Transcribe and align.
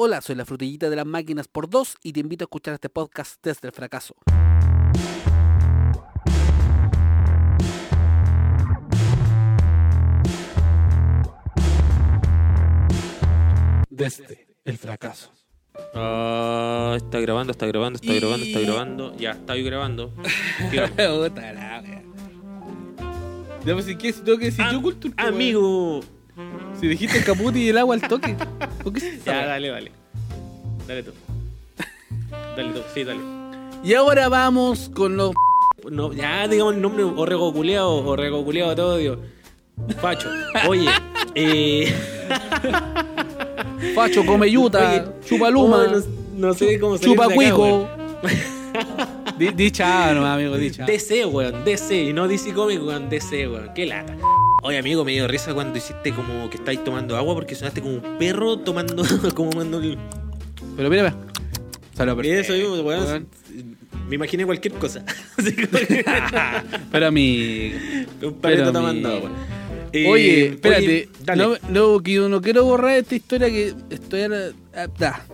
Hola, 0.00 0.20
soy 0.20 0.36
la 0.36 0.44
frutillita 0.44 0.88
de 0.90 0.94
las 0.94 1.06
máquinas 1.06 1.48
por 1.48 1.68
dos 1.68 1.96
y 2.04 2.12
te 2.12 2.20
invito 2.20 2.44
a 2.44 2.46
escuchar 2.46 2.74
este 2.74 2.88
podcast 2.88 3.44
desde 3.44 3.66
el 3.66 3.74
fracaso. 3.74 4.14
Desde 13.90 14.46
el 14.64 14.78
fracaso. 14.78 15.32
Ah, 15.96 16.94
está 16.96 17.18
grabando, 17.18 17.50
está 17.50 17.66
grabando, 17.66 17.98
está 18.00 18.14
grabando, 18.14 18.46
está 18.46 18.60
grabando. 18.60 19.16
Ya, 19.16 19.34
grabando. 19.34 20.12
Puta 20.70 21.52
la 21.52 21.82
wea. 21.82 22.04
Ya, 23.66 23.72
pues, 23.74 23.84
si 23.86 23.96
quieres, 23.96 24.14
si 24.14 24.22
tengo 24.22 24.38
que 24.38 24.44
decir 24.44 24.64
yo 24.70 24.80
cultura. 24.80 25.14
Amigo. 25.16 26.17
Si 26.80 26.86
dijiste 26.86 27.18
el 27.18 27.24
caputi 27.24 27.64
y 27.64 27.68
el 27.70 27.78
agua 27.78 27.94
al 27.94 28.02
toque. 28.02 28.36
¿Por 28.82 28.92
qué 28.92 29.00
se 29.00 29.20
Ya, 29.24 29.46
dale, 29.46 29.68
dale. 29.68 29.92
Dale 30.86 31.02
tú. 31.02 31.12
Dale 32.56 32.72
tú, 32.72 32.80
sí, 32.94 33.04
dale. 33.04 33.20
Y 33.84 33.94
ahora 33.94 34.28
vamos 34.28 34.90
con 34.94 35.16
los. 35.16 35.32
No, 35.90 36.12
ya 36.12 36.46
digamos 36.48 36.74
el 36.74 36.82
nombre, 36.82 37.04
Orrego 37.04 37.50
culeado, 37.52 38.04
Orrego 38.04 38.44
culeado, 38.44 38.74
todo, 38.74 38.96
Dios. 38.98 39.16
Facho. 40.02 40.28
Oye, 40.68 40.90
eh. 41.34 41.94
Facho 43.94 44.26
come 44.26 44.50
yuta, 44.50 45.14
chupa 45.24 45.48
luma, 45.48 45.86
oh, 45.86 45.86
no, 45.86 46.02
no 46.48 46.54
sé 46.54 46.78
cómo 46.78 46.98
se 46.98 47.04
chupa 47.04 47.28
cuico. 47.28 47.88
Dicha, 49.38 50.12
no, 50.12 50.26
amigo, 50.26 50.56
dicha. 50.56 50.84
DC, 50.86 51.24
weón, 51.26 51.64
DC, 51.64 51.94
y 51.94 52.12
no 52.12 52.26
DC 52.26 52.52
Comics, 52.52 52.82
weón, 52.82 53.08
DC, 53.08 53.48
weón, 53.48 53.72
qué 53.72 53.86
lata. 53.86 54.16
Oye, 54.62 54.78
amigo, 54.78 55.04
me 55.04 55.12
dio 55.12 55.28
risa 55.28 55.54
cuando 55.54 55.78
hiciste 55.78 56.12
como 56.12 56.50
que 56.50 56.56
estáis 56.56 56.82
tomando 56.82 57.16
agua 57.16 57.34
porque 57.34 57.54
sonaste 57.54 57.80
como 57.80 57.94
un 57.94 58.18
perro 58.18 58.58
tomando, 58.58 59.04
como 59.34 59.50
tomando 59.50 59.78
el... 59.80 59.96
Pero 60.76 60.90
mira, 60.90 61.14
perfecto, 61.96 62.22
Eso 62.22 62.52
mismo, 62.54 62.74
weón. 62.88 63.26
Me 64.08 64.14
imaginé 64.16 64.44
cualquier 64.46 64.74
cosa. 64.74 65.04
Pero 66.92 67.12
mi. 67.12 67.72
un 68.22 68.38
mi- 68.42 68.72
tomando 68.72 69.08
agua. 69.08 69.30
Eh, 69.92 70.06
Oye, 70.08 70.46
espérate. 70.48 71.08
oye. 71.28 71.36
No, 71.36 71.54
no, 71.68 72.00
que 72.02 72.12
yo 72.12 72.28
no 72.28 72.40
quiero 72.40 72.64
borrar 72.64 72.96
esta 72.98 73.14
historia 73.14 73.48
que 73.48 73.74
estoy. 73.90 74.22
da. 74.98 75.24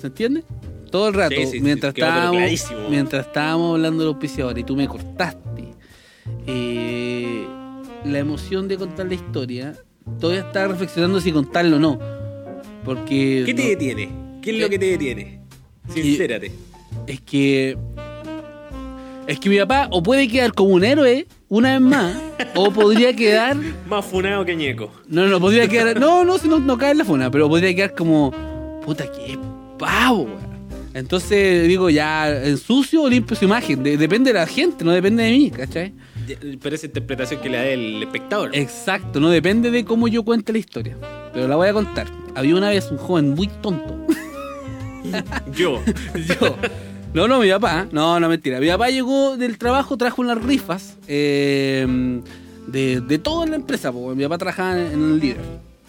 ¿Se 0.00 0.06
entiende? 0.08 0.44
Todo 0.90 1.08
el 1.08 1.14
rato, 1.14 1.34
Sí, 1.36 1.44
sí, 1.46 1.50
sí, 1.52 1.60
mientras, 1.60 1.94
estábamos, 1.94 2.42
mientras 2.88 3.26
estábamos 3.26 3.76
hablando 3.76 4.00
de 4.00 4.04
los 4.06 4.14
auspiciadores 4.14 4.60
y 4.62 4.64
tú 4.64 4.74
me 4.74 4.88
cortaste, 4.88 5.64
eh, 6.48 7.09
la 8.04 8.18
emoción 8.18 8.68
de 8.68 8.76
contar 8.76 9.06
la 9.06 9.14
historia, 9.14 9.74
todavía 10.20 10.42
estaba 10.42 10.68
reflexionando 10.68 11.20
si 11.20 11.32
contarlo 11.32 11.76
o 11.76 11.80
no. 11.80 11.98
Porque. 12.84 13.42
¿Qué 13.46 13.54
te 13.54 13.62
no- 13.62 13.68
detiene? 13.70 14.08
¿Qué 14.42 14.50
es 14.52 14.60
lo 14.62 14.68
que 14.68 14.78
te 14.78 14.86
detiene? 14.86 15.40
Sincérate. 15.92 16.52
Es 17.06 17.20
que. 17.20 17.76
Es 19.26 19.38
que 19.38 19.48
mi 19.48 19.58
papá 19.58 19.86
o 19.92 20.02
puede 20.02 20.26
quedar 20.26 20.52
como 20.54 20.70
un 20.74 20.82
héroe 20.82 21.26
una 21.48 21.72
vez 21.72 21.80
más, 21.80 22.16
o 22.56 22.70
podría 22.72 23.14
quedar. 23.14 23.56
Más 23.88 24.04
funado 24.04 24.44
que 24.44 24.56
ñeco. 24.56 24.90
No, 25.08 25.26
no, 25.26 25.38
podría 25.40 25.68
quedar. 25.68 26.00
No, 26.00 26.24
no, 26.24 26.38
si 26.38 26.48
no, 26.48 26.58
no 26.58 26.78
cae 26.78 26.92
en 26.92 26.98
la 26.98 27.04
funa, 27.04 27.30
pero 27.30 27.48
podría 27.48 27.74
quedar 27.74 27.94
como. 27.94 28.32
Puta, 28.84 29.04
que 29.10 29.38
pavo, 29.78 30.22
weón. 30.22 30.50
Entonces 30.94 31.68
digo, 31.68 31.88
ya, 31.90 32.28
ensucio 32.44 33.02
o 33.02 33.08
limpio 33.08 33.36
su 33.36 33.44
imagen. 33.44 33.82
De- 33.84 33.96
depende 33.96 34.32
de 34.32 34.38
la 34.40 34.46
gente, 34.46 34.84
no 34.84 34.90
depende 34.90 35.22
de 35.22 35.30
mí, 35.30 35.50
¿cachai? 35.50 35.92
Pero 36.62 36.74
esa 36.74 36.86
interpretación 36.86 37.40
que 37.40 37.48
le 37.48 37.56
da 37.56 37.66
el 37.66 38.02
espectador. 38.02 38.50
Exacto, 38.54 39.20
no 39.20 39.30
depende 39.30 39.70
de 39.70 39.84
cómo 39.84 40.08
yo 40.08 40.22
cuente 40.22 40.52
la 40.52 40.58
historia. 40.58 40.96
Pero 41.32 41.48
la 41.48 41.56
voy 41.56 41.68
a 41.68 41.72
contar. 41.72 42.06
Había 42.34 42.56
una 42.56 42.70
vez 42.70 42.90
un 42.90 42.98
joven 42.98 43.30
muy 43.30 43.48
tonto. 43.48 44.06
Yo. 45.54 45.82
Yo. 46.40 46.56
No, 47.12 47.26
no, 47.26 47.40
mi 47.40 47.50
papá. 47.50 47.88
No, 47.90 48.20
no, 48.20 48.28
mentira. 48.28 48.60
Mi 48.60 48.68
papá 48.68 48.90
llegó 48.90 49.36
del 49.36 49.58
trabajo, 49.58 49.96
trajo 49.96 50.22
unas 50.22 50.42
rifas 50.42 50.96
eh, 51.08 51.86
de, 52.66 53.00
de 53.00 53.18
toda 53.18 53.46
la 53.46 53.56
empresa. 53.56 53.90
Porque 53.92 54.16
mi 54.16 54.22
papá 54.24 54.38
trabajaba 54.38 54.78
en 54.78 54.92
el 54.92 55.18
líder. 55.18 55.38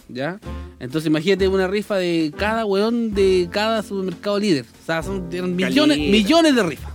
¿Ya? 0.09 0.39
Entonces 0.79 1.07
imagínate 1.07 1.47
una 1.47 1.67
rifa 1.67 1.95
de 1.95 2.33
cada 2.35 2.65
weón 2.65 3.13
de 3.13 3.47
cada 3.51 3.83
supermercado 3.83 4.39
líder. 4.39 4.65
O 4.81 4.85
sea, 4.85 5.03
son 5.03 5.29
eran 5.31 5.55
millones, 5.55 5.97
millones 5.97 6.55
de 6.55 6.63
rifas. 6.63 6.91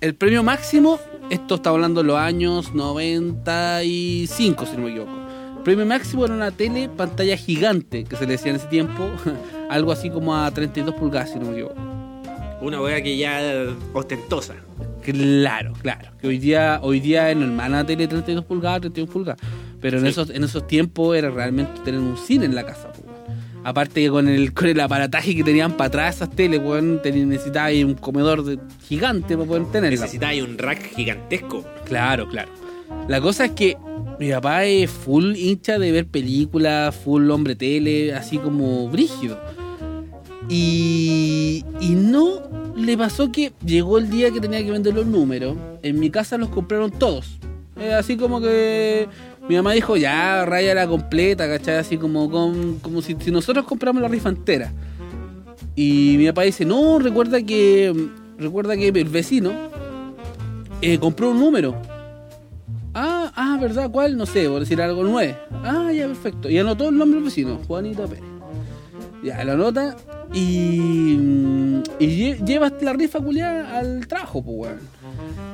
El 0.00 0.14
premio 0.14 0.42
máximo, 0.42 0.98
esto 1.30 1.56
está 1.56 1.70
hablando 1.70 2.00
de 2.02 2.06
los 2.06 2.16
años 2.16 2.74
95, 2.74 4.66
si 4.66 4.76
no 4.76 4.84
me 4.84 4.90
equivoco. 4.90 5.10
El 5.58 5.62
premio 5.62 5.84
máximo 5.84 6.24
era 6.24 6.34
una 6.34 6.50
tele 6.50 6.88
pantalla 6.88 7.36
gigante, 7.36 8.04
que 8.04 8.16
se 8.16 8.24
le 8.24 8.32
decía 8.32 8.50
en 8.50 8.56
ese 8.56 8.66
tiempo, 8.68 9.04
algo 9.70 9.92
así 9.92 10.08
como 10.08 10.34
a 10.36 10.50
32 10.50 10.94
pulgadas, 10.94 11.32
si 11.32 11.38
no 11.38 11.46
me 11.46 11.52
equivoco. 11.52 11.74
Una 12.62 12.80
wea 12.80 13.02
que 13.02 13.16
ya 13.16 13.40
ostentosa. 13.94 14.54
Claro, 15.02 15.72
claro. 15.80 16.10
Que 16.20 16.28
hoy 16.28 16.38
día, 16.38 16.78
hoy 16.82 17.00
día 17.00 17.30
es 17.30 17.36
normal 17.36 17.70
una 17.70 17.86
tele 17.86 18.02
de 18.04 18.08
32 18.08 18.44
pulgadas, 18.44 18.80
31 18.82 19.10
pulgadas. 19.12 19.40
Pero 19.80 19.96
en 19.98 20.04
Sí. 20.04 20.10
esos, 20.10 20.28
en 20.30 20.44
esos 20.44 20.66
tiempos 20.66 21.16
era 21.16 21.30
realmente 21.30 21.80
tener 21.84 22.00
un 22.00 22.16
cine 22.18 22.44
en 22.44 22.54
la 22.54 22.64
casa. 22.66 22.92
Aparte 23.62 24.00
que 24.02 24.08
con 24.10 24.26
el, 24.28 24.54
con 24.54 24.68
el 24.68 24.80
aparataje 24.80 25.34
que 25.36 25.44
tenían 25.44 25.72
para 25.76 25.88
atrás 25.88 26.16
esas 26.16 26.30
teles, 26.30 26.60
weón, 26.62 27.00
necesitaba 27.04 27.68
un 27.84 27.94
comedor 27.94 28.42
de- 28.44 28.58
gigante 28.88 29.36
para 29.36 29.46
poder 29.48 29.64
tenerla. 29.66 30.00
Necesitáis 30.00 30.42
un 30.42 30.56
rack 30.56 30.94
gigantesco. 30.94 31.64
Claro, 31.84 32.26
claro. 32.28 32.50
La 33.06 33.20
cosa 33.20 33.44
es 33.46 33.50
que 33.52 33.76
mi 34.18 34.30
papá 34.30 34.64
es 34.64 34.90
full 34.90 35.36
hincha 35.36 35.78
de 35.78 35.92
ver 35.92 36.06
películas, 36.06 36.94
full 36.94 37.30
hombre 37.30 37.54
tele, 37.54 38.14
así 38.14 38.38
como 38.38 38.88
brígido. 38.88 39.38
Y, 40.48 41.64
y 41.80 41.90
no 41.90 42.42
le 42.76 42.96
pasó 42.96 43.30
que 43.30 43.52
llegó 43.64 43.98
el 43.98 44.10
día 44.10 44.30
que 44.30 44.40
tenía 44.40 44.64
que 44.64 44.70
vender 44.70 44.94
los 44.94 45.06
números. 45.06 45.56
En 45.82 46.00
mi 46.00 46.10
casa 46.10 46.36
los 46.38 46.48
compraron 46.48 46.90
todos. 46.90 47.38
Eh, 47.78 47.92
así 47.94 48.16
como 48.16 48.40
que 48.40 49.06
mi 49.50 49.56
mamá 49.56 49.72
dijo, 49.72 49.96
ya, 49.96 50.44
raya 50.46 50.74
la 50.74 50.86
completa, 50.86 51.48
¿cachai? 51.48 51.76
Así 51.78 51.96
como, 51.98 52.30
con- 52.30 52.78
como 52.78 53.02
si, 53.02 53.14
nosotros 53.32 53.64
compramos 53.66 54.00
la 54.00 54.06
rifa 54.08 54.28
entera. 54.28 54.72
Y 55.74 56.14
mi 56.18 56.26
papá 56.28 56.42
dice, 56.42 56.64
no, 56.64 56.98
recuerda 57.00 57.42
que, 57.42 57.92
recuerda 58.38 58.76
que 58.76 58.88
el 58.88 59.08
vecino 59.08 59.50
eh, 60.80 60.98
compró 60.98 61.30
un 61.32 61.40
número. 61.40 61.74
Ah, 62.94 63.32
ah, 63.34 63.58
¿verdad? 63.60 63.90
¿Cuál? 63.90 64.16
No 64.16 64.24
sé, 64.24 64.48
por 64.48 64.60
decir 64.60 64.80
algo, 64.80 65.02
9. 65.04 65.36
Ah, 65.64 65.90
ya, 65.92 66.06
perfecto. 66.06 66.48
Y 66.48 66.58
anotó 66.58 66.88
el 66.88 66.96
nombre 66.96 67.16
del 67.16 67.24
vecino, 67.24 67.58
Juanito 67.66 68.04
Pérez. 68.06 68.24
Ya, 69.24 69.42
lo 69.44 69.52
anota 69.52 69.96
y, 70.32 71.12
y 71.98 72.06
lle- 72.06 72.44
llevas 72.44 72.72
la 72.82 72.92
rifa 72.92 73.18
culiada 73.20 73.78
al 73.78 74.06
trabajo, 74.06 74.42
pues, 74.42 74.56
weón. 74.56 74.78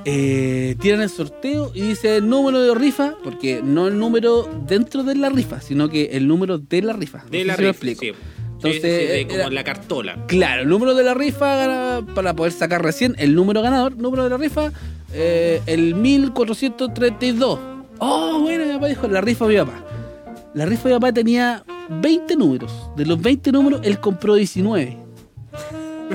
Eh, 0.04 0.76
tiran 0.80 1.00
el 1.02 1.10
sorteo 1.10 1.72
y 1.74 1.80
dice 1.80 2.16
el 2.18 2.28
número 2.28 2.60
de 2.62 2.74
rifa, 2.74 3.14
porque 3.24 3.60
no 3.62 3.88
el 3.88 3.98
número 3.98 4.48
dentro 4.66 5.02
de 5.02 5.16
la 5.16 5.28
rifa, 5.30 5.60
sino 5.60 5.88
que 5.88 6.10
el 6.12 6.28
número 6.28 6.58
de 6.58 6.82
la 6.82 6.92
rifa. 6.92 7.24
No 7.24 7.30
De 7.30 7.38
sé 7.40 7.44
la 7.44 7.56
rifa. 7.56 7.70
explico. 7.70 8.00
sí. 8.00 8.12
Entonces, 8.54 8.80
Sí, 8.82 8.88
sí, 8.88 8.88
de 8.88 9.20
era- 9.22 9.44
como 9.44 9.50
la 9.54 9.64
cartola. 9.64 10.24
Claro, 10.28 10.62
el 10.62 10.68
número 10.68 10.94
de 10.94 11.02
la 11.04 11.12
rifa 11.14 12.02
para 12.14 12.34
poder 12.34 12.52
sacar 12.52 12.82
recién 12.82 13.14
el 13.18 13.34
número 13.34 13.60
ganador, 13.62 13.96
número 13.96 14.24
de 14.24 14.30
la 14.30 14.36
rifa, 14.38 14.72
eh, 15.12 15.60
el 15.66 15.94
1432. 15.94 17.58
Oh, 17.98 18.38
bueno, 18.40 18.64
mi 18.64 18.72
papá 18.72 18.86
dijo, 18.88 19.08
la 19.08 19.20
rifa 19.20 19.46
de 19.46 19.54
mi 19.54 19.60
papá. 19.60 19.84
La 20.54 20.66
rifa 20.66 20.88
de 20.88 20.94
mi 20.94 21.00
papá 21.00 21.12
tenía 21.12 21.64
20 22.00 22.36
números. 22.36 22.72
De 22.96 23.04
los 23.06 23.20
20 23.20 23.52
números, 23.52 23.80
él 23.84 24.00
compró 24.00 24.34
19. 24.34 24.96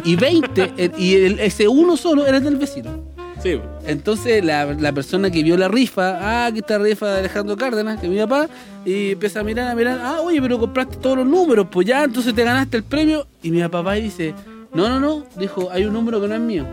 Y 0.04 0.16
20, 0.16 0.72
el- 0.78 0.92
y 0.98 1.16
el- 1.16 1.40
ese 1.40 1.68
uno 1.68 1.96
solo 1.98 2.26
era 2.26 2.40
del 2.40 2.56
vecino. 2.56 3.11
Sí. 3.44 3.60
Entonces 3.88 4.44
la, 4.46 4.66
la 4.74 4.92
persona 4.94 5.32
que 5.32 5.42
vio 5.44 5.58
la 5.58 5.68
rifa, 5.68 6.18
ah, 6.22 6.46
aquí 6.48 6.60
está 6.60 6.78
rifa 6.78 7.08
de 7.12 7.20
Alejandro 7.20 7.58
Cárdenas, 7.58 8.00
que 8.00 8.06
es 8.06 8.12
mi 8.12 8.20
papá, 8.20 8.48
y 8.86 9.12
empieza 9.14 9.40
a 9.40 9.44
mirar, 9.44 9.70
a 9.72 9.76
mirar, 9.76 10.00
ah, 10.04 10.22
oye, 10.22 10.40
pero 10.42 10.60
compraste 10.60 10.98
todos 10.98 11.18
los 11.18 11.26
números, 11.26 11.68
pues 11.72 11.88
ya, 11.88 12.04
entonces 12.04 12.34
te 12.36 12.44
ganaste 12.44 12.78
el 12.78 12.84
premio. 12.84 13.26
Y 13.42 13.50
mi 13.52 13.62
papá 13.68 13.94
dice, 13.94 14.36
no, 14.74 14.88
no, 14.90 15.00
no, 15.00 15.26
dijo, 15.40 15.70
hay 15.72 15.86
un 15.86 15.94
número 15.94 16.22
que 16.22 16.28
no 16.28 16.36
es 16.36 16.42
mío. 16.42 16.66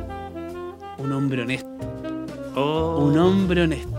Un 0.99 1.13
hombre 1.13 1.43
honesto, 1.43 1.69
Oh, 2.55 3.05
un 3.05 3.19
hombre 3.19 3.63
honesto. 3.63 3.95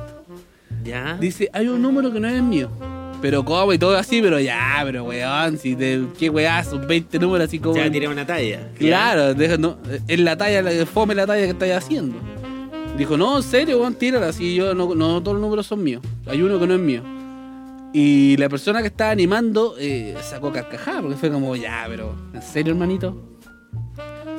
ya. 0.84 1.18
Dice, 1.20 1.50
hay 1.54 1.68
un 1.70 1.82
número 1.82 2.12
que 2.12 2.20
no 2.20 2.28
es 2.28 2.42
mío. 2.44 2.70
Pero 3.22 3.44
cómo 3.44 3.74
y 3.74 3.78
todo 3.78 3.98
así, 3.98 4.22
pero 4.22 4.40
ya, 4.40 4.80
pero 4.86 5.04
weón, 5.04 5.58
si 5.58 5.76
de 5.76 6.06
qué 6.18 6.30
weá, 6.30 6.64
son 6.64 6.88
20 6.88 7.20
números 7.20 7.48
así 7.48 7.60
como. 7.60 7.76
Ya 7.76 7.92
tiré 7.92 8.08
una 8.08 8.26
talla. 8.26 8.60
Claro, 8.78 9.34
deja- 9.34 9.58
no, 9.58 9.78
es 10.08 10.20
la 10.22 10.38
talla, 10.38 10.62
la, 10.62 10.86
fome 10.86 11.14
la 11.16 11.26
talla 11.28 11.44
que 11.44 11.50
estáis 11.52 11.74
haciendo. 11.74 12.18
Dijo, 12.98 13.16
no, 13.18 13.38
en 13.38 13.44
serio, 13.44 13.80
weón, 13.80 13.96
tírala, 13.96 14.34
si 14.34 14.56
yo 14.56 14.74
no, 14.76 14.94
no 14.94 15.22
todos 15.24 15.36
los 15.36 15.42
números 15.42 15.66
son 15.68 15.84
míos. 15.84 16.02
Hay 16.28 16.42
uno 16.42 16.60
que 16.60 16.68
no 16.68 16.74
es 16.76 16.80
mío. 16.82 17.02
Y 17.94 18.36
la 18.38 18.50
persona 18.50 18.82
que 18.82 18.88
estaba 18.88 19.12
animando 19.12 19.76
eh, 19.80 20.16
sacó 20.22 20.52
carcajada, 20.52 21.02
porque 21.02 21.16
fue 21.18 21.32
como, 21.32 21.56
ya, 21.56 21.86
pero, 21.88 22.14
¿en 22.34 22.42
serio, 22.42 22.74
hermanito? 22.74 23.16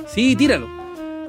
Sí, 0.07 0.37
tíralo. 0.37 0.69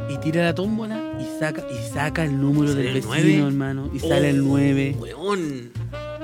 Y 0.09 0.17
tira 0.17 0.43
la 0.43 0.53
tómbola 0.55 0.99
y 1.19 1.39
saca, 1.39 1.63
y 1.71 1.93
saca 1.93 2.25
el 2.25 2.39
número 2.39 2.69
¿Sale 2.73 2.79
del 2.83 2.87
el 2.87 2.93
vecino, 2.95 3.13
nueve? 3.15 3.47
hermano. 3.47 3.89
Y 3.93 3.99
sale 3.99 4.29
el 4.29 4.41
Oh, 4.41 4.45
9. 4.45 4.95
Weón. 4.99 5.71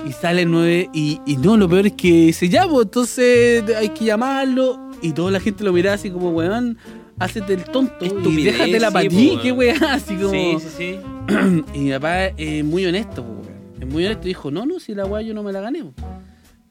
Y 0.05 0.11
sale 0.11 0.41
el 0.44 0.51
9 0.51 0.89
y, 0.94 1.21
y 1.25 1.38
no, 1.38 1.57
lo 1.57 1.67
peor 1.69 1.88
es 1.88 1.94
que 1.94 2.31
se 2.33 2.49
llama, 2.49 2.81
entonces 2.81 3.63
hay 3.75 3.89
que 3.89 4.05
llamarlo. 4.05 4.79
y 5.01 5.11
toda 5.13 5.31
la 5.31 5.39
gente 5.39 5.63
lo 5.63 5.71
miraba 5.73 5.95
así 5.95 6.09
como, 6.11 6.31
weón, 6.31 6.77
hacete 7.19 7.53
el 7.53 7.63
tonto 7.65 7.93
y 8.01 8.07
Estupidez, 8.07 8.53
déjate 8.53 8.79
la 8.79 8.87
sí, 8.87 8.93
patí, 8.93 9.31
po, 9.35 9.41
qué 9.41 9.51
weá, 9.51 9.75
así 9.93 10.15
como... 10.15 10.29
Sí, 10.31 10.57
sí, 10.59 10.67
sí. 10.77 10.99
Y 11.73 11.79
mi 11.79 11.91
papá 11.91 12.25
es 12.27 12.63
muy 12.63 12.85
honesto, 12.85 13.23
po. 13.23 13.41
Es 13.79 13.87
muy 13.87 14.05
honesto. 14.05 14.23
Dijo, 14.25 14.49
no, 14.51 14.65
no, 14.65 14.79
si 14.79 14.95
la 14.95 15.05
weá 15.05 15.21
yo 15.21 15.33
no 15.33 15.43
me 15.43 15.51
la 15.51 15.61
gané. 15.61 15.83
po. 15.83 15.93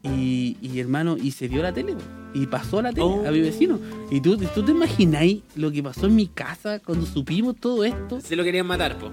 Y, 0.02 0.56
y 0.62 0.78
hermano, 0.78 1.16
y 1.20 1.32
se 1.32 1.48
dio 1.48 1.62
la 1.62 1.72
tele, 1.72 1.92
po. 1.94 2.00
y 2.32 2.46
pasó 2.46 2.80
la 2.80 2.90
tele 2.92 3.04
Oh. 3.06 3.24
a 3.26 3.30
mi 3.30 3.40
vecino. 3.40 3.78
Y 4.10 4.20
tú, 4.20 4.36
tú 4.36 4.62
te 4.62 4.70
imagináis 4.70 5.40
lo 5.56 5.70
que 5.72 5.82
pasó 5.82 6.06
en 6.06 6.14
mi 6.14 6.26
casa 6.28 6.78
cuando 6.78 7.04
supimos 7.06 7.56
todo 7.56 7.84
esto. 7.84 8.20
Se 8.20 8.36
lo 8.36 8.44
querían 8.44 8.66
matar, 8.66 8.96
po. 8.98 9.10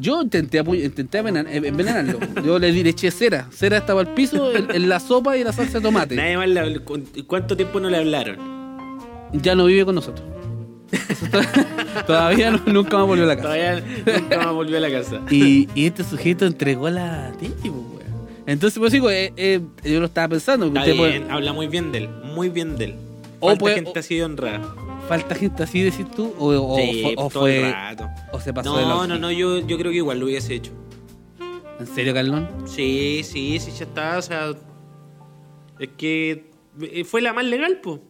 Yo 0.00 0.22
intenté, 0.22 0.58
intenté 0.60 1.18
envenenar- 1.22 1.48
envenenarlo. 1.52 2.18
Yo 2.44 2.58
le 2.58 2.70
di, 2.72 2.82
le 2.84 2.90
eché 2.90 3.10
cera. 3.10 3.48
Cera 3.50 3.78
estaba 3.78 4.00
al 4.00 4.14
piso, 4.14 4.54
en, 4.54 4.70
en 4.74 4.88
la 4.88 5.00
sopa 5.00 5.36
y 5.36 5.42
la 5.44 5.52
salsa 5.52 5.78
de 5.78 5.82
tomate. 5.82 6.14
Nadie 6.14 6.36
más 6.36 6.48
le 6.48 6.60
habló. 6.60 6.84
¿Cu- 6.84 7.02
¿Cuánto 7.26 7.56
tiempo 7.56 7.80
no 7.80 7.90
le 7.90 7.96
hablaron? 7.98 8.36
Ya 9.32 9.54
no 9.56 9.66
vive 9.66 9.84
con 9.84 9.96
nosotros. 9.96 10.24
Todavía 12.06 12.50
no- 12.50 12.62
nunca 12.66 12.96
más 12.98 13.06
volvió 13.06 13.24
a 13.24 13.28
la 13.28 13.36
casa. 13.36 13.48
Todavía 13.48 13.84
nunca 14.20 14.38
más 14.38 14.52
volvió 14.54 14.76
a 14.76 14.80
la 14.80 14.90
casa. 14.90 15.20
Y, 15.30 15.68
y 15.74 15.86
este 15.86 16.04
sujeto 16.04 16.46
entregó 16.46 16.88
la 16.90 17.32
tele, 17.38 17.54
pues, 17.60 17.72
weón. 17.72 17.98
Entonces, 18.46 18.78
pues 18.78 18.92
digo, 18.92 19.10
eh, 19.10 19.32
eh, 19.36 19.60
yo 19.84 20.00
lo 20.00 20.06
estaba 20.06 20.28
pensando. 20.28 20.66
que 20.66 20.78
Está 20.78 20.80
usted 20.80 20.96
puede- 20.96 21.18
bien, 21.18 21.30
habla 21.30 21.52
muy 21.52 21.66
bien 21.68 21.92
de 21.92 21.98
él, 21.98 22.08
muy 22.08 22.48
bien 22.48 22.76
de 22.76 22.84
él. 22.86 22.94
O 23.40 23.48
Falta 23.48 23.60
puede- 23.60 23.74
gente 23.76 23.92
o- 23.94 23.98
así 23.98 24.16
de 24.16 24.24
honrada. 24.24 24.74
falta 25.08 25.34
gente 25.34 25.62
así, 25.62 25.82
decís 25.82 26.06
tú, 26.14 26.34
o, 26.38 26.46
o- 26.48 26.76
Sí, 26.78 27.00
fue- 27.02 27.14
o 27.16 27.28
todo 27.30 27.46
el 27.46 27.60
fue, 27.60 27.72
rato. 27.72 28.08
o 28.32 28.40
se 28.40 28.52
pasó 28.52 28.76
de 28.76 28.82
No, 28.84 28.88
loco. 28.88 29.06
no, 29.06 29.18
no, 29.18 29.30
yo, 29.30 29.58
yo 29.66 29.78
creo 29.78 29.90
que 29.90 29.98
igual 29.98 30.18
lo 30.20 30.26
hubiese 30.26 30.54
hecho. 30.54 30.72
¿En 31.78 31.86
serio, 31.86 32.12
Carlón? 32.14 32.48
Sí, 32.66 33.20
sí, 33.24 33.58
sí, 33.60 33.70
ya 33.70 33.84
está, 33.84 34.18
o 34.18 34.22
sea... 34.22 34.50
Es 35.78 35.90
que 35.96 36.50
eh, 36.80 37.04
fue 37.04 37.20
la 37.22 37.32
más 37.32 37.44
legal, 37.44 37.78
po. 37.80 38.00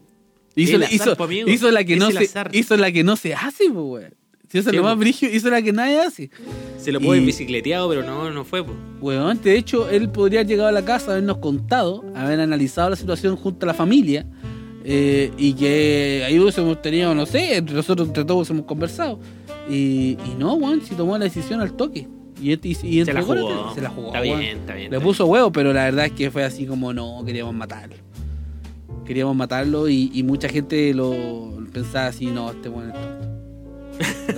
Hizo, 0.63 0.75
El 0.75 0.81
la- 0.81 0.87
azar, 0.87 0.95
hizo, 1.09 1.17
po, 1.17 1.25
amigo. 1.25 1.49
hizo 1.49 1.71
la 1.71 1.85
que 1.85 1.95
Es 1.95 1.99
no 1.99 2.11
se, 2.11 2.19
azar. 2.19 2.51
hizo 2.53 2.77
la 2.77 2.91
que 2.93 3.05
no 3.05 3.17
se 3.17 3.35
hace, 3.35 3.71
pues. 3.71 4.13
Si 4.51 4.57
eso 4.59 4.71
es 4.71 4.77
lo 4.77 4.83
más 4.83 4.97
brígido, 4.99 5.31
hizo 5.35 5.51
la 5.51 5.61
que 5.61 5.73
nadie 5.73 6.01
hace. 6.01 6.31
Se 6.79 6.91
lo 6.91 7.01
pudo 7.01 7.17
Y- 7.17 7.21
bicicleteado, 7.25 7.87
pero 7.91 8.03
no, 8.03 8.31
no 8.31 8.45
fue, 8.47 8.65
po. 8.65 8.73
Weón, 9.01 9.39
de 9.43 9.57
hecho, 9.59 9.91
él 9.91 10.09
podría 10.11 10.41
haber 10.41 10.49
llegado 10.51 10.69
a 10.71 10.73
la 10.73 10.85
casa, 10.85 11.11
habernos 11.13 11.37
contado, 11.39 12.03
haber 12.15 12.41
analizado 12.41 12.89
la 12.91 12.97
situación 12.97 13.37
junto 13.37 13.67
a 13.67 13.69
la 13.69 13.75
familia, 13.75 14.27
eh, 14.85 15.31
y 15.37 15.53
que 15.53 16.23
ahí 16.27 16.39
hubiésemos 16.39 16.81
tenido, 16.81 17.15
no 17.15 17.27
sé, 17.27 17.57
entre 17.57 17.75
nosotros 17.75 18.09
entre 18.09 18.25
todos 18.25 18.49
hemos 18.49 18.65
conversado. 18.65 19.21
Y, 19.69 20.17
y 20.25 20.35
no, 20.39 20.55
weón, 20.55 20.81
si 20.83 20.95
tomó 20.95 21.19
la 21.19 21.25
decisión 21.25 21.61
al 21.61 21.75
toque. 21.77 22.09
Y, 22.41 22.53
y, 22.53 22.59
y 22.71 23.05
Se 23.05 23.13
la 23.13 23.21
jugó. 23.23 23.75
se 23.75 23.81
la 23.83 23.91
jugó. 23.91 24.07
Está 24.09 24.21
bien, 24.23 24.41
está 24.41 24.75
bien. 24.75 24.91
Le 24.91 25.01
puso 25.01 25.27
huevo, 25.27 25.53
pero 25.53 25.73
la 25.75 25.85
verdad 25.85 26.07
es 26.07 26.13
que 26.13 26.31
fue 26.31 26.45
así 26.45 26.65
como 26.67 26.95
no, 26.95 27.23
queríamos 27.27 27.55
matarlo. 27.55 27.97
Queríamos 29.09 29.35
matarlo 29.35 29.89
y, 29.89 30.11
y 30.15 30.23
mucha 30.23 30.49
gente 30.49 30.93
lo 30.95 31.57
pensaba 31.73 32.07
así, 32.09 32.27
no, 32.27 32.51
este 32.51 32.69
bueno. 32.69 32.93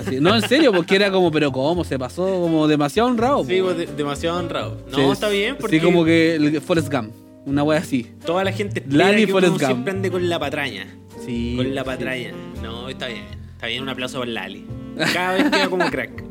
Así, 0.01 0.21
no, 0.21 0.35
en 0.35 0.43
serio, 0.49 0.73
porque 0.73 0.97
era 0.97 1.11
como, 1.11 1.31
pero 1.31 1.51
¿cómo? 1.53 1.85
Se 1.85 1.99
pasó 1.99 2.25
como 2.41 2.67
demasiado 2.69 3.09
honrado. 3.09 3.45
Sí, 3.45 3.59
pues, 3.61 3.77
de- 3.77 3.87
demasiado 3.87 4.39
honrado. 4.39 4.79
No, 4.91 4.97
Sí, 4.97 5.03
está 5.11 5.29
bien, 5.29 5.57
porque 5.61 5.79
Sí, 5.81 5.85
como 5.85 6.05
que 6.05 6.37
el 6.37 6.61
Forrest 6.61 6.91
Gump, 6.91 7.11
una 7.47 7.63
wea 7.65 7.81
así. 7.81 8.07
toda 8.25 8.45
la 8.45 8.53
gente 8.53 8.83
Lali 8.89 9.27
que 9.27 9.33
Forrest 9.33 9.51
uno 9.57 9.59
Gump. 9.59 9.71
siempre 9.73 9.91
ande 9.93 10.11
con 10.11 10.29
la 10.29 10.39
patraña. 10.39 10.87
Sí. 11.27 11.55
Con 11.57 11.75
la 11.75 11.83
sí. 11.83 11.87
patraña. 11.87 12.31
No, 12.63 12.89
está 12.89 13.09
bien. 13.09 13.25
Está 13.55 13.67
bien, 13.67 13.83
un 13.83 13.89
aplauso 13.91 14.21
para 14.21 14.31
Lali. 14.31 14.65
Cada 15.13 15.35
vez 15.35 15.51
queda 15.51 15.69
como 15.69 15.85
crack. 15.91 16.25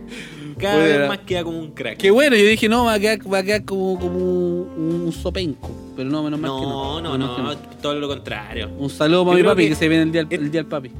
Cada 0.60 0.78
vez 0.78 1.08
más 1.08 1.18
queda 1.20 1.44
como 1.44 1.58
un 1.60 1.72
crack. 1.72 1.98
Qué 1.98 2.12
bueno, 2.12 2.36
yo 2.36 2.44
dije, 2.46 2.68
no, 2.70 2.86
va 2.86 2.94
a 2.94 3.00
quedar, 3.00 3.20
va 3.34 3.38
a 3.40 3.44
quedar 3.44 3.64
como, 3.66 4.00
como 4.00 4.18
un, 4.18 5.02
un 5.06 5.12
sopenco. 5.12 5.70
Pero 5.96 6.10
no, 6.10 6.24
menos 6.24 6.40
mal 6.40 6.52
que 6.52 6.62
No, 6.66 7.02
no. 7.02 7.18
no, 7.18 7.38
no, 7.40 7.58
todo 7.82 7.96
lo 7.96 8.08
contrario. 8.08 8.70
Un 8.78 8.90
saludo 8.90 9.22
Yo 9.22 9.26
para 9.26 9.38
mi 9.38 9.44
papi, 9.44 9.64
que, 9.64 9.70
que 9.70 9.76
se 9.76 9.88
viene 9.90 10.04
el 10.04 10.12
día, 10.12 10.22
el, 10.30 10.52
día 10.52 10.62
del 10.62 10.66
papi. 10.66 10.92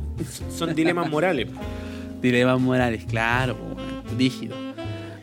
Son 0.56 0.74
dilemas 0.76 1.10
morales. 1.10 1.48
Dilemas 2.22 2.60
Morales, 2.60 3.06
claro, 3.10 3.56
weón, 3.56 4.18
rígido. 4.18 4.54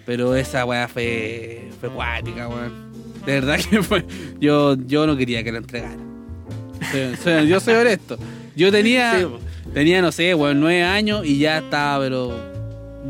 Pero 0.07 0.35
esa 0.35 0.65
weá 0.65 0.89
fue, 0.89 1.69
fue 1.79 1.91
cuática, 1.91 2.49
weón. 2.49 2.73
De 3.27 3.33
verdad 3.35 3.59
que 3.59 3.83
fue. 3.83 4.03
Yo, 4.41 4.77
yo 4.87 5.07
no 5.07 5.15
quería 5.17 5.43
que 5.45 5.53
la 5.53 5.59
entregara. 5.59 5.97
Soy- 6.91 7.17
soy- 7.23 7.49
yo 7.49 7.61
soy 7.61 7.75
honesto. 7.75 8.17
Yo 8.55 8.71
tenía, 8.73 9.19
Sí, 9.19 9.27
tenía, 9.75 10.01
no 10.01 10.11
sé, 10.11 10.35
weón, 10.35 10.59
nueve 10.59 10.85
años 10.85 11.27
y 11.27 11.39
ya 11.39 11.59
estaba, 11.59 12.03
pero. 12.03 12.56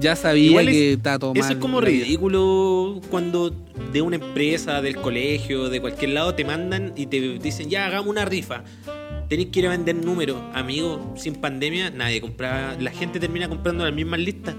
Ya 0.01 0.15
sabía 0.17 0.51
Igual 0.51 0.69
es- 0.69 0.75
que 0.75 0.93
estaba 0.95 1.19
todo 1.19 1.33
Eso 1.35 1.43
mal 1.43 1.53
es 1.53 1.59
como 1.59 1.81
ridículo 1.81 3.01
cuando 3.11 3.51
de 3.93 4.03
una 4.03 4.17
empresa, 4.17 4.83
del 4.83 4.97
colegio, 4.97 5.69
de 5.69 5.81
cualquier 5.81 6.11
lado 6.11 6.35
te 6.35 6.45
mandan 6.45 6.93
y 6.97 7.07
te 7.07 7.21
dicen, 7.39 7.71
ya 7.71 7.87
hagamos 7.87 8.09
una 8.09 8.25
rifa. 8.25 8.63
Tenéis 9.29 9.49
que 9.49 9.61
ir 9.61 9.67
a 9.67 9.71
vender 9.71 9.95
números. 9.97 10.37
Amigo, 10.55 11.15
sin 11.17 11.35
pandemia, 11.37 11.91
nadie 11.91 12.21
compraba. 12.21 12.77
La 12.79 12.91
gente 12.91 13.19
termina 13.19 13.49
comprando 13.49 13.85
las 13.85 13.95
mismas 13.95 14.21
listas. 14.21 14.55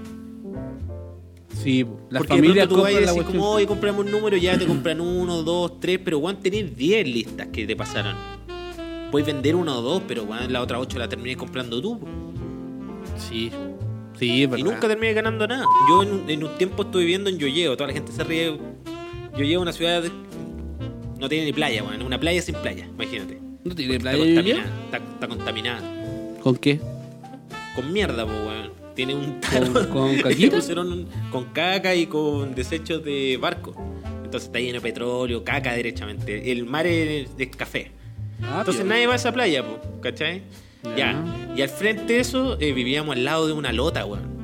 Sí, 1.62 1.84
las 2.10 2.20
Porque 2.20 2.34
familias 2.34 2.68
tú 2.68 2.76
vas 2.76 2.92
decís 2.92 3.10
cuestión. 3.12 3.36
como 3.38 3.50
hoy 3.50 3.66
compramos 3.66 4.04
un 4.04 4.12
número, 4.12 4.36
ya 4.36 4.56
te 4.58 4.66
compran 4.66 5.00
uno, 5.00 5.42
dos, 5.42 5.80
tres, 5.80 5.98
pero 6.04 6.20
Juan 6.20 6.38
tenés 6.40 6.76
10 6.76 7.06
listas 7.06 7.48
que 7.48 7.66
te 7.66 7.74
pasaron. 7.74 8.14
Puedes 9.10 9.26
vender 9.26 9.56
una 9.56 9.76
o 9.76 9.82
dos, 9.82 10.02
pero 10.06 10.24
Juan 10.26 10.52
la 10.52 10.60
otra 10.62 10.78
ocho 10.78 10.98
la 10.98 11.08
terminé 11.08 11.36
comprando 11.36 11.80
tú. 11.80 11.98
Sí, 13.16 13.50
sí, 14.18 14.44
es 14.44 14.58
Y 14.58 14.62
nunca 14.62 14.88
terminé 14.88 15.12
ganando 15.12 15.46
nada. 15.46 15.64
Yo 15.88 16.02
en, 16.02 16.10
un- 16.12 16.30
en 16.30 16.44
un 16.44 16.56
tiempo 16.58 16.82
estuve 16.82 17.02
viviendo 17.02 17.30
en 17.30 17.38
Yoyeo, 17.38 17.76
toda 17.76 17.88
la 17.88 17.94
gente 17.94 18.12
se 18.12 18.24
ríe. 18.24 18.58
Yoyeo 19.36 19.58
es 19.60 19.62
una 19.62 19.72
ciudad 19.72 20.02
de- 20.02 20.10
no 21.18 21.28
tiene 21.28 21.46
ni 21.46 21.52
playa, 21.52 21.82
weón, 21.82 22.02
una 22.02 22.18
playa 22.20 22.40
sin 22.42 22.54
playa, 22.56 22.86
imagínate. 22.86 23.38
¿No 23.64 23.74
tiene 23.74 23.96
Está 23.96 24.10
playa 24.10 24.18
Yoyeo? 24.24 24.34
contaminada, 24.36 24.84
está, 24.84 24.96
está 24.98 25.28
contaminada. 25.28 25.82
¿Con 26.42 26.56
qué? 26.56 26.80
Con 27.74 27.92
mierda, 27.92 28.24
po, 28.26 28.32
weón. 28.32 28.72
Tiene 28.94 29.14
un 29.14 29.40
tarro. 29.40 29.88
con 29.92 30.16
le 30.16 30.22
caquita? 30.22 30.56
pusieron 30.56 30.92
un- 30.92 31.08
con 31.30 31.44
caca 31.46 31.94
y 31.94 32.06
con 32.06 32.54
desechos 32.54 33.04
de 33.04 33.36
barco. 33.40 33.74
Entonces 34.24 34.48
está 34.48 34.58
lleno 34.58 34.74
de 34.74 34.80
petróleo, 34.80 35.42
caca 35.44 35.72
derechamente. 35.72 36.50
El 36.52 36.64
mar 36.66 36.86
es, 36.86 37.30
es 37.38 37.48
café. 37.56 37.92
Ah, 38.42 38.56
Entonces 38.60 38.84
nadie 38.84 39.06
va 39.06 39.14
a 39.14 39.16
esa 39.16 39.32
playa, 39.32 39.64
po, 39.64 39.78
¿cachai? 40.00 40.42
Ya. 40.96 41.22
Y 41.56 41.62
al 41.62 41.68
frente 41.68 42.14
de 42.14 42.20
eso 42.20 42.56
eh, 42.60 42.72
vivíamos 42.72 43.16
al 43.16 43.24
lado 43.24 43.46
de 43.46 43.52
una 43.52 43.72
lota, 43.72 44.04
weón. 44.06 44.38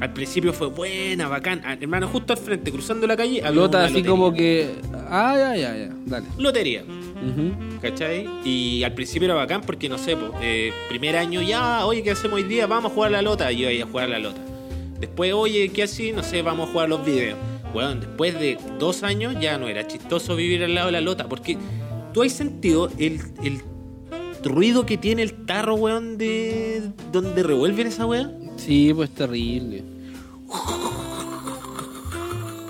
Al 0.00 0.12
principio 0.12 0.52
fue 0.52 0.68
buena, 0.68 1.26
bacán. 1.28 1.60
Ah, 1.64 1.76
hermano, 1.80 2.06
justo 2.06 2.32
al 2.32 2.38
frente, 2.38 2.70
cruzando 2.70 3.06
la 3.06 3.16
calle, 3.16 3.40
había 3.40 3.50
Lota 3.62 3.78
una 3.78 3.86
así 3.86 3.94
lotería. 3.94 4.10
como 4.10 4.32
que. 4.32 4.70
Ah, 5.10 5.34
ya, 5.36 5.56
ya, 5.56 5.76
ya. 5.76 5.90
Dale. 6.06 6.26
Lotería, 6.38 6.84
Ujú. 6.84 7.80
¿cachai? 7.82 8.28
Y 8.44 8.84
al 8.84 8.94
principio 8.94 9.26
era 9.26 9.34
bacán 9.34 9.62
porque, 9.62 9.88
no 9.88 9.98
sé, 9.98 10.16
po, 10.16 10.32
eh, 10.40 10.72
primer 10.88 11.16
año 11.16 11.42
ya, 11.42 11.84
oye, 11.84 12.04
¿qué 12.04 12.12
hacemos 12.12 12.36
hoy 12.36 12.44
día? 12.44 12.66
Vamos 12.68 12.92
a 12.92 12.94
jugar 12.94 13.08
a 13.08 13.12
la 13.16 13.22
lota. 13.22 13.50
Y 13.50 13.58
yo 13.58 13.70
iba 13.70 13.84
a 13.84 13.88
jugar 13.90 14.04
a 14.06 14.08
la 14.10 14.18
lota. 14.20 14.40
Después, 15.00 15.32
oye, 15.32 15.68
¿qué 15.70 15.82
así? 15.82 16.12
No 16.12 16.22
sé, 16.22 16.42
vamos 16.42 16.68
a 16.68 16.72
jugar 16.72 16.88
los 16.88 17.04
videos. 17.04 17.36
Bueno, 17.72 17.96
después 17.96 18.38
de 18.38 18.56
dos 18.78 19.02
años 19.02 19.34
ya 19.40 19.58
no 19.58 19.66
era 19.68 19.84
chistoso 19.88 20.36
vivir 20.36 20.62
al 20.62 20.74
lado 20.76 20.86
de 20.86 20.92
la 20.92 21.00
lota. 21.00 21.28
Porque 21.28 21.58
tú 22.14 22.22
has 22.22 22.32
sentido 22.32 22.88
el, 22.98 23.20
el 23.42 23.62
ruido 24.44 24.86
que 24.86 24.96
tiene 24.98 25.22
el 25.22 25.32
tarro, 25.46 25.74
weón, 25.74 26.18
de 26.18 26.82
donde 27.12 27.42
revuelven 27.42 27.86
esa 27.86 28.06
weá. 28.06 28.30
Sí, 28.56 28.92
pues 28.94 29.10
terrible. 29.10 29.82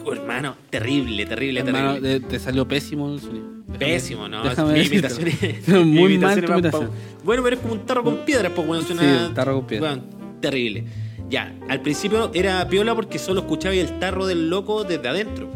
Oh, 0.04 0.12
hermano, 0.12 0.56
terrible, 0.70 1.26
terrible, 1.26 1.60
Hermano, 1.60 1.94
terrible. 1.94 2.20
te, 2.20 2.26
te 2.26 2.38
salió 2.38 2.66
pésimo 2.66 3.12
el 3.12 3.20
sonido. 3.20 3.46
Déjame- 3.66 3.78
Pésimo, 3.78 4.28
¿no? 4.28 4.42
Déjame 4.42 4.72
Mi 4.74 4.80
imitación 4.80 5.28
es. 5.42 5.68
mi 5.68 5.84
Muy 5.84 6.14
imitación 6.14 6.20
mal 6.40 6.46
tu 6.46 6.52
imitación. 6.52 6.90
Bueno, 7.24 7.42
pero 7.42 7.56
es 7.56 7.62
como 7.62 7.74
un 7.74 7.80
tarro 7.86 8.02
con 8.04 8.16
piedras, 8.18 8.52
pues, 8.54 8.66
weón. 8.68 8.84
Suena. 8.84 9.28
Sí, 9.28 9.34
tarro 9.34 9.56
con 9.56 9.66
piedra. 9.66 9.86
Weón, 9.88 10.02
terrible. 10.40 10.84
Ya, 11.28 11.54
al 11.68 11.82
principio 11.82 12.30
era 12.32 12.66
piola 12.68 12.94
porque 12.94 13.18
solo 13.18 13.40
escuchaba 13.40 13.74
el 13.74 13.98
tarro 13.98 14.26
del 14.26 14.48
loco 14.48 14.84
desde 14.84 15.06
adentro. 15.08 15.50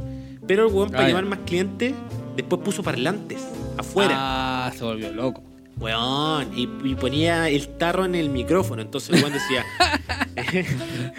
Pero 0.46 0.66
el 0.68 0.74
weón, 0.74 0.90
para 0.90 1.04
Ah, 1.04 1.08
ya. 1.08 1.14
llamar 1.14 1.24
más 1.24 1.38
clientes, 1.46 1.94
después 2.36 2.60
puso 2.62 2.82
parlantes 2.82 3.38
afuera. 3.78 4.14
Ah, 4.18 4.72
se 4.76 4.84
volvió 4.84 5.10
loco. 5.12 5.42
Weón, 5.78 6.52
y, 6.56 6.68
y 6.84 6.94
ponía 6.94 7.48
el 7.48 7.68
tarro 7.76 8.04
en 8.04 8.14
el 8.14 8.28
micrófono. 8.30 8.82
Entonces 8.82 9.10
el 9.10 9.22
weón 9.22 9.32
decía. 9.32 9.64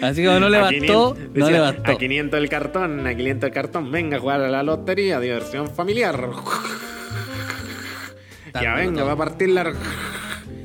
Así 0.00 0.22
que 0.22 0.40
no 0.40 0.48
le 0.48 0.58
bastó, 0.58 1.14
500, 1.14 1.18
no 1.18 1.24
decía, 1.32 1.50
le 1.50 1.60
bastó. 1.60 1.90
A 1.90 1.98
500 1.98 2.38
el 2.40 2.48
cartón, 2.48 3.06
a 3.06 3.14
500 3.14 3.46
el 3.48 3.54
cartón. 3.54 3.90
Venga 3.92 4.16
a 4.16 4.20
jugar 4.20 4.40
a 4.40 4.48
la 4.48 4.62
lotería, 4.62 5.20
diversión 5.20 5.68
familiar. 5.70 6.30
ya 8.60 8.74
venga, 8.74 9.04
va 9.04 9.12
a 9.12 9.16
partir 9.16 9.50
la. 9.50 9.72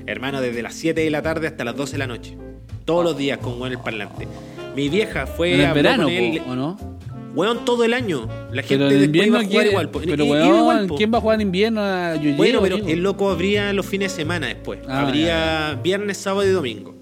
Hermano, 0.05 0.41
desde 0.41 0.61
las 0.61 0.73
7 0.75 1.01
de 1.01 1.09
la 1.09 1.21
tarde 1.21 1.47
hasta 1.47 1.63
las 1.63 1.75
12 1.75 1.91
de 1.93 1.97
la 1.99 2.07
noche. 2.07 2.37
Todos 2.85 3.03
los 3.03 3.17
días 3.17 3.37
con 3.39 3.59
weón 3.59 3.73
el 3.73 3.79
parlante. 3.79 4.27
Mi 4.75 4.89
vieja 4.89 5.27
fue 5.27 5.53
En 5.55 5.61
el 5.61 5.73
verano, 5.73 6.07
él. 6.07 6.41
po, 6.43 6.51
¿o 6.51 6.55
no? 6.55 6.98
Weón, 7.35 7.63
todo 7.65 7.83
el 7.83 7.93
año. 7.93 8.27
La 8.51 8.63
gente 8.63 8.85
Pero 8.85 8.85
en 8.85 8.89
después 8.89 9.05
invierno, 9.05 9.29
iba 9.29 9.39
a 9.39 9.43
jugar 9.43 9.61
¿quién, 9.63 9.71
igual. 9.71 9.89
po. 9.89 9.99
pero 10.03 10.25
iba 10.25 10.35
weón, 10.35 10.57
igual. 10.59 10.91
¿quién 10.97 11.13
va 11.13 11.17
a 11.17 11.21
jugar 11.21 11.35
en 11.35 11.41
invierno 11.41 11.81
a 11.81 12.15
Yoyeo? 12.15 12.35
Bueno, 12.37 12.59
pero 12.61 12.75
amigo? 12.75 12.89
el 12.89 13.03
loco 13.03 13.29
abría 13.29 13.71
los 13.73 13.85
fines 13.85 14.11
de 14.11 14.17
semana 14.17 14.47
después. 14.47 14.79
Ah, 14.87 15.01
abría 15.01 15.79
viernes, 15.83 16.17
sábado 16.17 16.47
y 16.47 16.51
domingo. 16.51 16.95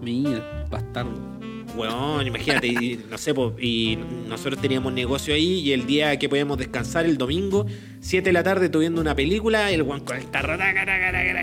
Mira, 0.00 0.66
bastardo. 0.70 1.10
weón, 1.76 2.26
imagínate, 2.26 2.66
y, 2.66 2.98
no 3.10 3.18
sé, 3.18 3.34
po, 3.34 3.54
y 3.60 3.98
nosotros 4.28 4.60
teníamos 4.60 4.92
negocio 4.92 5.34
ahí 5.34 5.60
y 5.60 5.72
el 5.72 5.86
día 5.86 6.18
que 6.18 6.28
podíamos 6.28 6.56
descansar, 6.56 7.04
el 7.04 7.18
domingo, 7.18 7.66
7 8.00 8.24
de 8.28 8.32
la 8.32 8.42
tarde, 8.42 8.66
estuve 8.66 8.80
viendo 8.84 9.00
una 9.00 9.14
película, 9.14 9.70
el 9.70 9.82
weón 9.82 10.00
con 10.00 10.16
el 10.16 10.24
tarro. 10.26 10.56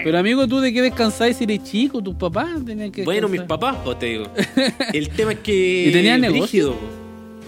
Pero 0.03 0.17
amigo, 0.17 0.47
¿tú 0.47 0.59
de 0.61 0.73
qué 0.73 0.81
descansáis 0.81 1.37
si 1.37 1.43
eres 1.43 1.63
chico? 1.63 2.01
¿Tus 2.01 2.15
papás 2.15 2.65
tenían 2.65 2.91
que 2.91 3.03
Bueno, 3.03 3.29
mis 3.29 3.41
papás, 3.41 3.77
pues 3.83 3.99
te 3.99 4.07
digo. 4.07 4.25
El 4.93 5.09
tema 5.09 5.33
es 5.33 5.39
que. 5.39 5.85
¿Y 5.89 5.91
tenían 5.91 6.21
negocio? 6.21 6.71
brígido. 6.73 7.04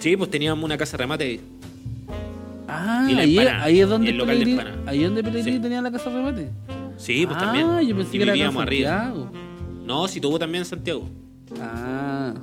Sí, 0.07 0.15
pues 0.15 0.29
teníamos 0.29 0.63
una 0.63 0.77
casa 0.77 0.95
de 0.95 1.03
remate. 1.03 1.39
Ah, 2.67 3.07
Y 3.09 3.13
la 3.13 3.21
ahí, 3.23 3.37
ahí 3.39 3.79
es 3.81 3.89
donde 3.89 4.09
el 4.11 4.17
local 4.17 4.39
de 4.39 4.45
Pellegrini- 4.45 4.51
empanada. 4.59 4.77
ahí 4.91 4.99
es 4.99 5.05
donde 5.05 5.23
Pellegrini 5.23 5.57
Sí. 5.57 5.61
tenía 5.61 5.81
la 5.81 5.91
casa 5.91 6.09
de 6.09 6.15
remate. 6.15 6.49
Sí, 6.95 7.25
pues 7.25 7.37
ah, 7.37 7.41
también. 7.41 7.87
yo 7.87 7.95
pensé 7.95 8.15
y 8.15 8.17
que 8.19 8.23
era 8.23 8.31
vivíamos 8.33 8.63
arriba. 8.63 8.97
Santiago. 9.03 9.31
No, 9.85 10.07
si 10.07 10.21
tuvo 10.21 10.39
también 10.39 10.61
en 10.61 10.65
Santiago. 10.65 11.09
Ah, 11.61 12.33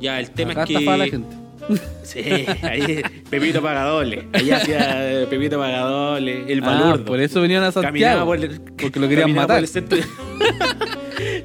Ya, 0.00 0.18
el 0.18 0.30
tema 0.32 0.50
acá 0.50 0.62
es 0.62 0.66
que. 0.68 0.72
estafaba 0.74 0.96
la 0.96 1.06
gente. 1.06 1.36
Sí, 2.02 2.20
ahí 2.62 3.02
Pepito 3.30 3.62
Pagadole. 3.62 4.26
Ahí 4.32 4.50
hacía 4.50 5.12
eh, 5.22 5.26
Pepito 5.30 5.58
Pagadole, 5.58 6.52
el 6.52 6.60
Ah, 6.64 6.66
balurdo. 6.66 7.04
por 7.04 7.20
eso 7.20 7.40
venían 7.40 7.62
a 7.62 7.70
Caminaba 7.70 7.88
Santiago. 8.18 8.26
por 8.26 8.36
el, 8.36 8.60
porque 8.60 8.98
lo 9.00 9.08
querían 9.08 9.28
caminaba 9.28 9.42
matar. 9.46 9.56
Por 9.58 9.62
el 9.62 9.68
centro, 9.68 9.98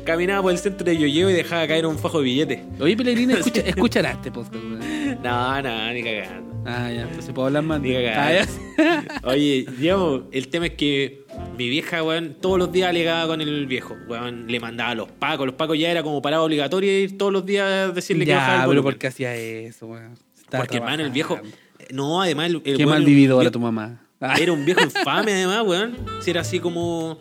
caminaba 0.08 0.42
por 0.42 0.52
el 0.54 0.58
centro 0.58 0.86
de 0.86 0.98
Yoyeo 0.98 1.30
y 1.30 1.34
dejaba 1.34 1.68
caer 1.68 1.86
un 1.86 1.98
fajo 2.00 2.20
de 2.20 2.24
billetes. 2.24 2.60
Oye, 2.80 2.96
Pellegrini, 2.96 3.34
escucha, 3.34 3.62
escuchará 3.62 4.12
este 4.12 4.32
podcast. 4.32 4.56
weón. 4.56 4.80
No, 5.22 5.62
no, 5.62 5.94
ni 5.94 6.02
cagando. 6.02 6.64
Ah, 6.66 6.90
ya, 6.92 7.02
entonces 7.02 7.34
puedo 7.34 7.48
hablar 7.48 7.64
más. 7.64 7.82
Ni 7.82 7.94
cagando. 7.94 8.22
Ah, 8.22 8.32
ya. 8.34 9.20
Oye, 9.24 9.66
digamos, 9.78 10.22
el 10.32 10.48
tema 10.48 10.68
es 10.68 10.74
que 10.76 11.26
mi 11.58 11.68
vieja, 11.70 12.02
weón, 12.04 12.38
todos 12.40 12.58
los 12.58 12.72
días 12.72 12.90
alegaba 12.90 13.28
con 13.28 13.42
el 13.42 13.68
viejo. 13.68 13.98
Weón, 14.08 14.46
le 14.48 14.60
mandaba 14.62 14.92
a 14.92 14.96
los 14.96 15.12
pacos. 15.12 15.46
Los 15.46 15.56
pacos 15.56 15.78
ya 15.78 15.92
era 15.92 16.04
como 16.04 16.22
parada 16.22 16.42
obligatoria 16.42 17.00
ir 17.00 17.18
todos 17.18 17.34
los 17.34 17.46
días 17.46 17.66
a 17.68 17.92
decirle 17.92 18.26
que 18.26 18.34
bajaba 18.34 18.58
Ya, 18.60 18.64
el 18.64 18.70
pero. 18.70 18.84
¿por 18.84 18.98
qué 18.98 19.08
hacía 19.08 19.36
eso, 19.36 19.88
weón? 19.88 20.18
Porque, 20.50 20.78
hermano, 20.78 21.04
el 21.04 21.12
viejo. 21.12 21.38
No, 21.92 22.22
además, 22.22 22.48
el, 22.48 22.56
el 22.64 22.78
Qué 22.78 22.86
weón 22.86 22.90
mal 22.90 23.06
vividora 23.06 23.52
tu 23.52 23.60
mamá. 23.60 24.08
Era 24.40 24.54
un 24.54 24.64
viejo 24.64 24.82
infame, 24.82 25.34
además, 25.34 25.64
weón. 25.66 25.98
Si 26.22 26.32
era 26.32 26.42
así 26.42 26.60
como, 26.62 27.20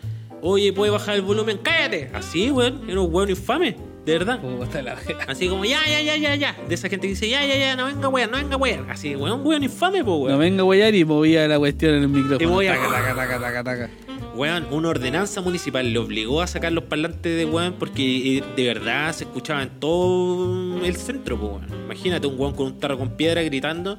oye, 0.53 0.73
¿puedes 0.73 0.93
bajar 0.93 1.17
el 1.17 1.23
volumen? 1.23 1.59
¡Cállate! 1.63 2.11
Así, 2.13 2.51
weón. 2.51 2.83
Era 2.89 3.01
un 3.01 3.13
weón 3.15 3.31
infame, 3.31 3.77
de 4.05 4.13
verdad. 4.19 4.41
la. 4.85 4.97
Así 5.27 5.49
como, 5.49 5.65
ya, 5.65 5.81
ya, 5.87 6.01
ya, 6.03 6.17
ya, 6.17 6.35
ya. 6.35 6.57
De 6.69 6.75
esa 6.75 6.89
gente 6.89 7.07
que 7.07 7.11
dice, 7.15 7.29
ya, 7.29 7.45
ya, 7.47 7.57
ya, 7.57 7.77
no 7.77 7.87
venga, 7.87 8.09
weón, 8.09 8.31
no 8.31 8.37
venga, 8.39 8.57
weón. 8.57 8.91
Así, 8.91 9.15
weón, 9.17 9.45
weón 9.47 9.63
infame, 9.63 10.03
po, 10.05 10.11
No 10.13 10.17
weón. 10.25 10.39
venga 10.39 10.61
a 10.63 10.65
guayar 10.65 10.95
y 10.95 11.05
movía 11.05 11.47
la 11.49 11.59
cuestión 11.59 11.95
en 11.95 12.03
el 12.03 12.09
micrófono. 12.09 12.43
Y 12.43 12.47
movía- 12.53 12.75
Taca, 12.75 12.89
taca, 12.91 13.15
taca, 13.15 13.41
taca, 13.41 13.65
taca. 13.65 13.91
Weón, 14.35 14.67
una 14.71 14.91
ordenanza 14.91 15.41
municipal 15.41 15.91
le 15.91 15.99
obligó 15.99 16.43
a 16.43 16.47
sacar 16.47 16.71
los 16.71 16.85
parlantes 16.85 17.37
de 17.39 17.47
weón 17.47 17.73
porque 17.79 18.37
eh, 18.39 18.45
de 18.55 18.67
verdad 18.67 19.11
se 19.15 19.25
escuchaba 19.25 19.63
en 19.63 19.71
todo 19.81 20.85
el 20.85 20.95
centro, 20.97 21.39
po, 21.41 21.47
weón. 21.47 21.67
Imagínate 21.87 22.27
un 22.27 22.39
weón 22.39 22.55
con 22.55 22.67
un 22.67 22.79
tarro 22.79 22.99
con 22.99 23.17
piedra 23.17 23.43
gritando. 23.43 23.99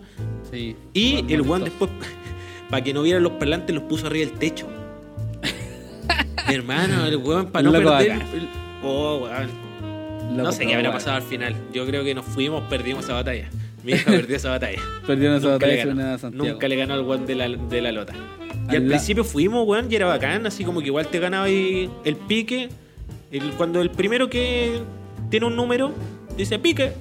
Sí. 0.52 0.76
Y 0.94 1.16
Weón, 1.16 1.30
el 1.32 1.42
weón 1.42 1.64
después, 1.64 1.90
para 2.70 2.84
que 2.84 2.94
no 2.94 3.02
vieran 3.02 3.24
los 3.24 3.34
parlantes, 3.34 3.74
los 3.76 3.84
puso 3.86 4.06
arriba 4.08 4.30
del 4.30 4.38
techo. 4.38 4.68
Mi 6.48 6.54
hermano, 6.56 7.06
el 7.06 7.18
weón, 7.18 7.48
para 7.48 7.64
no 7.64 7.72
loco 7.72 7.98
perder. 7.98 8.12
el- 8.34 8.48
Oh, 8.84 9.20
weón. 9.24 9.68
No 10.36 10.52
sé 10.52 10.66
qué 10.68 10.76
habrá 10.76 10.92
pasado 10.92 11.16
al 11.18 11.24
final. 11.24 11.56
Yo 11.74 11.86
creo 11.86 12.04
que 12.04 12.14
nos 12.14 12.26
fuimos, 12.26 12.62
perdimos 12.70 13.06
esa 13.06 13.14
batalla. 13.14 13.50
Mi 13.84 13.94
hija 13.94 14.12
perdió 14.12 14.36
esa 14.36 14.50
batalla. 14.50 14.80
Perdieron 15.08 15.38
esa 15.38 15.52
Nunca 15.52 15.66
le, 15.68 15.78
batalla 15.78 15.96
ganó. 15.96 16.18
Santiago. 16.18 16.48
Nunca 16.50 16.68
le 16.68 16.76
ganó 16.76 16.94
al 16.94 17.02
weón 17.04 17.26
de 17.26 17.36
la, 17.36 17.48
de 17.50 17.82
la 17.82 17.92
lota. 17.92 18.14
Y 18.14 18.70
Al 18.72 18.76
al 18.78 18.84
la- 18.84 18.90
principio 18.90 19.24
fuimos, 19.24 19.66
weón, 19.68 19.88
y 19.90 19.96
era 19.96 20.06
bacán, 20.08 20.46
así 20.46 20.64
como 20.66 20.82
que 20.82 20.88
igual 20.88 21.08
te 21.08 21.20
ganaba 21.20 21.46
ahí 21.46 21.90
el 22.04 22.16
pique. 22.18 22.70
El, 23.32 23.52
cuando 23.52 23.82
el 23.82 23.90
primero 23.92 24.30
que 24.30 24.80
tiene 25.30 25.46
un 25.46 25.56
número 25.56 25.94
dice 26.38 26.60
pique. 26.60 26.92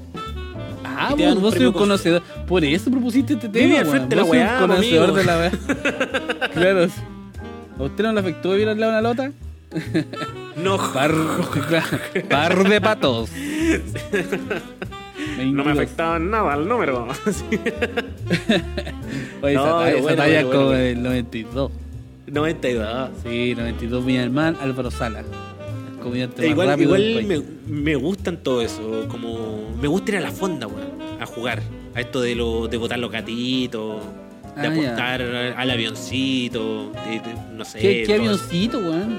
Ah, 0.84 1.10
Y 1.12 1.16
te 1.16 1.26
vos, 1.26 1.36
un 1.36 1.42
vos 1.42 1.50
premio 1.52 1.68
un 1.68 1.72
con- 1.74 1.82
conocedor. 1.82 2.22
Por 2.46 2.64
eso 2.64 2.90
propusiste 2.90 3.34
este 3.34 3.48
tema. 3.48 3.64
Vive 3.66 3.78
al 3.78 3.84
weón. 3.86 3.96
frente 3.96 4.08
de 4.10 4.16
la 4.16 4.22
Vos 4.22 4.30
weá, 4.30 4.58
conocedor 4.60 5.10
amigo. 5.10 5.16
de 5.18 5.24
la 5.24 5.38
weá. 5.38 6.48
claro. 6.54 6.88
¿A 7.78 7.82
usted 7.82 8.04
no 8.04 8.12
le 8.12 8.20
afectó 8.20 8.52
vivir 8.52 8.68
al 8.68 8.78
lado 8.80 8.92
de 8.92 8.98
una 8.98 9.08
lota? 9.08 9.32
No, 10.56 10.76
Par, 10.92 11.12
par 12.30 12.68
de 12.68 12.80
patos. 12.80 13.30
no 15.44 15.64
me 15.64 15.72
afectaba 15.72 16.18
nada 16.18 16.54
el 16.54 16.68
número. 16.68 17.08
Oye, 19.42 19.54
esa 19.54 19.66
No, 19.66 19.78
talla, 19.78 19.84
pero 19.84 19.96
esa 19.96 20.02
bueno, 20.02 20.16
talla 20.16 20.42
bueno, 20.44 20.50
como 20.50 20.64
bueno. 20.66 20.80
del 20.82 21.02
92. 21.02 21.70
92. 22.28 23.10
Sí, 23.22 23.54
92 23.56 24.04
Villalmán, 24.06 24.56
Álvaro 24.60 24.90
Sala. 24.90 25.22
E 26.38 26.46
igual 26.48 26.80
igual 26.80 27.24
me, 27.26 27.42
me 27.66 27.96
gustan 27.96 28.36
todo 28.42 28.62
eso. 28.62 29.06
Como 29.08 29.74
me 29.80 29.88
gusta 29.88 30.12
ir 30.12 30.18
a 30.18 30.20
la 30.20 30.30
fonda, 30.30 30.66
weón, 30.68 30.88
a 31.20 31.26
jugar. 31.26 31.60
A 31.96 32.00
esto 32.00 32.20
de 32.20 32.36
lo, 32.36 32.68
de 32.68 32.76
botar 32.76 32.98
los 32.98 33.10
gatitos, 33.10 34.02
de 34.56 34.66
Ah, 34.66 34.74
ya. 34.74 34.82
apostar 34.90 35.22
al 35.22 35.70
avioncito, 35.70 36.90
de- 36.90 37.20
de- 37.20 37.34
no 37.52 37.64
sé. 37.64 37.78
¿Qué, 38.06 38.14
avioncito, 38.14 38.78
weón? 38.78 39.18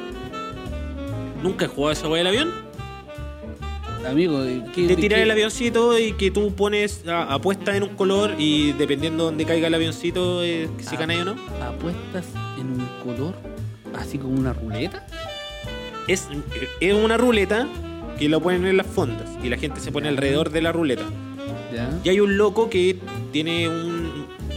¿Nunca 1.43 1.65
he 1.65 1.67
jugado 1.67 1.93
esa 1.93 2.07
weá 2.07 2.17
del 2.19 2.27
avión? 2.27 2.51
Amigo, 4.07 4.41
¿qué, 4.73 4.87
Te 4.87 4.95
tiras 4.95 5.17
qué- 5.17 5.23
el 5.23 5.31
avioncito 5.31 5.99
y 5.99 6.13
que 6.13 6.31
tú 6.31 6.53
pones 6.55 7.05
a- 7.07 7.33
apuestas 7.33 7.75
en 7.75 7.83
un 7.83 7.89
color 7.89 8.35
y 8.37 8.71
dependiendo 8.73 9.23
de 9.25 9.31
dónde 9.31 9.45
caiga 9.45 9.67
el 9.67 9.73
avioncito, 9.73 10.43
eh, 10.43 10.69
si 10.79 10.95
ganáis 10.95 11.21
o 11.21 11.25
no. 11.25 11.35
¿Apuestas 11.61 12.25
en 12.59 12.67
un 12.67 12.87
color? 13.03 13.33
¿Así 13.97 14.17
como 14.17 14.35
una 14.39 14.53
ruleta? 14.53 15.05
Es, 16.07 16.27
es 16.79 16.93
una 16.93 17.17
ruleta 17.17 17.67
que 18.17 18.29
lo 18.29 18.39
ponen 18.41 18.65
en 18.65 18.77
las 18.77 18.87
fondas 18.87 19.29
y 19.43 19.49
la 19.49 19.57
gente 19.57 19.81
se 19.81 19.91
pone 19.91 20.07
alrededor 20.07 20.51
de 20.51 20.61
la 20.61 20.71
ruleta. 20.71 21.03
Ya. 21.75 21.89
Y 22.03 22.09
hay 22.09 22.19
un 22.21 22.37
loco 22.37 22.69
que 22.69 22.97
tiene 23.33 23.67
un. 23.67 23.96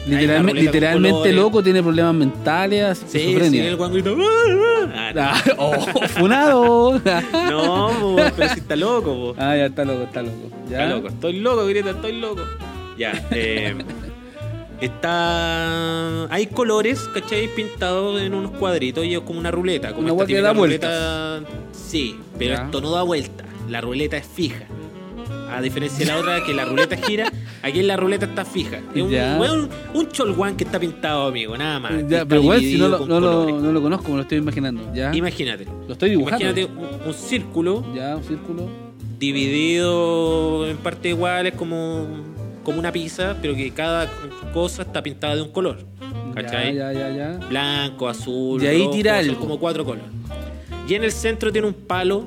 Literalme- 0.07 0.55
literalmente 0.55 1.33
loco, 1.33 1.63
tiene 1.63 1.83
problemas 1.83 2.15
mentales, 2.15 2.99
Sí, 3.07 3.37
sí, 3.51 3.59
el 3.59 3.77
guan 3.77 3.93
grita, 3.93 4.11
"Ah, 4.11 5.13
ah". 5.13 5.13
Ah, 5.17 5.43
oh, 5.59 5.73
funado. 6.09 7.01
Ah, 7.05 7.23
no, 7.51 8.17
pero 8.37 8.49
si 8.55 8.61
está 8.61 8.77
loco, 8.77 9.15
po. 9.15 9.35
ah, 9.39 9.57
ya 9.57 9.67
está 9.67 9.85
loco, 9.85 10.03
está 10.05 10.23
loco. 10.23 10.51
Ya. 10.71 10.85
Está 10.85 10.95
loco, 10.97 11.09
estoy 11.09 11.41
loco, 11.41 11.67
grita, 11.67 11.91
estoy 11.91 12.13
loco. 12.21 12.43
Ya, 12.97 13.13
eh, 13.31 13.75
está. 14.81 16.25
Hay 16.33 16.47
colores, 16.47 17.09
¿cachai? 17.15 17.49
Pintados 17.49 18.21
en 18.21 18.35
unos 18.35 18.53
cuadritos 18.53 19.05
y 19.05 19.15
es 19.15 19.21
como 19.21 19.39
una 19.39 19.51
ruleta. 19.51 19.89
Como 19.93 20.03
Una 20.13 20.23
esta 20.23 20.27
que 20.27 20.41
da 20.41 20.53
ruleta. 20.53 21.41
Sí, 21.73 22.17
pero 22.39 22.55
Ya. 22.55 22.65
esto 22.65 22.81
no 22.81 22.91
da 22.91 23.03
vuelta. 23.03 23.45
La 23.69 23.81
ruleta 23.81 24.17
es 24.17 24.27
fija. 24.27 24.65
A 25.53 25.61
diferencia 25.61 25.99
de 26.01 26.13
la 26.13 26.19
otra, 26.19 26.45
que 26.45 26.55
la 26.55 26.65
ruleta 26.65 26.97
gira, 26.97 27.31
aquí 27.63 27.81
en 27.81 27.87
la 27.87 27.97
ruleta 27.97 28.27
está 28.27 28.45
fija. 28.45 28.79
Es 28.95 29.03
un, 29.03 29.11
Ya. 29.11 29.37
weón, 29.41 29.69
un 29.95 30.09
cholguán 30.09 30.57
que 30.57 30.65
está 30.65 30.79
pintado, 30.79 31.27
amigo, 31.27 31.57
nada 31.59 31.79
más. 31.81 31.93
Ya, 32.09 32.25
pero 32.25 32.41
igual, 32.43 32.61
si 32.61 32.79
no 32.79 32.89
lo, 32.89 32.99
no, 33.07 33.21
lo, 33.21 33.31
colores. 33.45 33.63
no 33.63 33.73
lo 33.73 33.83
conozco, 33.83 34.09
me 34.11 34.17
lo 34.17 34.23
estoy 34.23 34.39
imaginando. 34.39 34.93
Ya. 34.95 35.15
Imagínate. 35.15 35.67
Lo 35.87 35.93
estoy 35.95 36.11
dibujando. 36.11 36.45
Imagínate 36.45 36.73
un, 36.73 37.09
un 37.09 37.15
círculo 37.15 37.85
Ya, 37.95 38.17
un 38.17 38.25
círculo. 38.25 38.69
dividido 39.19 40.67
en 40.69 40.77
partes 40.79 41.11
iguales 41.13 41.55
como, 41.55 42.07
como 42.63 42.79
una 42.79 42.93
pizza, 42.93 43.37
pero 43.41 43.55
que 43.55 43.71
cada 43.73 44.09
cosa 44.53 44.83
está 44.83 45.03
pintada 45.03 45.37
de 45.37 45.43
un 45.43 45.51
color. 45.51 45.79
¿Cachai? 46.35 46.75
Ya, 46.77 46.93
ya, 46.93 47.11
ya, 47.11 47.17
ya. 47.39 47.47
Blanco, 47.49 48.09
azul, 48.09 48.63
Y 48.63 48.67
ahí 48.67 48.79
rojo, 48.85 48.91
tira 48.93 49.21
son 49.21 49.31
algo. 49.31 49.41
como 49.41 49.59
cuatro 49.59 49.85
colores. 49.85 50.09
Y 50.89 50.95
en 50.95 51.05
el 51.05 51.13
centro 51.13 51.51
tiene 51.53 51.67
un 51.69 51.75
palo. 51.75 52.27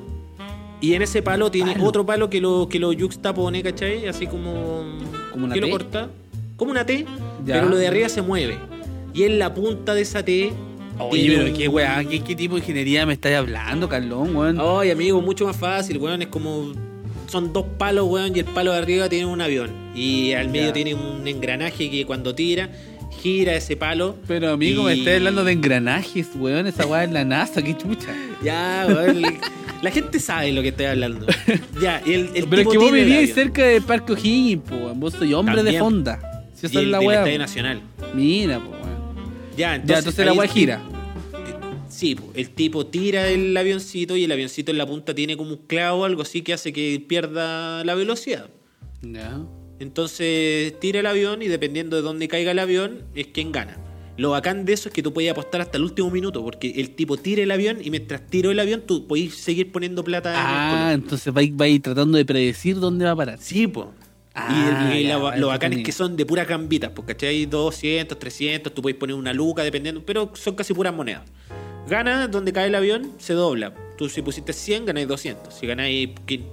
Y 0.84 0.94
en 0.94 1.02
ese 1.02 1.22
palo 1.22 1.50
tiene 1.50 1.72
Palo. 1.72 1.84
otro 1.86 2.04
palo 2.04 2.28
que 2.28 2.40
lo, 2.40 2.68
que 2.68 2.78
lo 2.78 2.92
yuxtapone, 2.92 3.62
¿cachai? 3.62 4.06
Así 4.06 4.26
como. 4.26 4.84
¿Como 5.32 5.46
una 5.46 5.54
que 5.54 5.60
lo 5.60 5.66
T? 5.66 5.72
corta. 5.72 6.10
Como 6.56 6.70
una 6.70 6.84
T, 6.84 7.06
Ya. 7.44 7.54
pero 7.54 7.68
lo 7.68 7.76
de 7.76 7.86
arriba 7.88 8.08
se 8.08 8.20
mueve. 8.22 8.58
Y 9.14 9.22
en 9.22 9.38
la 9.38 9.54
punta 9.54 9.94
de 9.94 10.02
esa 10.02 10.24
T. 10.24 10.52
Oye, 10.98 11.32
pero 11.36 11.46
un- 11.46 11.52
qué 11.54 11.66
weá, 11.68 12.04
¿qué, 12.04 12.20
qué 12.22 12.36
tipo 12.36 12.54
de 12.54 12.60
ingeniería 12.60 13.04
me 13.06 13.14
estáis 13.14 13.36
hablando, 13.36 13.88
Carlón, 13.88 14.36
weón? 14.36 14.58
Ay, 14.60 14.90
amigo, 14.90 15.20
mucho 15.22 15.46
más 15.46 15.56
fácil, 15.56 15.98
weón. 15.98 16.20
Es 16.22 16.28
como. 16.28 16.72
Son 17.28 17.52
dos 17.52 17.64
palos, 17.78 18.06
weón, 18.08 18.36
y 18.36 18.40
el 18.40 18.44
palo 18.44 18.72
de 18.72 18.78
arriba 18.78 19.08
tiene 19.08 19.26
un 19.26 19.40
avión. 19.40 19.70
Y 19.94 20.32
al 20.34 20.50
medio 20.50 20.66
Ya. 20.68 20.72
tiene 20.74 20.94
un 20.94 21.26
engranaje 21.26 21.90
que 21.90 22.04
cuando 22.04 22.34
tira, 22.34 22.68
gira 23.22 23.54
ese 23.54 23.76
palo. 23.76 24.16
Pero 24.28 24.50
amigo, 24.52 24.82
me 24.84 24.92
estáis 24.92 25.16
hablando 25.16 25.42
de 25.44 25.52
engranajes, 25.52 26.28
weón. 26.36 26.66
Esa 26.66 26.86
weá 26.86 27.04
es 27.04 27.10
la 27.10 27.24
NASA, 27.24 27.62
qué 27.62 27.74
chucha. 27.76 28.14
Ya, 28.42 28.84
weón. 28.86 29.22
La 29.84 29.90
gente 29.90 30.18
sabe 30.18 30.50
lo 30.52 30.62
que 30.62 30.68
estoy 30.68 30.86
hablando. 30.86 31.26
Ya, 31.80 32.02
y 32.04 32.12
el, 32.14 32.30
el 32.34 32.46
pero 32.48 32.62
es 32.62 32.68
que 32.68 32.78
vos 32.78 32.90
vivís 32.92 33.34
cerca 33.34 33.64
del 33.66 33.82
Parque 33.82 34.12
O'Higgins, 34.14 34.70
weón. 34.70 34.98
Vos 35.00 35.12
soy 35.14 35.34
hombre 35.34 35.62
de 35.62 35.78
fonda. 35.78 36.44
Si 36.54 36.66
esa 36.66 36.80
es 36.80 36.86
la 36.88 37.00
weá. 37.00 37.18
Estadio. 37.20 37.38
Nacional. 37.38 37.80
Mira, 38.14 38.58
weón. 38.58 38.74
Ya, 39.56 39.74
entonces, 39.74 39.86
Ya, 39.94 39.98
entonces 39.98 40.26
la 40.26 40.32
weá 40.32 40.48
gira. 40.48 40.76
tipo- 40.78 40.94
Sí, 41.88 42.16
el 42.34 42.50
tipo 42.50 42.86
tira 42.86 43.28
el 43.28 43.56
avioncito 43.56 44.16
y 44.16 44.24
el 44.24 44.32
avioncito 44.32 44.72
en 44.72 44.78
la 44.78 44.86
punta 44.86 45.14
tiene 45.14 45.36
como 45.36 45.50
un 45.50 45.58
clavo 45.66 46.00
o 46.00 46.04
algo 46.04 46.22
así 46.22 46.42
que 46.42 46.52
hace 46.52 46.72
que 46.72 47.04
pierda 47.06 47.84
la 47.84 47.94
velocidad. 47.94 48.48
Ya. 49.02 49.38
Entonces 49.78 50.78
tira 50.80 51.00
el 51.00 51.06
avión 51.06 51.42
y 51.42 51.48
dependiendo 51.48 51.96
de 51.96 52.02
dónde 52.02 52.26
caiga 52.26 52.50
el 52.52 52.58
avión 52.58 53.02
es 53.14 53.26
quien 53.28 53.52
gana. 53.52 53.76
Lo 54.16 54.30
bacán 54.30 54.64
de 54.64 54.72
eso 54.72 54.88
es 54.88 54.94
que 54.94 55.02
tú 55.02 55.12
puedes 55.12 55.30
apostar 55.30 55.60
hasta 55.60 55.76
el 55.76 55.82
último 55.84 56.10
minuto 56.10 56.42
porque 56.44 56.70
el 56.76 56.90
tipo 56.90 57.16
tira 57.16 57.42
el 57.42 57.50
avión 57.50 57.78
y 57.82 57.90
mientras 57.90 58.24
tiro 58.28 58.50
el 58.52 58.60
avión 58.60 58.82
tú 58.86 59.06
podés 59.06 59.34
seguir 59.34 59.72
poniendo 59.72 60.04
plata 60.04 60.30
el 60.30 60.36
Ah, 60.38 60.92
entonces 60.94 61.32
vais 61.32 61.54
vais 61.54 61.82
tratando 61.82 62.16
de 62.16 62.24
predecir 62.24 62.78
dónde 62.78 63.04
va 63.04 63.10
a 63.10 63.16
parar. 63.16 63.38
Sí, 63.40 63.66
po. 63.66 63.92
Ah, 64.36 64.92
y 64.94 64.98
y 64.98 65.02
ya, 65.04 65.16
lo, 65.18 65.24
vale, 65.24 65.40
lo 65.40 65.46
bacán 65.48 65.72
es 65.72 65.78
entretenido. 65.78 65.86
que 65.86 65.92
son 65.92 66.16
de 66.16 66.26
puras 66.26 66.46
gambitas, 66.48 66.90
porque 66.90 67.14
¿cachai? 67.14 67.46
200, 67.46 68.18
300, 68.18 68.72
tú 68.74 68.82
puedes 68.82 68.98
poner 68.98 69.14
una 69.16 69.32
luca 69.32 69.62
dependiendo, 69.62 70.02
pero 70.04 70.30
son 70.34 70.54
casi 70.54 70.74
puras 70.74 70.94
monedas. 70.94 71.22
Gana 71.88 72.28
donde 72.28 72.52
cae 72.52 72.68
el 72.68 72.74
avión, 72.74 73.12
se 73.18 73.34
dobla. 73.34 73.74
Tú 73.98 74.08
si 74.08 74.22
pusiste 74.22 74.52
100, 74.52 74.86
ganáis 74.86 75.06
200. 75.06 75.54
Si 75.54 75.66
ganáis, 75.66 76.08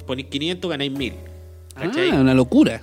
ponís 0.05 0.25
500, 0.27 0.69
ganáis 0.69 0.91
1000. 0.91 1.13
¿Cachai? 1.75 2.09
Ah, 2.11 2.19
una 2.19 2.33
locura. 2.33 2.81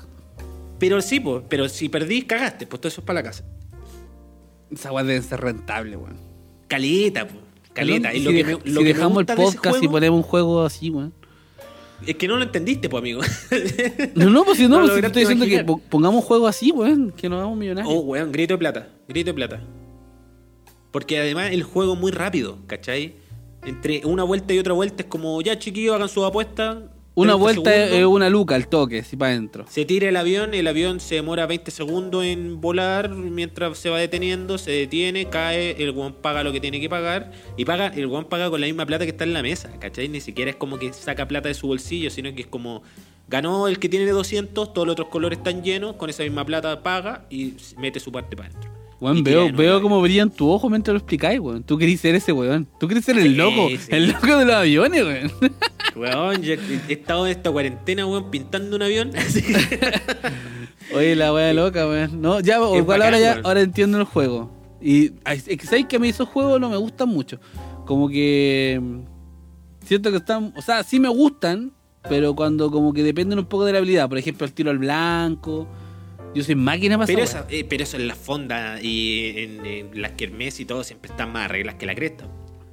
Pero 0.79 1.01
sí, 1.01 1.21
pues, 1.21 1.43
pero 1.49 1.69
si 1.69 1.89
perdís, 1.89 2.25
cagaste, 2.25 2.67
pues 2.67 2.81
todo 2.81 2.89
eso 2.89 3.01
es 3.01 3.07
para 3.07 3.21
la 3.21 3.25
casa. 3.25 3.45
Esa 4.71 4.93
weá 4.93 5.05
debe 5.05 5.23
ser 5.23 5.41
rentable, 5.41 5.97
weón. 5.97 6.17
Caleta, 6.69 7.27
pues. 7.27 7.41
Caleta. 7.73 8.13
Y 8.15 8.19
si 8.21 8.25
lo 8.25 8.31
que 8.31 8.45
si 8.45 8.71
lo 8.71 8.81
que 8.81 8.85
me 8.85 8.95
dejamos 8.95 9.21
el 9.21 9.27
de 9.27 9.37
podcast 9.37 9.83
y 9.83 9.89
ponemos 9.89 10.17
un 10.19 10.23
juego 10.23 10.65
así, 10.65 10.91
weón. 10.91 11.13
Es 12.07 12.15
que 12.15 12.29
no 12.29 12.37
lo 12.37 12.45
entendiste, 12.45 12.89
pues, 12.89 13.01
amigo. 13.01 13.21
No, 14.15 14.31
no, 14.31 14.45
pues 14.45 14.59
si 14.59 14.69
no, 14.69 14.77
No 14.81 14.87
pues, 14.87 15.01
si 15.01 15.05
estoy 15.05 15.23
diciendo 15.23 15.47
que 15.47 15.55
imaginar. 15.55 15.89
pongamos 15.89 16.25
juego 16.25 16.47
así, 16.47 16.71
weón, 16.71 17.11
que 17.11 17.29
nos 17.29 17.39
hagamos 17.39 17.59
millonarios. 17.59 17.93
Oh, 17.93 18.01
weón, 18.01 18.31
grito 18.31 18.55
de 18.55 18.59
plata. 18.59 18.89
Grito 19.09 19.31
de 19.31 19.35
plata. 19.35 19.61
Porque 20.91 21.19
además 21.19 21.51
el 21.53 21.63
juego 21.65 21.95
es 21.95 22.01
muy 22.01 22.13
rápido, 22.13 22.59
¿cachai? 22.67 23.17
Entre 23.65 24.07
una 24.07 24.23
vuelta 24.23 24.55
y 24.55 24.59
otra 24.59 24.73
vuelta 24.75 25.03
es 25.03 25.09
como, 25.09 25.41
ya 25.43 25.59
chiquillos, 25.59 25.95
hagan 25.97 26.09
sus 26.09 26.25
apuestas. 26.25 26.79
Una 27.19 27.33
30 27.33 27.37
vuelta 27.37 27.75
es 27.75 28.05
una 28.05 28.31
luca 28.31 28.55
al 28.55 28.69
toque, 28.69 29.01
así 29.01 29.17
para 29.17 29.33
adentro. 29.33 29.65
Se 29.69 29.85
tira 29.85 30.09
el 30.09 30.17
avión, 30.17 30.55
el 30.55 30.67
avión 30.67 31.01
se 31.01 31.17
demora 31.17 31.47
20 31.47 31.71
segundos 31.71 32.25
en 32.25 32.61
volar, 32.61 33.11
mientras 33.11 33.79
se 33.79 33.91
va 33.91 33.99
deteniendo, 33.99 34.57
se 34.59 34.71
detiene, 34.71 35.29
cae, 35.29 35.83
el 35.83 35.93
guan 35.93 36.15
paga 36.15 36.45
lo 36.45 36.53
que 36.53 36.61
tiene 36.61 36.81
que 36.81 36.89
pagar, 36.89 37.33
y 37.57 37.65
paga, 37.65 37.89
el 37.89 38.07
guan 38.07 38.27
paga 38.27 38.51
con 38.51 38.61
la 38.61 38.67
misma 38.67 38.87
plata 38.87 39.05
que 39.05 39.11
está 39.11 39.25
en 39.25 39.33
la 39.33 39.43
mesa, 39.43 39.71
¿cachai? 39.81 40.09
Ni 40.09 40.21
siquiera 40.21 40.51
es 40.51 40.57
como 40.57 40.79
que 40.79 40.93
saca 40.93 41.27
plata 41.27 41.49
de 41.49 41.55
su 41.55 41.67
bolsillo, 41.67 42.11
sino 42.11 42.33
que 42.35 42.43
es 42.43 42.49
como, 42.49 42.83
ganó 43.29 43.69
el 43.69 43.79
que 43.79 43.89
tiene 43.89 44.09
200, 44.11 44.73
todos 44.73 44.87
los 44.87 44.93
otros 44.93 45.09
colores 45.09 45.39
están 45.39 45.63
llenos, 45.63 45.97
con 45.97 46.11
esa 46.11 46.23
misma 46.23 46.45
plata 46.45 46.83
paga 46.83 47.27
y 47.31 47.55
mete 47.79 48.01
su 48.01 48.13
parte 48.13 48.37
para 48.37 48.49
adentro. 48.49 48.78
Weón, 49.01 49.23
veo, 49.23 49.53
veo 49.53 49.81
cómo 49.81 50.01
brillan 50.03 50.29
tu 50.29 50.51
ojo 50.51 50.69
mientras 50.69 50.93
lo 50.93 50.99
explicáis, 50.99 51.39
weón. 51.39 51.63
Tú 51.63 51.79
querés 51.79 52.01
ser 52.01 52.15
ese 52.17 52.33
weón. 52.33 52.67
Tú 52.81 52.89
querés 52.89 53.05
ser 53.05 53.17
el 53.17 53.23
Sí, 53.31 53.35
loco. 53.37 53.69
sí. 53.69 53.79
El 53.91 54.09
loco 54.11 54.37
de 54.37 54.45
los 54.45 54.55
aviones, 54.57 55.05
weón. 55.05 55.33
Weón, 55.95 56.43
yo 56.43 56.55
he 56.55 56.93
estado 56.93 57.27
en 57.27 57.33
esta 57.33 57.51
cuarentena, 57.53 58.07
weón, 58.07 58.31
pintando 58.31 58.75
un 58.77 58.83
avión. 58.83 59.13
Oye, 60.95 61.15
la 61.17 61.33
wea 61.33 61.53
loca, 61.55 61.87
weón. 61.87 62.21
No, 62.21 62.41
ya, 62.41 62.57
igual 62.57 62.85
bacán, 62.85 63.03
ahora 63.03 63.21
ya, 63.21 63.33
weón. 63.35 63.47
ahora 63.47 63.61
entiendo 63.61 63.99
el 63.99 64.05
juego. 64.05 64.51
Y 64.81 65.13
es 65.27 65.45
que 65.45 65.67
sabéis 65.67 65.87
que 65.87 65.97
a 65.97 65.99
mí 65.99 66.09
esos 66.09 66.29
juegos 66.29 66.61
no 66.61 66.71
me 66.71 66.77
gustan 66.77 67.09
mucho. 67.09 67.39
Como 67.85 68.09
que 68.09 68.81
mm, 68.83 68.99
siento 69.85 70.11
que 70.11 70.17
están, 70.19 70.53
o 70.57 70.63
sea, 70.63 70.83
sí 70.83 70.99
me 71.01 71.09
gustan, 71.09 71.73
pero 72.09 72.35
cuando 72.35 72.71
como 72.71 72.93
que 72.93 73.03
dependen 73.03 73.39
un 73.39 73.47
poco 73.47 73.65
de 73.65 73.73
la 73.73 73.79
habilidad. 73.79 74.09
Por 74.09 74.19
ejemplo, 74.19 74.47
el 74.47 74.53
tiro 74.53 74.71
al 74.71 74.79
blanco. 74.79 75.69
Yo 76.35 76.45
soy 76.45 76.55
máquina 76.55 76.97
para 76.97 77.07
pero, 77.07 77.23
esa 77.23 77.47
eh, 77.51 77.65
pero 77.69 77.83
eso 77.83 77.97
en 77.97 78.07
las 78.07 78.19
fondas 78.19 78.83
y 78.83 79.33
en, 79.37 79.67
en 79.67 80.03
las 80.03 80.13
kermés 80.13 80.61
y 80.61 80.65
todo 80.65 80.85
siempre 80.85 81.11
están 81.11 81.33
más 81.33 81.51
reglas 81.51 81.77
que 81.77 81.87
la 81.87 81.95
cresta. 81.95 82.27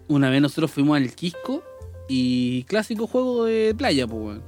Una 0.07 0.29
vez 0.29 0.41
nosotros 0.41 0.71
fuimos 0.71 0.97
al 0.97 1.13
Quisco 1.15 1.63
y 2.07 2.63
clásico 2.63 3.07
juego 3.07 3.45
de 3.45 3.74
playa, 3.75 4.07
pues. 4.07 4.39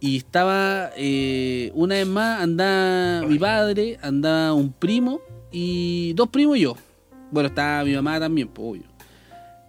Y 0.00 0.16
estaba, 0.16 0.90
eh, 0.96 1.70
una 1.74 1.94
vez 1.94 2.06
más, 2.06 2.42
andaba 2.42 3.26
mi 3.26 3.38
padre, 3.38 3.98
andaba 4.02 4.52
un 4.52 4.72
primo 4.72 5.20
y 5.52 6.12
dos 6.14 6.28
primos 6.28 6.56
y 6.56 6.62
yo. 6.62 6.76
Bueno, 7.30 7.48
estaba 7.48 7.84
mi 7.84 7.94
mamá 7.94 8.18
también, 8.18 8.48
pues, 8.48 8.68
obvio. 8.68 8.82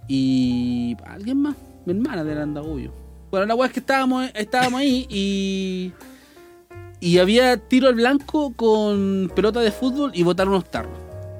Y 0.08 0.98
alguien 1.06 1.38
más, 1.38 1.56
mi 1.86 1.94
hermana 1.94 2.24
de 2.24 2.42
anda, 2.42 2.62
obvio. 2.62 2.92
Bueno, 3.30 3.46
la 3.46 3.56
weá 3.56 3.68
es 3.68 3.74
que 3.74 3.80
estábamos, 3.80 4.30
estábamos 4.34 4.82
ahí 4.82 5.06
y. 5.10 5.92
Y 7.04 7.20
había 7.20 7.58
tiro 7.58 7.90
al 7.90 7.96
blanco 7.96 8.54
con 8.56 9.30
pelota 9.36 9.60
de 9.60 9.72
fútbol 9.72 10.12
y 10.14 10.24
botar 10.24 10.48
unos 10.48 10.72
tarros. 10.72 10.98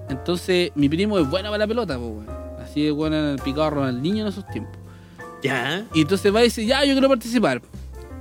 Entonces, 0.10 0.72
mi 0.76 0.90
primo 0.90 1.18
es 1.18 1.30
bueno 1.30 1.48
para 1.48 1.60
la 1.60 1.68
pelota, 1.68 1.98
pues, 1.98 2.10
weón. 2.10 2.28
Así 2.62 2.86
es 2.86 2.92
bueno 2.92 3.16
en 3.18 3.26
el 3.28 3.40
picarro 3.40 3.82
al 3.82 4.02
niño 4.02 4.24
en 4.24 4.28
esos 4.28 4.46
tiempos. 4.48 4.78
Ya. 5.42 5.88
Y 5.94 6.02
entonces 6.02 6.36
va 6.36 6.42
y 6.42 6.46
dice, 6.46 6.66
ya, 6.66 6.84
yo 6.84 6.92
quiero 6.92 7.08
participar. 7.08 7.62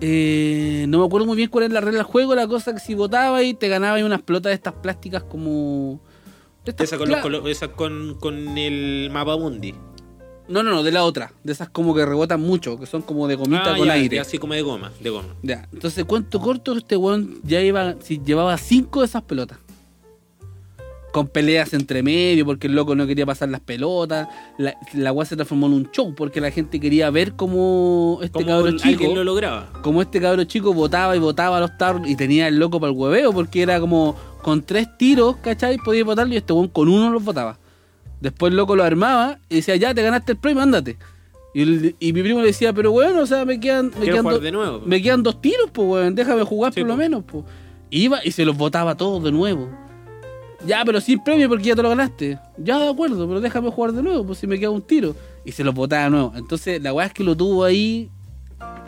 Eh, 0.01 0.85
no 0.87 1.01
me 1.01 1.05
acuerdo 1.05 1.27
muy 1.27 1.37
bien 1.37 1.51
cuál 1.51 1.65
era 1.65 1.75
la 1.75 1.81
regla 1.81 1.99
del 1.99 2.07
juego, 2.07 2.37
la 2.37 2.47
cosa 2.47 2.75
que 2.75 2.79
si 2.79 2.95
votaba 2.95 3.43
y 3.43 3.55
te 3.55 3.67
ganaba 3.67 3.99
y 3.99 4.05
unas 4.05 4.23
pelotas 4.23 4.50
de 4.50 4.55
estas 4.55 4.75
plásticas 4.75 5.25
como... 5.25 6.00
estas 6.65 6.93
Esa 6.93 6.97
con, 6.97 7.33
los 7.33 7.47
esa 7.49 7.73
con, 7.73 8.19
con 8.21 8.57
el 8.57 9.11
mapa 9.11 9.37
mundi. 9.37 9.75
No, 10.52 10.62
no, 10.62 10.71
no, 10.71 10.82
de 10.82 10.93
la 10.93 11.04
otra, 11.04 11.32
de 11.43 11.52
esas 11.52 11.71
como 11.71 11.95
que 11.95 12.04
rebotan 12.04 12.41
mucho, 12.41 12.78
que 12.78 12.84
son 12.86 13.00
como 13.02 13.26
de 13.26 13.36
gomita 13.36 13.73
Ah, 13.73 13.76
con 13.78 13.86
ya, 13.86 13.95
aire. 13.95 14.17
ya, 14.17 14.23
así 14.23 14.36
como 14.38 14.52
de 14.52 14.60
goma, 14.62 14.93
de 15.00 15.08
goma. 15.10 15.28
Ya, 15.43 15.67
entonces 15.73 16.04
cuento 16.04 16.41
corto, 16.41 16.76
este 16.76 16.97
weón 16.97 17.41
ya 17.43 17.60
iba, 17.62 17.95
si 18.02 18.21
llevaba 18.25 18.58
cinco 18.58 19.00
de 19.00 19.06
esas 19.06 19.23
pelotas. 19.23 19.58
Con 21.12 21.26
peleas 21.28 21.75
entre 21.75 22.02
medio, 22.02 22.47
porque 22.47 22.67
el 22.69 22.75
loco 22.75 22.95
no 22.95 23.06
quería 23.06 23.26
pasar 23.26 23.50
las 23.50 23.60
pelotas. 23.60 24.28
La, 24.56 24.75
la 24.95 25.12
weá 25.12 25.26
se 25.26 25.36
transformó 25.36 25.67
en 25.67 25.75
un 25.75 25.91
show, 25.91 26.15
porque 26.15 26.41
la 26.41 26.50
gente 26.50 26.80
quería 26.80 27.10
ver 27.10 27.34
cómo 27.34 28.19
este 28.23 28.32
Como 28.32 28.47
cabro 28.47 28.76
chico, 28.78 29.15
lo 29.15 29.23
lograba. 29.23 29.71
como 29.82 30.00
este 30.00 30.23
cabro 30.23 30.45
chico 30.45 30.73
votaba 30.73 31.15
y 31.15 31.19
votaba 31.19 31.58
a 31.58 31.60
los 31.60 31.76
tarros 31.76 32.08
y 32.08 32.17
tenía 32.17 32.49
el 32.49 32.58
loco 32.58 32.80
para 32.80 32.93
el 32.93 32.99
hueveo, 32.99 33.30
porque 33.32 33.60
era 33.60 33.78
como 33.78 34.17
con 34.43 34.62
tres 34.62 34.88
tiros, 34.97 35.36
¿cachai? 35.36 35.76
Podía 35.76 36.02
votarlo 36.04 36.32
y 36.32 36.38
este 36.38 36.54
weón 36.54 36.69
con 36.69 36.88
uno 36.88 37.10
los 37.10 37.23
votaba. 37.23 37.58
Después 38.23 38.50
el 38.52 38.56
loco 38.56 38.76
lo 38.76 38.85
armaba 38.85 39.39
y 39.49 39.56
decía, 39.56 39.75
ya 39.76 39.93
te 39.93 40.02
ganaste 40.02 40.32
el 40.32 40.39
premio, 40.39 40.63
ándate. 40.63 40.97
Y, 41.54 41.63
el- 41.63 41.97
y 41.99 42.13
mi 42.13 42.23
primo 42.23 42.41
le 42.41 42.47
decía, 42.47 42.73
pero 42.73 42.93
bueno, 42.93 43.21
o 43.23 43.26
sea, 43.26 43.45
me 43.45 43.58
quedan, 43.61 43.91
me 43.99 44.06
quedan, 44.06 44.21
jugar 44.23 44.35
do- 44.37 44.41
de 44.41 44.52
nuevo. 44.52 44.80
me 44.87 45.02
quedan 45.02 45.23
dos 45.23 45.41
tiros, 45.43 45.71
pues, 45.73 45.87
weón, 45.89 46.15
déjame 46.15 46.45
jugar 46.45 46.73
Sí, 46.73 46.80
por 46.80 46.89
lo 46.89 46.95
po. 46.95 46.99
menos, 46.99 47.25
pues. 47.26 47.45
Iba 47.91 48.25
y 48.25 48.30
se 48.30 48.45
los 48.45 48.56
votaba 48.56 48.95
todos 48.97 49.23
de 49.25 49.32
nuevo. 49.32 49.69
Ya, 50.65 50.85
pero 50.85 51.00
sin 51.00 51.23
premio 51.23 51.49
porque 51.49 51.65
ya 51.65 51.75
te 51.76 51.82
lo 51.82 51.89
ganaste. 51.89 52.39
Ya, 52.56 52.78
de 52.78 52.89
acuerdo, 52.89 53.26
pero 53.26 53.41
déjame 53.41 53.71
jugar 53.71 53.93
de 53.93 54.02
nuevo, 54.02 54.25
pues 54.25 54.39
si 54.39 54.47
me 54.47 54.58
queda 54.58 54.71
un 54.71 54.80
tiro. 54.82 55.17
Y 55.45 55.50
se 55.52 55.65
los 55.65 55.75
votaba 55.75 56.04
de 56.04 56.11
nuevo. 56.11 56.32
Entonces, 56.37 56.80
la 56.80 56.93
weá 56.93 57.06
es 57.06 57.13
que 57.13 57.25
lo 57.25 57.37
tuvo 57.37 57.65
ahí, 57.65 58.08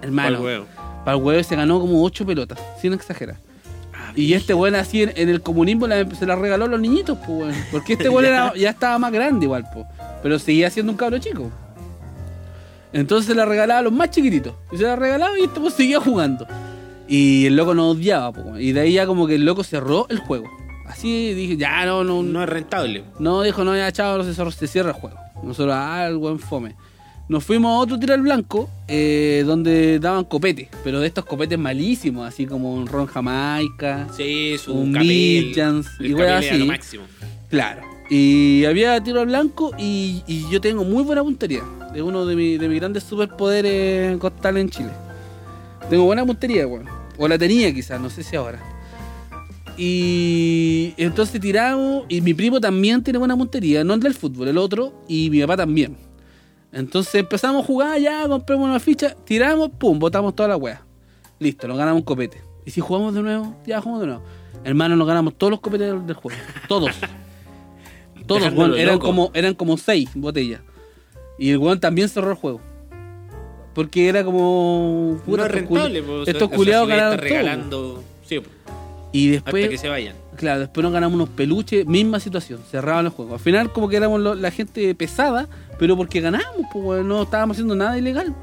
hermano. 0.00 0.36
Pa'l 0.36 0.44
huevo. 0.44 0.66
Para 1.04 1.16
el 1.18 1.22
huevo 1.22 1.42
se 1.42 1.56
ganó 1.56 1.80
como 1.80 2.02
ocho 2.04 2.24
pelotas, 2.24 2.58
sin 2.80 2.92
exagerar. 2.92 3.36
Y 4.16 4.32
este 4.34 4.54
weón 4.54 4.74
así 4.76 5.02
en, 5.02 5.12
en 5.16 5.28
el 5.28 5.40
comunismo 5.42 5.86
la- 5.86 6.08
se 6.14 6.24
la 6.26 6.36
regaló 6.36 6.66
a 6.66 6.68
los 6.68 6.80
niñitos, 6.80 7.18
pues 7.18 7.28
weón. 7.30 7.54
Porque 7.72 7.94
este 7.94 8.08
weón 8.10 8.52
ya 8.56 8.70
estaba 8.70 8.98
más 8.98 9.12
grande 9.12 9.46
igual, 9.46 9.64
pues. 9.72 9.86
Pero 10.22 10.38
seguía 10.38 10.70
siendo 10.70 10.92
un 10.92 10.98
cabro 10.98 11.18
chico. 11.18 11.50
Entonces 12.92 13.26
se 13.26 13.34
la 13.34 13.44
regalaba 13.44 13.80
a 13.80 13.82
los 13.82 13.92
más 13.92 14.10
chiquititos. 14.10 14.54
Y 14.72 14.76
se 14.76 14.84
la 14.84 14.96
regalaba 14.96 15.38
y 15.38 15.44
este 15.44 15.58
weón 15.58 15.72
seguía 15.72 16.00
jugando. 16.00 16.46
Y 17.08 17.46
el 17.46 17.56
loco 17.56 17.74
nos 17.74 17.96
odiaba, 17.96 18.32
pues. 18.32 18.60
Y 18.60 18.72
de 18.72 18.80
ahí 18.80 18.92
ya 18.94 19.06
como 19.06 19.26
que 19.26 19.34
el 19.34 19.44
loco 19.44 19.64
cerró 19.64 20.06
el 20.08 20.18
juego. 20.20 20.46
Así 20.86 21.32
dije, 21.34 21.56
ya 21.56 21.84
no, 21.86 22.04
no, 22.04 22.22
No 22.22 22.42
es 22.42 22.48
rentable. 22.48 23.04
no, 23.18 23.42
dijo, 23.42 23.64
no, 23.64 23.76
ya 23.76 23.90
chao, 23.90 24.18
no 24.18 24.24
se, 24.24 24.50
se 24.52 24.66
cierra 24.68 24.90
el 24.90 24.96
juego. 24.96 25.16
Nosotros, 25.42 25.74
ah, 25.76 26.06
el 26.06 26.16
buen 26.18 26.38
fome. 26.38 26.76
Nos 27.28 27.42
fuimos 27.42 27.70
a 27.70 27.78
otro 27.78 27.98
tiro 27.98 28.12
al 28.12 28.20
blanco, 28.20 28.68
eh, 28.86 29.44
donde 29.46 29.98
daban 29.98 30.24
copete, 30.24 30.68
pero 30.84 31.00
de 31.00 31.06
estos 31.06 31.24
copetes 31.24 31.58
malísimos, 31.58 32.28
así 32.28 32.44
como 32.44 32.74
un 32.74 32.86
ron 32.86 33.06
jamaica. 33.06 34.08
Sí, 34.14 34.56
su 34.62 34.74
Un 34.74 34.92
capel. 34.92 35.08
Midjans 35.08 35.86
el 36.00 36.06
y 36.06 36.14
weas 36.14 36.44
lo 36.44 36.50
así. 36.54 36.64
máximo. 36.64 37.04
Claro. 37.48 37.80
Y 38.10 38.64
había 38.66 39.02
tiro 39.02 39.20
al 39.22 39.26
blanco 39.28 39.70
y, 39.78 40.22
y 40.26 40.44
yo 40.50 40.60
tengo 40.60 40.84
muy 40.84 41.02
buena 41.02 41.22
puntería. 41.22 41.62
Es 41.94 42.02
uno 42.02 42.26
de, 42.26 42.36
mi- 42.36 42.58
de 42.58 42.68
mis 42.68 42.78
grandes 42.78 43.04
superpoderes 43.04 44.18
costales 44.18 44.60
en 44.60 44.68
Chile. 44.70 44.90
Tengo 45.88 46.04
buena 46.04 46.26
puntería, 46.26 46.66
weón. 46.66 46.84
O 47.16 47.26
la 47.26 47.38
tenía 47.38 47.72
quizás, 47.72 47.98
no 48.00 48.10
sé 48.10 48.22
si 48.22 48.36
ahora. 48.36 48.60
Y 49.78 50.92
entonces 50.98 51.40
tiramos, 51.40 52.04
y 52.08 52.20
mi 52.20 52.34
primo 52.34 52.60
también 52.60 53.02
tiene 53.02 53.18
buena 53.18 53.36
puntería, 53.36 53.82
no 53.82 53.94
el 53.94 54.00
del 54.00 54.14
fútbol, 54.14 54.48
el 54.48 54.58
otro, 54.58 54.92
y 55.08 55.30
mi 55.30 55.40
papá 55.40 55.56
también. 55.56 55.96
Entonces 56.74 57.14
empezamos 57.14 57.62
a 57.62 57.66
jugar, 57.66 57.98
ya 58.00 58.26
compramos 58.28 58.68
una 58.68 58.80
ficha, 58.80 59.14
tiramos, 59.24 59.70
pum, 59.70 59.98
botamos 59.98 60.34
toda 60.34 60.48
la 60.50 60.56
wea. 60.56 60.82
Listo, 61.38 61.68
nos 61.68 61.76
ganamos 61.78 62.00
un 62.00 62.04
copete. 62.04 62.42
Y 62.66 62.70
si 62.70 62.80
jugamos 62.80 63.14
de 63.14 63.22
nuevo, 63.22 63.54
ya 63.66 63.80
jugamos 63.80 64.00
de 64.00 64.06
nuevo. 64.08 64.22
Hermano, 64.64 64.96
nos 64.96 65.06
ganamos 65.06 65.34
todos 65.34 65.50
los 65.52 65.60
copetes 65.60 65.92
del, 66.06 66.14
juego. 66.14 66.38
Todos. 66.68 66.90
todos, 68.26 68.52
weón, 68.52 68.74
eran 68.74 68.94
loco. 68.94 69.06
como, 69.06 69.30
eran 69.34 69.54
como 69.54 69.76
seis 69.76 70.10
botellas. 70.14 70.60
Y 71.38 71.50
el 71.50 71.58
weón 71.58 71.78
también 71.80 72.08
cerró 72.08 72.30
el 72.30 72.36
juego. 72.36 72.60
Porque 73.74 74.08
era 74.08 74.24
como. 74.24 75.20
No 75.26 75.34
estos 75.34 75.48
culi- 75.48 75.52
rentable. 75.52 76.02
sea, 76.24 76.32
estos 76.32 76.48
culiados 76.50 76.88
ganaron 76.88 77.16
todo. 77.16 77.24
regalando. 77.24 78.04
Sí, 78.24 78.38
po, 78.40 78.48
Y 79.12 79.36
hasta 79.36 79.44
después. 79.50 79.68
que 79.68 79.78
se 79.78 79.88
vayan. 79.88 80.16
Claro, 80.36 80.60
después 80.60 80.82
nos 80.82 80.92
ganamos 80.92 81.14
unos 81.16 81.28
peluches, 81.28 81.84
misma 81.86 82.20
situación, 82.20 82.60
cerraban 82.70 83.04
el 83.06 83.10
juego. 83.10 83.34
Al 83.34 83.40
final 83.40 83.72
como 83.72 83.88
que 83.88 83.96
éramos 83.96 84.20
lo- 84.20 84.34
la 84.34 84.50
gente 84.50 84.94
pesada, 84.94 85.48
pero 85.78 85.96
porque 85.96 86.20
ganamos, 86.20 86.66
pues 86.72 86.84
weón, 86.84 87.08
no 87.08 87.22
estábamos 87.22 87.56
haciendo 87.56 87.74
nada 87.76 87.98
ilegal. 87.98 88.34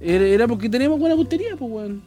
Era, 0.00 0.24
era 0.26 0.48
porque 0.48 0.68
teníamos 0.68 0.98
buena 0.98 1.14
puntería, 1.16 1.56
pues 1.56 1.70
weón. 1.70 2.02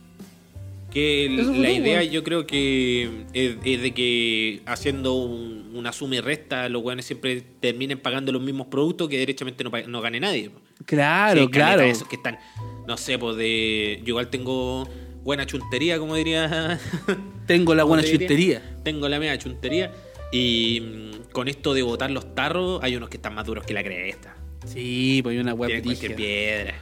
Que 0.92 1.26
el- 1.26 1.62
la 1.62 1.72
idea 1.72 2.00
weón. 2.00 2.12
yo 2.12 2.24
creo 2.24 2.46
que 2.46 3.24
es, 3.34 3.56
es 3.64 3.82
de 3.82 3.92
que 3.94 4.62
haciendo 4.66 5.14
un- 5.14 5.72
una 5.76 5.92
suma 5.92 6.16
y 6.18 6.20
resta 6.22 6.70
los 6.70 6.84
weones 6.84 7.06
siempre 7.06 7.42
terminen 7.60 7.98
pagando 8.00 8.32
los 8.32 8.42
mismos 8.42 8.68
productos 8.68 9.10
que 9.10 9.18
derechamente 9.18 9.64
no, 9.64 9.72
no 9.88 10.02
gane 10.02 10.20
nadie. 10.20 10.52
Claro, 10.86 11.42
Sí, 11.42 11.48
claro. 11.50 11.82
Esos 11.82 12.08
que 12.08 12.16
están, 12.18 12.38
no 12.88 12.96
sé, 12.98 13.18
pues 13.18 13.38
de. 13.38 14.00
Yo 14.04 14.10
igual 14.10 14.30
tengo 14.30 14.88
buena 15.24 15.46
chuntería, 15.48 15.98
como 15.98 16.16
diría 16.16 16.80
Tengo 17.48 17.74
la 17.74 17.84
¿Cómo 17.84 17.96
buena 17.96 18.08
chuntería. 18.08 18.62
Tengo 18.84 19.10
la 19.10 19.20
media 19.20 19.38
chuntería. 19.38 19.92
Y 20.34 20.82
mm, 20.82 21.32
con 21.32 21.48
esto 21.48 21.74
de 21.74 21.84
botar 21.84 22.10
los 22.10 22.34
tarros, 22.34 22.82
hay 22.84 22.96
unos 22.96 23.10
que 23.10 23.18
están 23.18 23.36
más 23.36 23.46
duros 23.46 23.66
que 23.66 23.74
la 23.74 23.84
cresta. 23.84 24.36
Sí, 24.66 25.20
pues 25.22 25.34
hay 25.34 25.40
una 25.40 25.56
Tienen 25.56 25.84
cualquier 25.84 26.16
piedra. 26.16 26.74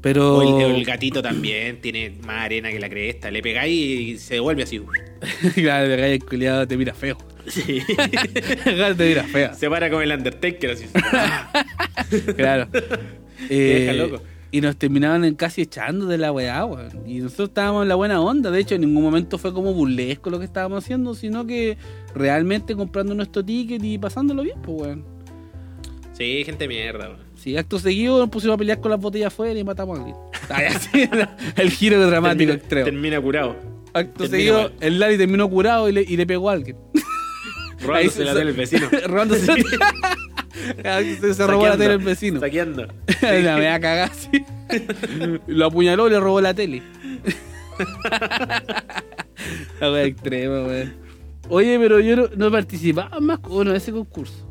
Pero. 0.00 0.36
O 0.36 0.60
el, 0.60 0.76
el 0.76 0.84
gatito 0.84 1.20
también 1.20 1.80
tiene 1.80 2.10
más 2.22 2.44
arena 2.44 2.70
que 2.70 2.78
la 2.78 2.88
cresta. 2.88 3.30
Le 3.30 3.42
pegáis 3.42 3.74
y 3.74 4.18
se 4.18 4.34
devuelve 4.34 4.62
así. 4.62 4.80
claro, 5.54 5.88
de 5.88 5.94
acá 5.94 6.06
el 6.06 6.24
culiado 6.24 6.66
te 6.66 6.76
mira 6.76 6.94
feo. 6.94 7.18
Sí. 7.48 7.82
Te 8.64 8.94
mira 8.98 9.24
fea. 9.24 9.54
se 9.54 9.68
para 9.68 9.88
como 9.88 10.02
el 10.02 10.12
Undertaker 10.12 10.70
así. 10.70 10.86
Claro. 12.36 12.68
Te 13.48 13.54
deja 13.54 13.92
loco. 13.94 14.22
Y 14.52 14.60
nos 14.60 14.76
terminaban 14.76 15.34
casi 15.34 15.62
echando 15.62 16.06
de 16.06 16.18
la 16.18 16.32
weá, 16.32 16.64
weón. 16.64 16.90
Y 17.06 17.20
nosotros 17.20 17.50
estábamos 17.50 17.82
en 17.82 17.88
la 17.88 17.94
buena 17.94 18.20
onda. 18.20 18.50
De 18.50 18.60
hecho, 18.60 18.74
en 18.74 18.80
ningún 18.80 19.04
momento 19.04 19.38
fue 19.38 19.52
como 19.52 19.72
burlesco 19.72 20.28
lo 20.28 20.38
que 20.38 20.44
estábamos 20.44 20.84
haciendo, 20.84 21.14
sino 21.14 21.46
que 21.46 21.78
realmente 22.14 22.74
comprando 22.74 23.14
nuestro 23.14 23.44
ticket 23.44 23.82
y 23.84 23.98
pasándolo 23.98 24.42
bien, 24.42 24.60
pues, 24.62 24.80
weón. 24.80 25.04
Sí, 26.12 26.42
gente 26.44 26.66
mierda. 26.66 27.08
weón. 27.08 27.30
Sí, 27.36 27.56
acto 27.56 27.78
seguido 27.78 28.18
nos 28.18 28.28
pusimos 28.28 28.54
a 28.54 28.58
pelear 28.58 28.80
con 28.80 28.90
las 28.90 29.00
botellas 29.00 29.28
afuera 29.28 29.58
y 29.58 29.64
matamos 29.64 29.98
a 29.98 30.02
alguien. 30.02 30.16
El 31.56 31.70
giro 31.70 31.98
dramático 32.06 32.38
termina, 32.38 32.54
extremo. 32.54 32.84
termina 32.84 33.20
curado. 33.20 33.56
Acto 33.94 34.24
termina 34.24 34.30
seguido, 34.30 34.62
mal. 34.62 34.72
el 34.80 34.98
Lali 34.98 35.16
terminó 35.16 35.48
curado 35.48 35.88
y 35.88 35.92
le, 35.92 36.02
y 36.02 36.16
le 36.16 36.26
pegó 36.26 36.50
a 36.50 36.52
alguien. 36.54 36.76
Robándose 37.80 38.24
la 38.24 38.34
tele 38.34 38.46
del 38.46 38.54
vecino. 38.56 38.88
Robándose. 39.06 39.46
se, 41.20 41.34
se 41.34 41.46
robó 41.46 41.66
la 41.66 41.76
tele 41.76 41.90
del 41.90 41.98
vecino. 41.98 42.40
Saqueando. 42.40 42.86
La 43.22 43.56
me 43.56 43.68
a 43.68 43.80
cagar 43.80 44.10
así. 44.10 44.44
Lo 45.46 45.66
apuñaló 45.66 46.08
y 46.08 46.10
le 46.10 46.20
robó 46.20 46.40
la 46.40 46.54
tele. 46.54 46.82
La 49.80 49.90
wea 49.90 50.04
extrema, 50.04 50.66
weón. 50.66 50.92
Oye, 51.48 51.78
pero 51.78 51.98
yo 52.00 52.16
no, 52.16 52.28
no 52.36 52.50
participaba 52.50 53.18
más 53.20 53.40
bueno, 53.42 53.70
en 53.70 53.76
ese 53.76 53.90
concurso. 53.90 54.46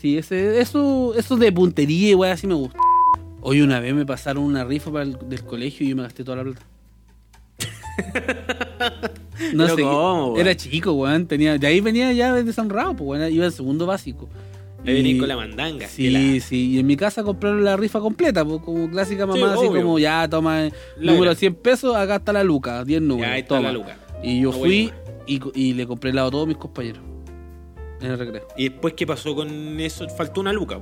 Sí, 0.00 0.16
ese, 0.16 0.60
eso, 0.60 1.14
eso 1.14 1.36
de 1.36 1.52
puntería 1.52 2.10
y 2.10 2.14
weá 2.14 2.32
así 2.32 2.46
me 2.46 2.54
gusta. 2.54 2.78
Hoy 3.40 3.60
una 3.60 3.80
vez 3.80 3.94
me 3.94 4.06
pasaron 4.06 4.44
una 4.44 4.64
rifa 4.64 4.92
para 4.92 5.04
el, 5.04 5.18
del 5.28 5.44
colegio 5.44 5.84
y 5.84 5.90
yo 5.90 5.96
me 5.96 6.02
gasté 6.02 6.24
toda 6.24 6.38
la 6.38 6.44
plata. 6.44 6.66
No 9.52 9.64
Pero 9.64 9.76
sé, 9.76 9.82
¿cómo, 9.82 10.26
weón? 10.28 10.40
era 10.40 10.56
chico, 10.56 10.92
weón. 10.92 11.26
Tenía, 11.26 11.58
de 11.58 11.66
ahí 11.66 11.80
venía 11.80 12.12
ya 12.12 12.34
de 12.34 12.52
San 12.52 12.70
Rao, 12.70 12.94
pues, 12.94 13.20
weón. 13.20 13.32
Iba 13.32 13.46
en 13.46 13.52
segundo 13.52 13.86
básico. 13.86 14.28
Venís 14.84 15.16
Y- 15.16 15.18
con 15.18 15.28
la 15.28 15.36
mandanga. 15.36 15.88
Sí, 15.88 16.08
la- 16.10 16.40
sí. 16.40 16.70
Y 16.74 16.78
en 16.78 16.86
mi 16.86 16.96
casa 16.96 17.22
compraron 17.24 17.64
la 17.64 17.76
rifa 17.76 18.00
completa, 18.00 18.44
pues, 18.44 18.60
como 18.62 18.88
clásica 18.88 19.26
mamá, 19.26 19.54
así 19.54 19.66
obvio. 19.66 19.82
como 19.82 19.98
ya 19.98 20.28
toma 20.28 20.66
el 20.66 20.72
La 20.98 21.12
número 21.12 21.32
era. 21.32 21.38
100 21.38 21.54
pesos, 21.54 21.96
acá 21.96 22.16
está 22.16 22.32
la 22.32 22.44
luca, 22.44 22.84
10 22.84 23.02
números. 23.02 23.32
Ahí 23.32 23.40
está 23.40 23.56
toma. 23.56 23.68
la 23.68 23.72
luca. 23.72 23.98
Y 24.22 24.40
yo 24.40 24.50
Una 24.50 24.58
fui 24.58 24.92
y, 25.26 25.74
le 25.74 25.86
compré 25.86 26.10
helado 26.10 26.28
a 26.28 26.30
todos 26.30 26.46
mis 26.48 26.56
compañeros. 26.56 27.02
En 28.00 28.12
el 28.12 28.18
recreo. 28.18 28.46
Y 28.56 28.68
después, 28.68 28.94
¿qué 28.94 29.06
pasó 29.06 29.34
con 29.34 29.80
eso? 29.80 30.08
Faltó 30.08 30.40
una 30.40 30.52
luca. 30.52 30.80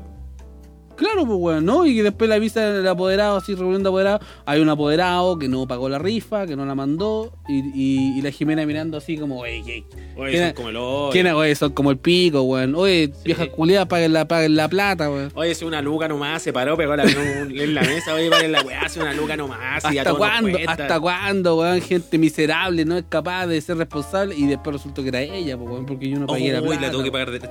Claro, 0.97 1.27
pues 1.27 1.39
bueno, 1.39 1.61
¿no? 1.61 1.87
Y 1.87 1.99
después 2.01 2.29
la 2.29 2.37
avisa 2.37 2.67
el 2.69 2.87
apoderado, 2.89 3.37
así 3.37 3.55
reunión 3.55 3.83
de 3.83 3.89
apoderados. 3.89 4.21
Hay 4.47 4.61
un 4.61 4.69
apoderado 4.69 5.39
que 5.39 5.49
no 5.49 5.67
pagó 5.67 5.89
la 5.89 5.99
rifa, 5.99 6.47
que 6.47 6.57
no 6.57 6.65
la 6.67 6.75
mandó. 6.75 7.33
Y, 7.49 7.59
y- 7.75 8.19
y 8.19 8.23
la 8.23 8.31
Jimena 8.31 8.65
mirando 8.67 8.97
así 8.97 9.17
como. 9.19 9.41
Oye, 9.41 9.63
¿Quién 9.65 9.85
son 10.15 10.27
es- 10.49 10.55
como 10.55 10.69
el 10.71 10.77
hoyo. 10.77 11.11
¿Quién 11.13 11.35
güey? 11.35 11.55
Son 11.55 11.73
como 11.73 11.91
el 11.91 11.99
pico, 11.99 12.43
weón. 12.43 12.75
Oye, 12.75 13.13
vieja 13.25 13.47
culiada, 13.51 13.87
paguen 13.87 14.13
la, 14.13 14.27
paguen 14.27 14.57
la 14.57 14.69
plata, 14.69 15.11
weón. 15.11 15.31
Oye, 15.35 15.51
es 15.51 15.63
una 15.63 15.83
luca 15.83 16.09
nomás, 16.09 16.43
se 16.43 16.53
paró, 16.53 16.77
pegó 16.77 16.97
la 16.97 17.05
en 17.05 17.75
la 17.75 17.83
mesa, 17.83 18.15
oye, 18.15 18.31
paren 18.31 18.53
la 18.53 18.63
weá, 18.63 18.83
hace 18.83 19.01
una 19.01 19.13
luca 19.13 19.37
nomás. 19.37 19.85
y 19.93 19.99
a 19.99 20.03
¿Hasta 20.03 20.15
cuándo? 20.15 20.59
¿Hasta 20.67 21.01
cuándo, 21.01 21.57
weón? 21.59 21.81
Gente 21.81 22.19
miserable, 22.19 22.85
no 22.85 22.97
es 22.97 23.05
capaz 23.09 23.47
de 23.47 23.61
ser 23.61 23.77
responsable 23.77 24.35
y 24.37 24.47
después 24.47 24.77
resultó 24.77 25.03
que 25.03 25.09
era 25.09 25.21
ella, 25.21 25.57
pues, 25.57 25.71
weón, 25.71 25.87
porque 25.87 26.09
yo 26.09 26.19
no 26.19 26.25
Oh, 26.25 26.29
pagué 26.29 26.53
la 26.53 26.61
uy, 26.63 26.69
plata. 26.69 26.83
la 26.87 26.91
tuve 26.91 27.05
que 27.05 27.13
pagar. 27.13 27.31
de- 27.31 27.49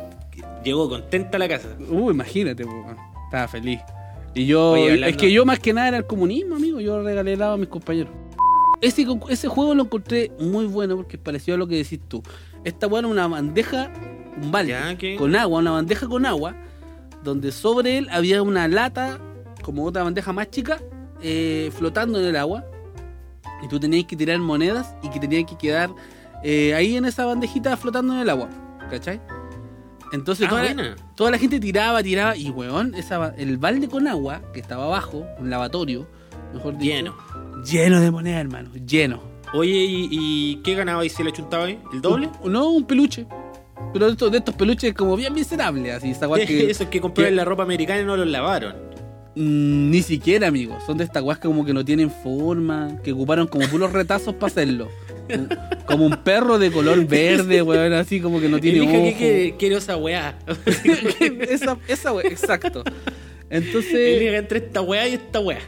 Llegó 0.63 0.89
contenta 0.89 1.37
a 1.37 1.39
la 1.39 1.47
casa. 1.47 1.69
Uy, 1.89 2.11
imagínate, 2.13 2.63
pues, 2.65 2.75
weón. 2.75 3.14
Estaba 3.35 3.47
feliz. 3.49 3.81
Y 4.33 4.45
yo, 4.45 4.71
Oye, 4.71 4.83
hablando- 4.91 5.07
es 5.07 5.17
que 5.17 5.31
yo 5.31 5.45
más 5.45 5.59
que 5.59 5.73
nada 5.73 5.89
era 5.89 5.97
el 5.97 6.05
comunismo, 6.05 6.55
amigo. 6.55 6.79
Yo 6.79 7.03
regalé 7.03 7.33
helado 7.33 7.53
a 7.53 7.57
mis 7.57 7.67
compañeros. 7.67 8.13
Ese, 8.81 9.05
ese 9.29 9.47
juego 9.49 9.75
lo 9.75 9.83
encontré 9.83 10.31
muy 10.39 10.65
bueno 10.67 10.95
porque 10.95 11.17
pareció 11.17 11.55
a 11.55 11.57
lo 11.57 11.67
que 11.67 11.75
decís 11.75 11.99
tú. 12.07 12.23
Esta 12.63 12.87
weón 12.87 13.05
era 13.05 13.11
una 13.11 13.27
bandeja, 13.27 13.91
un 14.41 14.51
balde, 14.51 14.71
Ya, 14.71 14.97
¿qué? 14.97 15.15
con 15.17 15.35
agua, 15.35 15.59
una 15.59 15.71
bandeja 15.71 16.07
con 16.07 16.25
agua, 16.25 16.55
donde 17.23 17.51
sobre 17.51 17.97
él 17.97 18.07
había 18.11 18.41
una 18.41 18.67
lata, 18.69 19.19
como 19.63 19.83
otra 19.85 20.03
bandeja 20.03 20.31
más 20.33 20.49
chica, 20.49 20.79
eh, 21.21 21.71
flotando 21.73 22.19
en 22.19 22.25
el 22.27 22.35
agua. 22.37 22.63
Y 23.63 23.67
tú 23.67 23.79
tenías 23.79 24.05
que 24.05 24.15
tirar 24.15 24.37
monedas 24.39 24.95
y 25.03 25.09
que 25.09 25.19
tenían 25.19 25.45
que 25.45 25.57
quedar 25.57 25.89
eh, 26.43 26.73
ahí 26.73 26.95
en 26.95 27.03
esa 27.05 27.25
bandejita 27.25 27.75
flotando 27.77 28.13
en 28.13 28.19
el 28.19 28.29
agua. 28.29 28.49
¿Cachai? 28.89 29.19
Entonces 30.13 30.47
Ah, 30.47 30.49
toda, 30.49 30.73
la, 30.73 30.95
toda 31.15 31.31
la 31.31 31.37
gente 31.37 31.59
tiraba, 31.59 32.01
tiraba, 32.03 32.35
y 32.37 32.49
weón, 32.49 32.93
esa, 32.95 33.33
el 33.37 33.57
balde 33.57 33.87
con 33.87 34.07
agua 34.07 34.41
que 34.53 34.59
estaba 34.59 34.85
abajo, 34.85 35.25
un 35.39 35.49
lavatorio, 35.49 36.07
mejor 36.53 36.77
dicho, 36.77 36.93
Lleno. 36.93 37.15
lleno 37.65 37.99
de 38.01 38.11
monedas, 38.11 38.41
hermano, 38.41 38.69
lleno. 38.85 39.21
Oye, 39.53 39.71
¿y, 39.71 40.07
y 40.11 40.55
qué 40.63 40.75
ganaba 40.75 41.05
y 41.05 41.09
se 41.09 41.23
le 41.23 41.31
chuntaba 41.31 41.65
ahí? 41.65 41.79
¿El 41.93 42.01
doble? 42.01 42.29
Un- 42.43 42.51
no, 42.51 42.69
un 42.69 42.85
peluche. 42.85 43.25
Pero 43.93 44.05
de 44.07 44.11
estos, 44.13 44.31
de 44.31 44.37
estos 44.39 44.55
peluches 44.55 44.93
como 44.93 45.15
bien 45.15 45.33
miserables, 45.33 45.95
así, 45.95 46.11
esa 46.11 46.27
weá 46.27 46.45
que. 46.47 46.69
Esos 46.69 46.87
que 46.87 46.99
compraron 47.01 47.31
que- 47.31 47.35
la 47.35 47.45
ropa 47.45 47.63
americana 47.63 48.01
y 48.01 48.05
no 48.05 48.15
los 48.17 48.27
lavaron. 48.27 48.73
Mm, 49.35 49.89
ni 49.91 50.01
siquiera, 50.01 50.47
amigos. 50.47 50.83
Son 50.85 50.97
de 50.97 51.03
estas 51.03 51.23
que 51.23 51.47
como 51.47 51.65
que 51.65 51.73
no 51.73 51.83
tienen 51.83 52.09
forma, 52.09 52.97
que 53.03 53.11
ocuparon 53.11 53.47
como 53.47 53.67
puros 53.67 53.91
retazos 53.91 54.33
para 54.35 54.47
hacerlo. 54.47 54.87
Como 55.85 56.05
un 56.05 56.17
perro 56.17 56.57
de 56.59 56.71
color 56.71 57.05
verde, 57.05 57.61
weón, 57.61 57.93
así 57.93 58.19
como 58.19 58.39
que 58.41 58.49
no 58.49 58.59
tiene 58.59 58.81
ojo. 58.81 59.17
quiere- 59.17 59.55
quiero 59.57 59.77
esa 59.77 59.95
weá. 59.97 60.37
esa, 61.49 61.77
esa 61.87 62.13
wea, 62.13 62.25
exacto. 62.27 62.83
Entonces, 63.49 63.93
Elija 63.93 64.37
entre 64.37 64.57
esta 64.57 64.81
weá 64.81 65.07
y 65.07 65.13
esta 65.13 65.39
weá. 65.39 65.59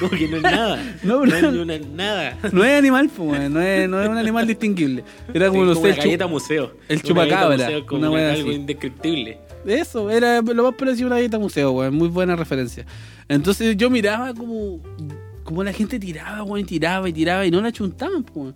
Como 0.00 0.10
que 0.12 0.26
no 0.28 0.36
es 0.38 0.42
nada. 0.42 0.82
No, 1.02 1.26
No, 1.26 1.26
no. 1.26 1.36
es 1.36 1.42
una, 1.44 1.78
nada. 1.94 2.38
no 2.52 2.64
es 2.64 2.78
animal, 2.78 3.10
pues, 3.14 3.50
no 3.50 3.60
es, 3.60 3.88
no 3.88 4.02
es 4.02 4.08
un 4.08 4.16
animal 4.16 4.46
distinguible. 4.46 5.04
Era 5.34 5.48
como, 5.50 5.62
Sí, 5.62 5.68
no 5.68 5.74
como 5.74 5.86
sé, 5.86 5.92
una 5.92 6.02
galleta 6.02 6.26
museo. 6.26 6.72
el 6.88 7.02
chupacabra, 7.02 7.48
galleta 7.48 7.64
museo, 7.70 7.86
como 7.86 7.98
una 8.00 8.10
una- 8.10 8.16
weá 8.18 8.32
algo 8.32 8.48
así. 8.48 8.56
indescriptible. 8.56 9.38
Eso, 9.66 10.10
era 10.10 10.40
lo 10.40 10.62
más 10.64 10.74
parecido 10.74 11.06
a 11.06 11.08
una 11.08 11.16
galleta 11.16 11.38
museo, 11.38 11.72
weón. 11.72 11.94
Muy 11.94 12.08
buena 12.08 12.36
referencia. 12.36 12.86
Entonces 13.28 13.76
yo 13.76 13.90
miraba 13.90 14.32
como, 14.32 14.80
como 15.44 15.62
la 15.62 15.72
gente 15.74 15.98
tiraba, 15.98 16.42
weón, 16.42 16.60
y 16.60 16.64
tiraba 16.64 17.06
y 17.08 17.12
tiraba 17.12 17.44
y 17.44 17.50
no 17.50 17.60
la 17.60 17.70
chuntaban, 17.70 18.22
pues. 18.24 18.54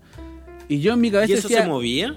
Y 0.70 0.80
yo 0.80 0.92
en 0.94 1.00
mi 1.00 1.10
cabeza 1.10 1.32
¿Y 1.32 1.34
eso 1.36 1.48
decía, 1.48 1.64
se 1.64 1.68
movía? 1.68 2.16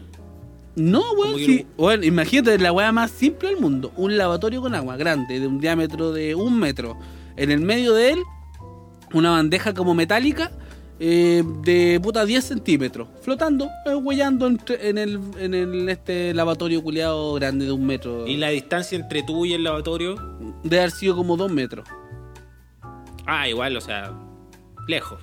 no, 0.75 1.01
weón, 1.13 1.37
sí. 1.39 1.65
lo- 1.77 1.83
Weón, 1.85 2.03
imagínate 2.03 2.57
la 2.59 2.71
weá 2.71 2.91
más 2.91 3.11
simple 3.11 3.49
del 3.49 3.59
mundo. 3.59 3.91
Un 3.97 4.15
lavatorio 4.17 4.61
con 4.61 4.75
agua 4.75 4.95
grande, 4.95 5.39
de 5.39 5.47
un 5.47 5.59
diámetro 5.59 6.11
de 6.13 6.35
un 6.35 6.59
metro. 6.59 6.97
En 7.35 7.49
el 7.51 7.59
medio 7.61 7.93
de 7.93 8.11
él, 8.11 8.19
una 9.13 9.31
bandeja 9.31 9.73
como 9.73 9.93
metálica 9.95 10.51
eh, 10.99 11.43
de 11.63 11.99
puta 12.01 12.23
10 12.25 12.43
centímetros. 12.45 13.07
Flotando, 13.21 13.67
eh, 13.87 13.95
huellando 13.95 14.45
entre- 14.47 14.87
en, 14.89 14.97
el, 14.99 15.19
en 15.39 15.53
el 15.55 15.89
este 15.89 16.33
lavatorio 16.35 16.81
culiado 16.83 17.33
grande 17.33 17.65
de 17.65 17.71
un 17.71 17.85
metro. 17.85 18.27
¿Y 18.27 18.37
la 18.37 18.49
distancia 18.49 18.97
entre 18.99 19.23
tú 19.23 19.45
y 19.45 19.53
el 19.53 19.63
lavatorio? 19.63 20.15
De 20.63 20.77
haber 20.79 20.91
sido 20.91 21.15
como 21.15 21.35
dos 21.37 21.51
metros. 21.51 21.87
Ah, 23.25 23.47
igual, 23.49 23.75
o 23.75 23.81
sea, 23.81 24.13
lejos. 24.87 25.19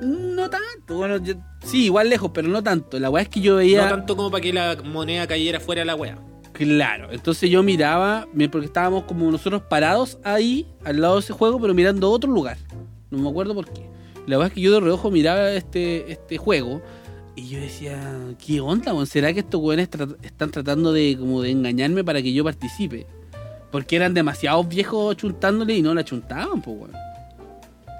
No 0.00 0.48
tanto, 0.48 0.96
bueno, 0.96 1.18
yo- 1.18 1.34
sí, 1.64 1.84
igual 1.84 2.08
lejos, 2.08 2.30
pero 2.32 2.48
no 2.48 2.62
tanto. 2.62 2.98
La 2.98 3.10
weá 3.10 3.22
es 3.22 3.28
que 3.28 3.40
yo 3.40 3.56
veía. 3.56 3.82
No 3.84 3.88
tanto 3.90 4.16
como 4.16 4.30
para 4.30 4.40
que 4.42 4.52
la 4.52 4.76
moneda 4.84 5.26
cayera 5.26 5.60
fuera 5.60 5.80
de 5.80 5.84
la 5.86 5.94
weá. 5.94 6.18
Claro, 6.52 7.08
entonces 7.10 7.48
yo 7.50 7.62
miraba, 7.62 8.26
mi- 8.34 8.48
porque 8.48 8.66
estábamos 8.66 9.04
como 9.04 9.30
nosotros 9.30 9.62
parados 9.68 10.18
ahí, 10.24 10.66
al 10.84 11.00
lado 11.00 11.14
de 11.14 11.20
ese 11.20 11.32
juego, 11.32 11.60
pero 11.60 11.72
mirando 11.74 12.10
otro 12.10 12.30
lugar. 12.30 12.56
No 13.10 13.18
me 13.18 13.28
acuerdo 13.30 13.54
por 13.54 13.66
qué. 13.70 13.88
La 14.26 14.36
verdad 14.36 14.48
es 14.48 14.54
que 14.54 14.60
yo 14.60 14.72
de 14.72 14.80
reojo 14.80 15.10
miraba 15.10 15.50
este, 15.52 16.12
este 16.12 16.36
juego 16.36 16.82
y 17.34 17.48
yo 17.48 17.58
decía, 17.60 17.98
¿qué 18.44 18.60
onda? 18.60 18.94
¿Será 19.06 19.32
que 19.32 19.40
estos 19.40 19.60
weones 19.60 19.90
tra- 19.90 20.16
están 20.22 20.50
tratando 20.50 20.92
de 20.92 21.16
como 21.18 21.40
de 21.42 21.50
engañarme 21.50 22.04
para 22.04 22.20
que 22.20 22.32
yo 22.32 22.44
participe? 22.44 23.06
Porque 23.72 23.96
eran 23.96 24.12
demasiados 24.14 24.68
viejos 24.68 25.16
chuntándole 25.16 25.74
y 25.76 25.82
no 25.82 25.94
la 25.94 26.04
chuntaban, 26.04 26.60
pues 26.60 26.76
weón. 26.76 26.92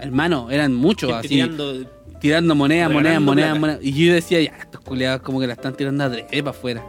Hermano, 0.01 0.51
eran 0.51 0.75
muchos 0.75 1.13
así 1.13 1.29
tirando 1.29 1.87
tirando 2.21 2.55
monedas, 2.55 2.89
monedas, 2.91 3.03
Regalando 3.03 3.31
monedas, 3.31 3.51
plata. 3.51 3.61
monedas. 3.61 3.85
Y 3.85 4.07
yo 4.07 4.15
decía, 4.15 4.41
ya, 4.43 4.57
estos 4.59 4.81
culiados 4.83 5.23
como 5.23 5.41
que 5.41 5.47
la 5.47 5.55
están 5.55 5.75
tirando 5.75 6.05
a 6.05 6.07
adrede 6.07 6.43
para 6.43 6.51
afuera. 6.51 6.85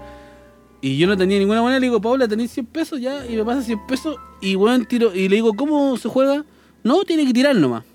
Y 0.82 0.98
yo 0.98 1.08
no 1.08 1.16
tenía 1.16 1.40
ninguna 1.40 1.62
moneda, 1.62 1.80
le 1.80 1.86
digo, 1.86 2.02
Paula, 2.02 2.28
¿tenés 2.28 2.52
100 2.52 2.66
pesos 2.66 3.00
ya? 3.00 3.26
Y 3.28 3.36
me 3.36 3.46
pasa 3.46 3.62
100 3.62 3.88
pesos 3.88 4.18
y 4.42 4.56
weón, 4.56 4.86
tiro, 4.86 5.14
y 5.14 5.30
le 5.30 5.36
digo, 5.36 5.54
¿cómo 5.54 5.96
se 5.96 6.10
juega? 6.10 6.44
No, 6.84 7.04
tiene 7.04 7.26
que 7.26 7.34
tirar 7.34 7.56
nomás. 7.56 7.84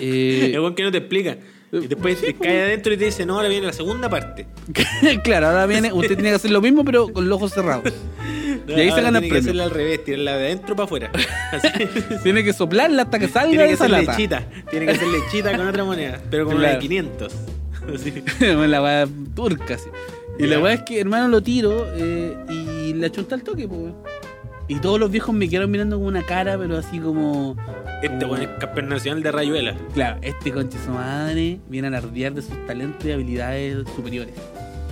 Eh, 0.00 0.58
que 0.74 0.82
no 0.82 0.90
te 0.90 0.98
explica. 0.98 1.38
Y 1.82 1.86
después 1.86 2.20
te 2.20 2.34
cae 2.34 2.62
adentro 2.62 2.92
y 2.92 2.96
te 2.96 3.04
dice, 3.06 3.24
no, 3.26 3.36
ahora 3.36 3.48
viene 3.48 3.66
la 3.66 3.72
segunda 3.72 4.08
parte. 4.08 4.46
claro, 5.24 5.48
ahora 5.48 5.66
viene, 5.66 5.92
usted 5.92 6.14
tiene 6.14 6.30
que 6.30 6.36
hacer 6.36 6.50
lo 6.50 6.60
mismo, 6.60 6.84
pero 6.84 7.12
con 7.12 7.28
los 7.28 7.36
ojos 7.36 7.52
cerrados. 7.52 7.92
Y 8.68 8.72
ahí 8.72 8.90
se 8.90 9.00
gana 9.00 9.18
el 9.18 9.22
tiene 9.24 9.28
que 9.36 9.38
hacerla 9.38 9.64
al 9.64 9.70
revés, 9.70 10.04
tirarla 10.04 10.36
de 10.38 10.46
adentro 10.46 10.74
para 10.74 10.84
afuera. 10.86 11.10
Así. 11.52 11.68
Tiene 12.24 12.42
que 12.42 12.52
soplarla 12.52 13.02
hasta 13.02 13.18
que 13.20 13.28
salga 13.28 13.50
Tiene 13.50 13.66
que 13.68 13.72
esa 13.74 13.86
lata. 13.86 14.10
lechita. 14.12 14.44
Tiene 14.70 14.86
que 14.86 14.92
hacer 14.92 15.06
lechita 15.06 15.56
con 15.56 15.68
otra 15.68 15.84
moneda, 15.84 16.20
pero 16.30 16.46
con 16.46 16.56
Claro. 16.56 16.74
de 16.74 16.78
500. 16.80 17.32
Así. 17.94 18.24
la 18.40 18.82
weá 18.82 19.06
turca, 19.36 19.74
así. 19.74 19.88
Y 20.40 20.46
la 20.48 20.58
weá 20.58 20.74
es 20.74 20.82
que, 20.82 20.98
hermano, 21.00 21.28
lo 21.28 21.42
tiro 21.42 21.86
eh, 21.94 22.36
y 22.50 22.94
le 22.94 23.06
achunta 23.06 23.36
el 23.36 23.42
toque, 23.44 23.68
pues. 23.68 23.92
Y 24.68 24.76
todos 24.76 24.98
los 24.98 25.10
viejos 25.10 25.34
me 25.34 25.48
quedaron 25.48 25.70
mirando 25.70 25.96
con 25.96 26.06
una 26.06 26.22
cara, 26.22 26.58
pero 26.58 26.76
así 26.76 26.98
como. 26.98 27.56
Este 28.02 28.24
weón 28.24 28.42
es 28.42 28.48
campeón 28.58 28.88
nacional 28.88 29.22
de 29.22 29.32
rayuela. 29.32 29.76
Claro, 29.94 30.18
este 30.22 30.52
conche 30.52 30.76
su 30.84 30.90
madre 30.90 31.60
viene 31.68 31.86
a 31.86 31.90
alardear 31.90 32.34
de 32.34 32.42
sus 32.42 32.66
talentos 32.66 33.04
y 33.06 33.12
habilidades 33.12 33.86
superiores. 33.94 34.34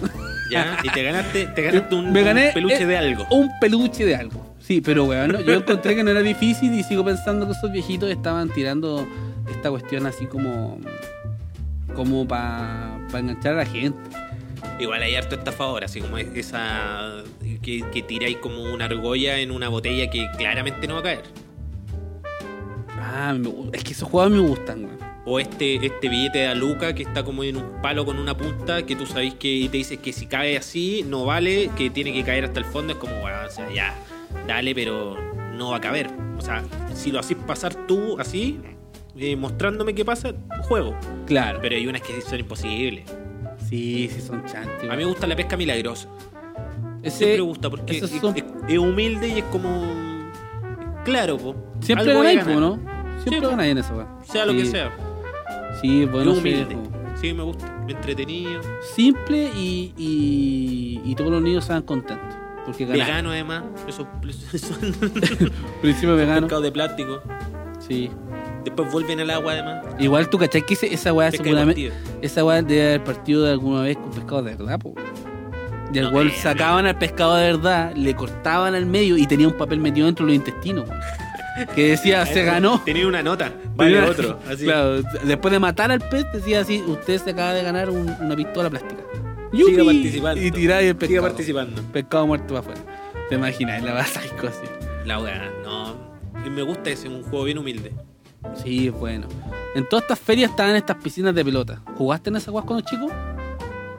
¿Ya? 0.50 0.78
Y 0.82 0.88
te 0.90 1.02
ganaste, 1.02 1.46
te 1.46 1.62
ganaste 1.62 1.94
un, 1.94 2.12
Me 2.12 2.22
gané, 2.22 2.48
un 2.48 2.54
peluche 2.54 2.82
eh, 2.82 2.86
de 2.86 2.96
algo. 2.96 3.26
Un 3.30 3.50
peluche 3.60 4.04
de 4.04 4.14
algo. 4.14 4.54
Sí, 4.60 4.80
pero 4.80 5.04
weón, 5.04 5.32
¿no? 5.32 5.40
yo 5.40 5.54
encontré 5.54 5.96
que 5.96 6.04
no 6.04 6.10
era 6.10 6.20
difícil 6.20 6.72
y 6.72 6.82
sigo 6.84 7.04
pensando 7.04 7.46
que 7.46 7.52
esos 7.52 7.72
viejitos 7.72 8.10
estaban 8.10 8.50
tirando 8.50 9.06
esta 9.50 9.70
cuestión 9.70 10.06
así 10.06 10.26
como. 10.26 10.78
como 11.96 12.28
para 12.28 12.96
enganchar 13.12 13.54
a 13.54 13.56
la 13.56 13.66
gente. 13.66 13.98
Igual 14.78 15.02
hay 15.02 15.16
harto 15.16 15.34
estafador, 15.34 15.84
así 15.84 16.00
como 16.00 16.18
esa 16.18 17.22
que, 17.64 17.82
que 17.92 18.02
tiráis 18.02 18.36
como 18.36 18.62
una 18.62 18.84
argolla 18.84 19.38
en 19.38 19.50
una 19.50 19.68
botella 19.68 20.10
que 20.10 20.28
claramente 20.36 20.86
no 20.86 20.94
va 20.94 21.00
a 21.00 21.02
caer. 21.02 21.22
Ah, 22.90 23.36
es 23.72 23.84
que 23.84 23.92
esos 23.92 24.08
juegos 24.08 24.30
me 24.30 24.38
gustan, 24.38 24.84
weón. 24.84 24.98
O 25.26 25.40
este, 25.40 25.76
este 25.76 26.08
billete 26.08 26.40
de 26.40 26.46
Aluca 26.48 26.94
que 26.94 27.02
está 27.02 27.24
como 27.24 27.44
en 27.44 27.56
un 27.56 27.80
palo 27.80 28.04
con 28.04 28.18
una 28.18 28.36
punta 28.36 28.84
que 28.84 28.94
tú 28.94 29.06
sabes 29.06 29.32
que 29.34 29.48
y 29.48 29.68
te 29.68 29.78
dices 29.78 29.98
que 29.98 30.12
si 30.12 30.26
cae 30.26 30.58
así 30.58 31.02
no 31.08 31.24
vale, 31.24 31.70
que 31.78 31.88
tiene 31.88 32.12
que 32.12 32.22
caer 32.22 32.44
hasta 32.44 32.58
el 32.58 32.66
fondo. 32.66 32.92
Es 32.92 32.98
como, 32.98 33.14
bueno, 33.20 33.38
o 33.46 33.50
sea, 33.50 33.70
ya, 33.72 33.94
dale, 34.46 34.74
pero 34.74 35.16
no 35.54 35.70
va 35.70 35.78
a 35.78 35.80
caber. 35.80 36.10
O 36.36 36.42
sea, 36.42 36.62
si 36.94 37.10
lo 37.10 37.20
haces 37.20 37.38
pasar 37.46 37.86
tú 37.86 38.20
así, 38.20 38.60
eh, 39.16 39.34
mostrándome 39.34 39.94
qué 39.94 40.04
pasa, 40.04 40.34
juego. 40.68 40.94
Claro. 41.24 41.58
Pero 41.62 41.76
hay 41.76 41.86
unas 41.86 42.02
que 42.02 42.20
son 42.20 42.40
imposibles. 42.40 43.04
sí, 43.66 44.10
sí, 44.12 44.20
son 44.20 44.44
chantes. 44.44 44.90
A 44.90 44.92
mí 44.92 44.98
me 44.98 45.06
gusta 45.06 45.26
la 45.26 45.36
pesca 45.36 45.56
milagrosa. 45.56 46.08
Ese- 47.04 47.16
Siempre 47.18 47.40
gusta 47.42 47.70
porque 47.70 47.98
es, 47.98 48.10
son- 48.10 48.36
es- 48.36 48.44
es 48.68 48.78
humilde 48.78 49.28
y 49.28 49.38
es 49.38 49.44
como. 49.44 49.82
Claro, 51.04 51.36
po. 51.36 51.54
Siempre 51.80 52.12
ganáis, 52.14 52.42
po. 52.44 52.50
¿no? 52.60 52.74
Siempre 53.22 53.34
Sí, 53.36 53.40
po. 53.42 53.48
ganáis 53.50 53.72
en 53.72 53.78
eso, 53.78 53.94
weón. 53.94 54.08
Sea 54.24 54.46
lo 54.46 54.52
Sí. 54.52 54.58
que 54.58 54.66
sea. 54.66 54.90
Sí, 55.80 56.04
bueno, 56.06 56.32
es 56.32 56.38
humilde. 56.38 56.74
po. 56.76 56.82
Sí, 57.20 57.32
me 57.34 57.42
gusta. 57.42 57.84
Entretenido. 57.88 58.60
Simple 58.94 59.50
y, 59.56 59.92
y, 59.96 61.00
y 61.04 61.14
todos 61.14 61.30
los 61.30 61.42
niños 61.42 61.64
estaban 61.64 61.82
contentos. 61.82 62.26
Porque 62.64 62.86
ganaron. 62.86 63.06
Vegano, 63.06 63.30
además. 63.30 63.64
Esos, 63.86 64.06
esos 64.52 64.78
Principio 65.82 66.16
vegano. 66.16 66.60
de 66.60 66.72
plástico. 66.72 67.20
Sí. 67.78 68.10
Después 68.64 68.90
vuelven 68.90 69.20
al 69.20 69.28
agua, 69.30 69.52
además. 69.52 69.84
Igual 69.98 70.30
tú, 70.30 70.38
¿cachai? 70.38 70.64
Que 70.64 70.72
esa 70.74 71.12
weá 71.12 71.30
seguramente. 71.30 71.92
Esa 72.22 72.42
weá 72.44 72.62
debe 72.62 72.86
haber 72.86 73.04
partido 73.04 73.42
de 73.44 73.52
alguna 73.52 73.82
vez 73.82 73.96
con 73.98 74.10
pescado 74.10 74.42
de 74.42 74.54
verdad, 74.56 74.78
po. 74.78 74.94
Y 75.92 75.98
al 75.98 76.10
creo, 76.10 76.30
sacaban 76.40 76.86
al 76.86 76.96
pescado 76.98 77.36
de 77.36 77.52
verdad, 77.52 77.92
le 77.94 78.14
cortaban 78.14 78.74
al 78.74 78.86
medio 78.86 79.16
y 79.16 79.26
tenía 79.26 79.46
un 79.48 79.54
papel 79.54 79.78
metido 79.78 80.06
dentro 80.06 80.26
de 80.26 80.32
los 80.32 80.36
intestinos, 80.36 80.88
weón. 80.88 81.00
Que 81.76 81.90
decía, 81.90 82.26
se 82.26 82.42
ganó. 82.44 82.80
Tenía 82.84 83.06
una 83.06 83.22
nota. 83.22 83.52
Vale 83.76 84.00
otro. 84.10 84.40
Así. 84.50 84.64
Claro, 84.64 85.02
después 85.22 85.52
de 85.52 85.58
matar 85.60 85.92
al 85.92 86.00
pez, 86.00 86.26
decía 86.32 86.60
así: 86.60 86.82
Usted 86.84 87.18
se 87.22 87.30
acaba 87.30 87.52
de 87.52 87.62
ganar 87.62 87.90
un- 87.90 88.10
una 88.20 88.34
pistola 88.34 88.68
plástica. 88.70 89.02
Siga 89.52 89.68
¡Yupi! 89.70 89.84
participando. 89.84 90.42
Y 90.42 90.50
tiráis 90.50 90.88
el 90.88 90.96
pescado. 90.96 91.22
participando. 91.22 91.82
Pescado 91.92 92.26
muerto 92.26 92.48
para 92.48 92.58
afuera. 92.60 92.80
¿Te 93.28 93.36
imaginas? 93.36 93.82
La 93.84 93.92
vas 93.92 94.16
así. 94.16 94.30
La 95.04 95.20
weá, 95.20 95.48
no. 95.62 95.94
Y 96.44 96.50
Me 96.50 96.62
gusta 96.62 96.90
ese, 96.90 97.08
un 97.08 97.22
juego 97.22 97.44
bien 97.44 97.58
humilde. 97.58 97.92
Sí, 98.62 98.88
bueno. 98.88 99.28
En 99.76 99.88
todas 99.88 100.02
estas 100.04 100.18
ferias 100.18 100.50
estaban 100.50 100.74
estas 100.74 100.96
piscinas 100.96 101.34
de 101.36 101.44
pelota. 101.44 101.80
¿Jugaste 101.96 102.30
en 102.30 102.36
esas 102.36 102.48
guas 102.50 102.64
cuando 102.64 102.84
chico? 102.84 103.06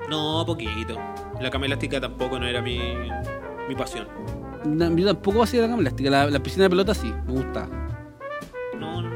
No, 0.10 0.44
poquito. 0.46 1.00
La 1.42 1.50
cama 1.50 1.66
elástica 1.66 2.00
tampoco 2.00 2.40
no 2.40 2.48
era 2.48 2.62
mi, 2.62 2.80
mi 3.68 3.76
pasión. 3.76 4.08
No, 4.66 4.96
yo 4.96 5.06
tampoco 5.08 5.44
hacía 5.44 5.62
la 5.62 5.68
cama 5.68 5.82
elástica. 5.82 6.10
La, 6.10 6.26
la 6.30 6.40
piscina 6.40 6.64
de 6.64 6.70
pelota 6.70 6.94
sí, 6.94 7.14
me 7.28 7.34
gustaba. 7.34 7.68
No, 8.80 9.02
no, 9.02 9.10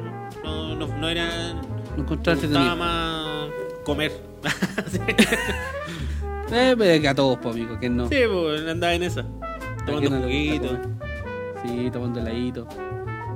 no, 0.44 0.76
no, 0.76 0.88
no 0.88 1.10
era. 1.10 1.54
No 1.96 2.04
encontraba 2.04 2.40
Me 2.40 2.48
gustaba 2.48 2.76
más 2.76 3.48
comer. 3.84 4.12
sí, 4.88 5.00
Eh, 6.52 6.76
pero 6.78 7.02
que 7.02 7.08
a 7.08 7.14
todos, 7.16 7.38
pues, 7.42 7.56
amigo, 7.56 7.80
que 7.80 7.90
no. 7.90 8.08
pues 8.10 8.68
andaba 8.68 8.94
en 8.94 9.04
esa. 9.04 9.22
¿A 9.22 9.86
Tomando 9.86 10.10
no 10.10 10.16
gusta 10.18 10.22
juguito. 10.24 10.80
Sí, 11.64 11.90
tomando 11.92 12.20
heladito. 12.20 12.68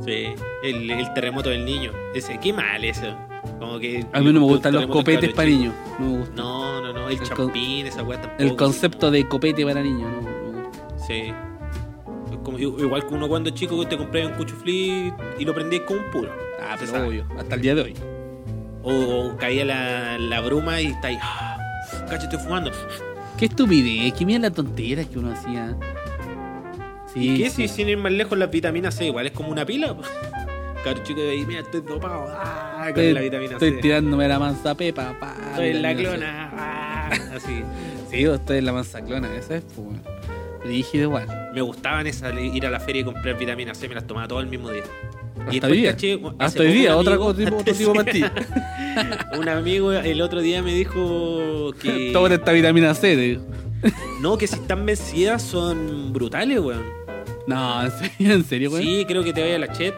Sí, 0.04 0.34
el, 0.64 0.90
el 0.92 1.14
terremoto 1.14 1.50
del 1.50 1.64
niño. 1.64 1.92
Ese, 2.16 2.40
qué 2.40 2.52
mal 2.54 2.84
eso. 2.84 3.16
Como 3.60 3.80
que. 3.80 4.06
A 4.14 4.20
mí 4.20 4.26
no 4.32 4.40
me 4.40 4.46
gustan 4.46 4.74
los 4.74 4.88
copetes 4.88 5.34
para 5.34 5.50
niños. 5.50 5.74
No 6.00 6.06
me 6.06 6.18
gusta. 6.20 6.34
No, 6.36 6.82
no, 6.82 6.94
no. 6.94 7.08
El, 7.10 7.18
El 7.20 7.24
champín, 7.24 7.88
esa 7.88 8.04
weá 8.04 8.20
tampoco. 8.22 8.44
El 8.44 8.56
concepto 8.56 9.12
de 9.12 9.28
copete 9.28 9.66
para 9.66 9.82
niños. 9.82 10.10
No, 10.12 10.22
no 10.22 10.52
me 10.52 10.62
gusta. 10.64 11.06
Sí. 11.08 11.34
Como- 12.44 12.58
igual 12.60 13.08
que 13.08 13.14
uno 13.14 13.28
cuando 13.28 13.50
es 13.50 13.56
chico 13.56 13.80
que 13.80 13.86
te 13.86 13.98
compré 13.98 14.26
un 14.26 14.34
cuchuflí 14.34 15.14
y 15.40 15.46
lo 15.46 15.54
prendías 15.54 15.84
con 15.84 16.00
un 16.00 16.12
puro. 16.12 16.30
Ah, 16.62 16.76
pero 16.80 16.92
sabe. 16.92 17.08
obvio. 17.08 17.26
Hasta 17.38 17.56
el 17.56 17.62
día 17.62 17.76
de 17.76 17.82
hoy. 17.82 17.94
O, 18.82 18.92
o 18.92 19.38
caía 19.38 19.64
la, 19.64 20.18
la 20.18 20.42
bruma 20.42 20.82
y 20.82 20.88
está 20.88 21.08
ahí. 21.10 21.18
Ah, 21.22 21.58
cacho, 22.10 22.24
estoy 22.26 22.40
fumando. 22.40 22.72
Qué 23.38 23.46
estupidez. 23.46 24.14
Qué 24.14 24.26
mierda 24.26 24.50
la 24.50 24.54
tontera 24.56 25.04
que 25.06 25.20
uno 25.20 25.32
hacía. 25.32 25.78
Sí, 27.14 27.30
¿Y 27.34 27.38
qué 27.44 27.50
sí. 27.50 27.68
si 27.68 27.76
sin 27.76 27.90
ir 27.90 27.98
más 27.98 28.12
lejos 28.12 28.38
la 28.38 28.48
vitamina 28.48 28.92
C? 28.92 29.06
Igual 29.06 29.28
es 29.28 29.32
como 29.34 29.50
una 29.52 29.66
pila. 29.66 29.96
Caro 30.84 31.02
chico 31.04 31.22
de 31.22 31.32
ahí, 31.32 31.46
mira, 31.46 31.62
estoy 31.62 31.82
dopado. 31.82 32.28
Ah, 32.30 32.80
con 32.80 32.88
Estoy, 32.90 33.14
la 33.14 33.22
vitamina 33.22 33.54
estoy 33.54 33.72
C. 33.72 33.78
tirándome 33.78 34.28
la 34.28 34.38
mansa 34.40 34.76
pepa. 34.76 35.18
Pa, 35.20 35.36
Estoy 35.52 35.68
en 35.70 35.82
la 35.82 35.96
clona. 35.96 36.50
Ah, 36.58 37.10
así. 37.36 37.62
Sí, 38.12 38.24
estoy 38.26 38.58
en 38.58 38.66
la 38.66 38.74
mansa 38.74 39.02
clona. 39.02 39.34
Esa 39.36 39.56
es, 39.58 39.64
pues. 39.64 39.88
Rígido 40.66 41.04
igual. 41.06 41.28
Me 41.54 41.62
gustaban 41.62 42.06
esas, 42.08 42.34
ir 42.38 42.66
a 42.66 42.70
la 42.70 42.80
feria 42.80 43.02
y 43.02 43.06
comprar 43.06 43.38
vitamina 43.38 43.74
C, 43.76 43.88
me 43.88 43.96
las 43.96 44.06
tomaba 44.08 44.28
todo 44.28 44.40
el 44.42 44.48
mismo 44.48 44.70
día. 44.72 44.84
Hasta 45.40 45.52
después 45.52 45.72
hoy 45.72 45.78
día. 45.78 45.92
caché, 45.92 46.20
Hasta 46.40 46.62
hoy 46.64 46.74
día, 46.74 46.96
otra 46.98 47.14
amigo- 47.16 47.26
cosa, 47.34 47.38
tipo, 47.46 47.58
otro 47.58 47.74
tipo 47.74 47.94
de 47.94 48.04
pastilla. 48.04 48.34
Un 49.38 49.50
amigo 49.50 49.92
el 49.94 50.22
otro 50.22 50.42
día 50.42 50.62
me 50.62 50.74
dijo 50.74 51.74
que. 51.82 52.10
Tómate 52.14 52.36
esta 52.36 52.52
vitamina 52.52 52.94
C, 52.94 53.16
te 53.16 53.22
digo. 53.22 53.42
No, 54.22 54.38
que 54.38 54.48
si 54.48 54.56
están 54.56 54.86
vencidas 54.86 55.42
son 55.42 56.12
brutales, 56.14 56.60
weón. 56.60 56.84
No, 57.48 57.84
en 57.84 57.92
serio, 57.92 58.34
en 58.34 58.44
serio, 58.46 58.70
güey. 58.70 58.84
Sí, 58.84 59.06
creo 59.06 59.24
que 59.24 59.34
te 59.34 59.42
vaya 59.42 59.56
a 59.56 59.60
la 59.60 59.72
chet. 59.72 59.94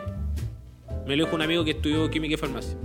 Me 1.07 1.15
lo 1.15 1.25
dijo 1.25 1.35
un 1.35 1.41
amigo 1.41 1.63
que 1.63 1.71
estudió 1.71 2.09
química 2.09 2.33
y 2.33 2.37
farmacia. 2.37 2.75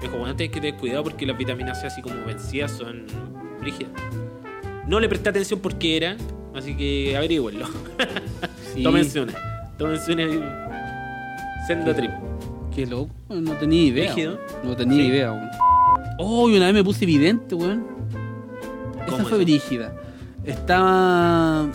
Me 0.00 0.08
dijo, 0.08 0.18
bueno, 0.18 0.36
tienes 0.36 0.54
que 0.54 0.60
tener 0.60 0.78
cuidado 0.78 1.04
porque 1.04 1.24
las 1.26 1.38
vitaminas 1.38 1.80
C 1.80 1.86
así 1.86 2.02
como 2.02 2.14
vencidas 2.26 2.70
son 2.72 3.04
rígidas. 3.62 3.92
No 4.86 5.00
le 5.00 5.08
presté 5.08 5.30
atención 5.30 5.58
por 5.60 5.76
qué 5.76 5.96
eran, 5.96 6.16
así 6.54 6.76
que 6.76 7.16
averígüenlo. 7.16 7.66
Sí. 8.74 8.82
Tómense 8.82 9.20
una. 9.22 9.32
Tómense 9.78 10.12
una 10.12 10.26
trip. 11.94 12.10
Qué 12.74 12.84
loco, 12.86 13.10
no 13.30 13.52
tenía 13.52 13.84
idea. 13.84 14.08
Rígido. 14.10 14.38
No 14.62 14.76
tenía 14.76 14.98
Sí. 14.98 15.06
idea, 15.08 15.32
weón. 15.32 15.48
Oh, 16.18 16.50
y 16.50 16.56
una 16.58 16.66
vez 16.66 16.74
me 16.74 16.84
puse 16.84 17.04
evidente, 17.04 17.54
weón. 17.54 17.86
¿Cómo 19.06 19.16
Esa 19.18 19.24
fue 19.24 19.38
brígida. 19.44 19.94
Estaba. 20.44 21.68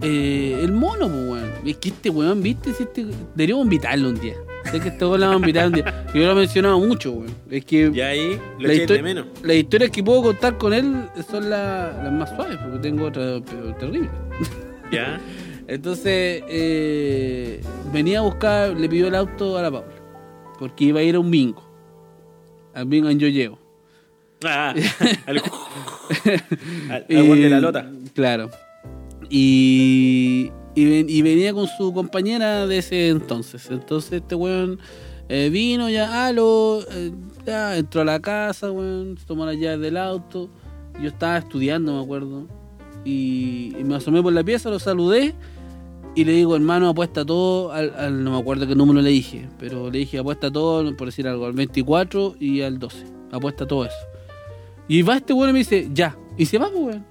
eh, 0.00 0.58
el 0.60 0.72
mono, 0.72 1.06
pues, 1.08 1.28
weón. 1.28 1.50
Es 1.64 1.76
que 1.76 1.90
este 1.90 2.10
weón, 2.10 2.42
viste, 2.42 2.72
si 2.74 2.82
este, 2.82 3.06
deberíamos 3.36 3.64
invitarlo 3.64 4.08
un 4.08 4.18
día. 4.20 4.34
Sé 4.70 4.80
que 4.80 4.88
weón 4.88 5.18
lo 5.18 5.26
vamos 5.26 5.42
a 5.42 5.46
un 5.66 5.72
día. 5.74 6.06
Yo 6.14 6.20
lo 6.26 6.32
he 6.32 6.34
mencionado 6.34 6.78
mucho, 6.78 7.12
weón. 7.12 7.34
Es 7.50 7.64
que. 7.64 7.90
Y 7.92 8.00
ahí 8.00 8.40
lo 8.58 8.68
la 8.68 8.72
eché 8.72 8.84
histo- 8.84 8.94
de 8.94 9.02
menos. 9.02 9.26
Las 9.42 9.56
historias 9.56 9.90
que 9.90 10.02
puedo 10.02 10.22
contar 10.22 10.56
con 10.58 10.72
él 10.72 11.08
son 11.30 11.50
la- 11.50 12.00
las 12.04 12.12
más 12.12 12.30
suaves, 12.30 12.56
porque 12.58 12.78
tengo 12.78 13.06
otras 13.06 13.42
terribles. 13.78 14.10
Ya. 14.90 15.20
Entonces, 15.68 16.42
eh, 16.48 17.60
venía 17.92 18.18
a 18.18 18.22
buscar, 18.22 18.70
le 18.78 18.88
pidió 18.88 19.08
el 19.08 19.14
auto 19.14 19.56
a 19.58 19.62
la 19.62 19.70
Paula, 19.70 19.86
porque 20.58 20.84
iba 20.84 21.00
a 21.00 21.02
ir 21.02 21.14
a 21.14 21.20
un 21.20 21.30
bingo. 21.30 21.62
Al 22.74 22.86
bingo 22.86 23.08
en 23.08 23.18
Yo 23.18 23.28
Llego. 23.28 23.58
Ah, 24.44 24.74
al, 25.26 25.38
al, 26.90 27.04
al 27.08 27.40
de 27.40 27.48
la 27.50 27.60
lota. 27.60 27.90
Claro. 28.14 28.50
Y, 29.30 30.50
y, 30.74 30.84
ven- 30.84 31.06
y 31.08 31.22
venía 31.22 31.52
con 31.52 31.66
su 31.66 31.92
compañera 31.92 32.66
de 32.66 32.78
ese 32.78 33.08
entonces. 33.08 33.68
Entonces 33.70 34.12
este 34.22 34.34
weón 34.34 34.78
eh, 35.28 35.48
vino 35.50 35.88
ya, 35.88 36.26
aló, 36.26 36.80
eh, 36.90 37.12
ya 37.46 37.76
entró 37.76 38.02
a 38.02 38.04
la 38.04 38.20
casa, 38.20 38.70
weón, 38.72 39.16
tomó 39.26 39.46
las 39.46 39.56
llaves 39.56 39.80
del 39.80 39.96
auto. 39.96 40.48
Yo 41.00 41.08
estaba 41.08 41.38
estudiando, 41.38 41.94
me 41.96 42.02
acuerdo. 42.02 42.46
Y, 43.04 43.74
y 43.78 43.84
me 43.84 43.96
asomé 43.96 44.22
por 44.22 44.32
la 44.32 44.44
pieza, 44.44 44.70
lo 44.70 44.78
saludé 44.78 45.34
y 46.14 46.24
le 46.24 46.32
digo, 46.32 46.54
hermano, 46.54 46.88
apuesta 46.90 47.24
todo 47.24 47.72
al, 47.72 47.92
al- 47.96 48.22
no 48.22 48.32
me 48.32 48.38
acuerdo 48.38 48.66
qué 48.66 48.74
número 48.74 49.00
le 49.00 49.10
dije, 49.10 49.48
pero 49.58 49.90
le 49.90 50.00
dije, 50.00 50.18
apuesta 50.18 50.50
todo, 50.50 50.94
por 50.96 51.06
decir 51.08 51.26
algo, 51.26 51.46
al 51.46 51.54
24 51.54 52.36
y 52.38 52.60
al 52.60 52.78
12. 52.78 53.06
Apuesta 53.32 53.66
todo 53.66 53.86
eso. 53.86 53.96
Y 54.88 55.00
va 55.02 55.16
este 55.16 55.32
weón 55.32 55.50
y 55.50 55.52
me 55.54 55.58
dice, 55.60 55.88
ya. 55.92 56.16
Y 56.36 56.44
se 56.46 56.58
va, 56.58 56.68
pues, 56.70 56.82
weón. 56.84 57.06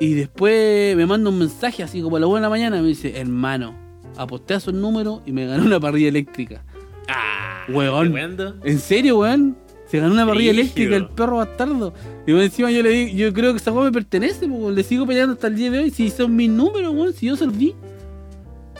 Y 0.00 0.14
después 0.14 0.96
me 0.96 1.06
manda 1.06 1.28
un 1.30 1.38
mensaje 1.38 1.82
así 1.82 2.00
como 2.02 2.16
a 2.16 2.20
la 2.20 2.26
buena 2.26 2.46
de 2.46 2.46
la 2.46 2.50
mañana 2.50 2.78
y 2.78 2.82
me 2.82 2.88
dice, 2.88 3.20
hermano, 3.20 3.74
aposté 4.16 4.54
a 4.54 4.56
esos 4.56 4.74
números 4.74 5.20
y 5.26 5.32
me 5.32 5.46
ganó 5.46 5.64
una 5.64 5.78
parrilla 5.78 6.08
eléctrica. 6.08 6.64
Ah, 7.06 7.64
Weón. 7.68 8.16
¿En 8.64 8.78
serio, 8.78 9.18
weón? 9.18 9.56
Se 9.86 9.98
ganó 9.98 10.14
una 10.14 10.24
parrilla 10.26 10.52
eléctrica 10.52 10.96
el 10.96 11.08
perro 11.08 11.36
bastardo. 11.36 11.92
Y 12.26 12.32
más 12.32 12.44
encima 12.44 12.70
yo 12.70 12.82
le 12.82 12.90
digo, 12.90 13.16
yo 13.16 13.32
creo 13.34 13.52
que 13.52 13.58
esa 13.58 13.72
weá 13.72 13.84
me 13.84 13.92
pertenece, 13.92 14.46
po, 14.48 14.70
le 14.70 14.82
sigo 14.84 15.04
peleando 15.06 15.34
hasta 15.34 15.48
el 15.48 15.56
día 15.56 15.70
de 15.70 15.80
hoy. 15.80 15.90
Si 15.90 16.08
son 16.10 16.34
mis 16.34 16.48
números, 16.48 16.94
weón, 16.94 17.12
si 17.12 17.26
yo 17.26 17.36
se 17.36 17.44
los 17.46 17.58
di. 17.58 17.74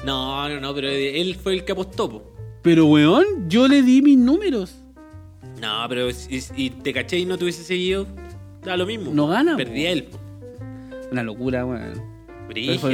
No, 0.07 0.49
no, 0.49 0.61
no, 0.61 0.75
pero 0.75 0.89
él 0.89 1.35
fue 1.37 1.53
el 1.55 1.65
que 1.65 1.73
apostó, 1.73 2.09
po. 2.09 2.33
Pero 2.63 2.87
weón, 2.87 3.25
yo 3.49 3.69
le 3.69 3.83
di 3.83 4.01
mis 4.01 4.17
números. 4.17 4.77
No, 5.61 5.85
pero 5.89 6.11
si, 6.13 6.41
si 6.41 6.71
te 6.71 6.93
caché 6.95 7.19
y 7.19 7.27
no 7.27 7.37
te 7.37 7.45
hubiese 7.45 7.65
seguido, 7.65 8.07
da 8.65 8.77
lo 8.79 8.87
mismo. 8.87 9.11
No 9.13 9.27
gana, 9.27 9.57
Perdía 9.57 9.89
po. 9.91 9.93
él. 9.93 10.05
po. 10.05 10.19
Una 11.13 11.23
locura, 11.23 11.65
weón. 11.67 12.03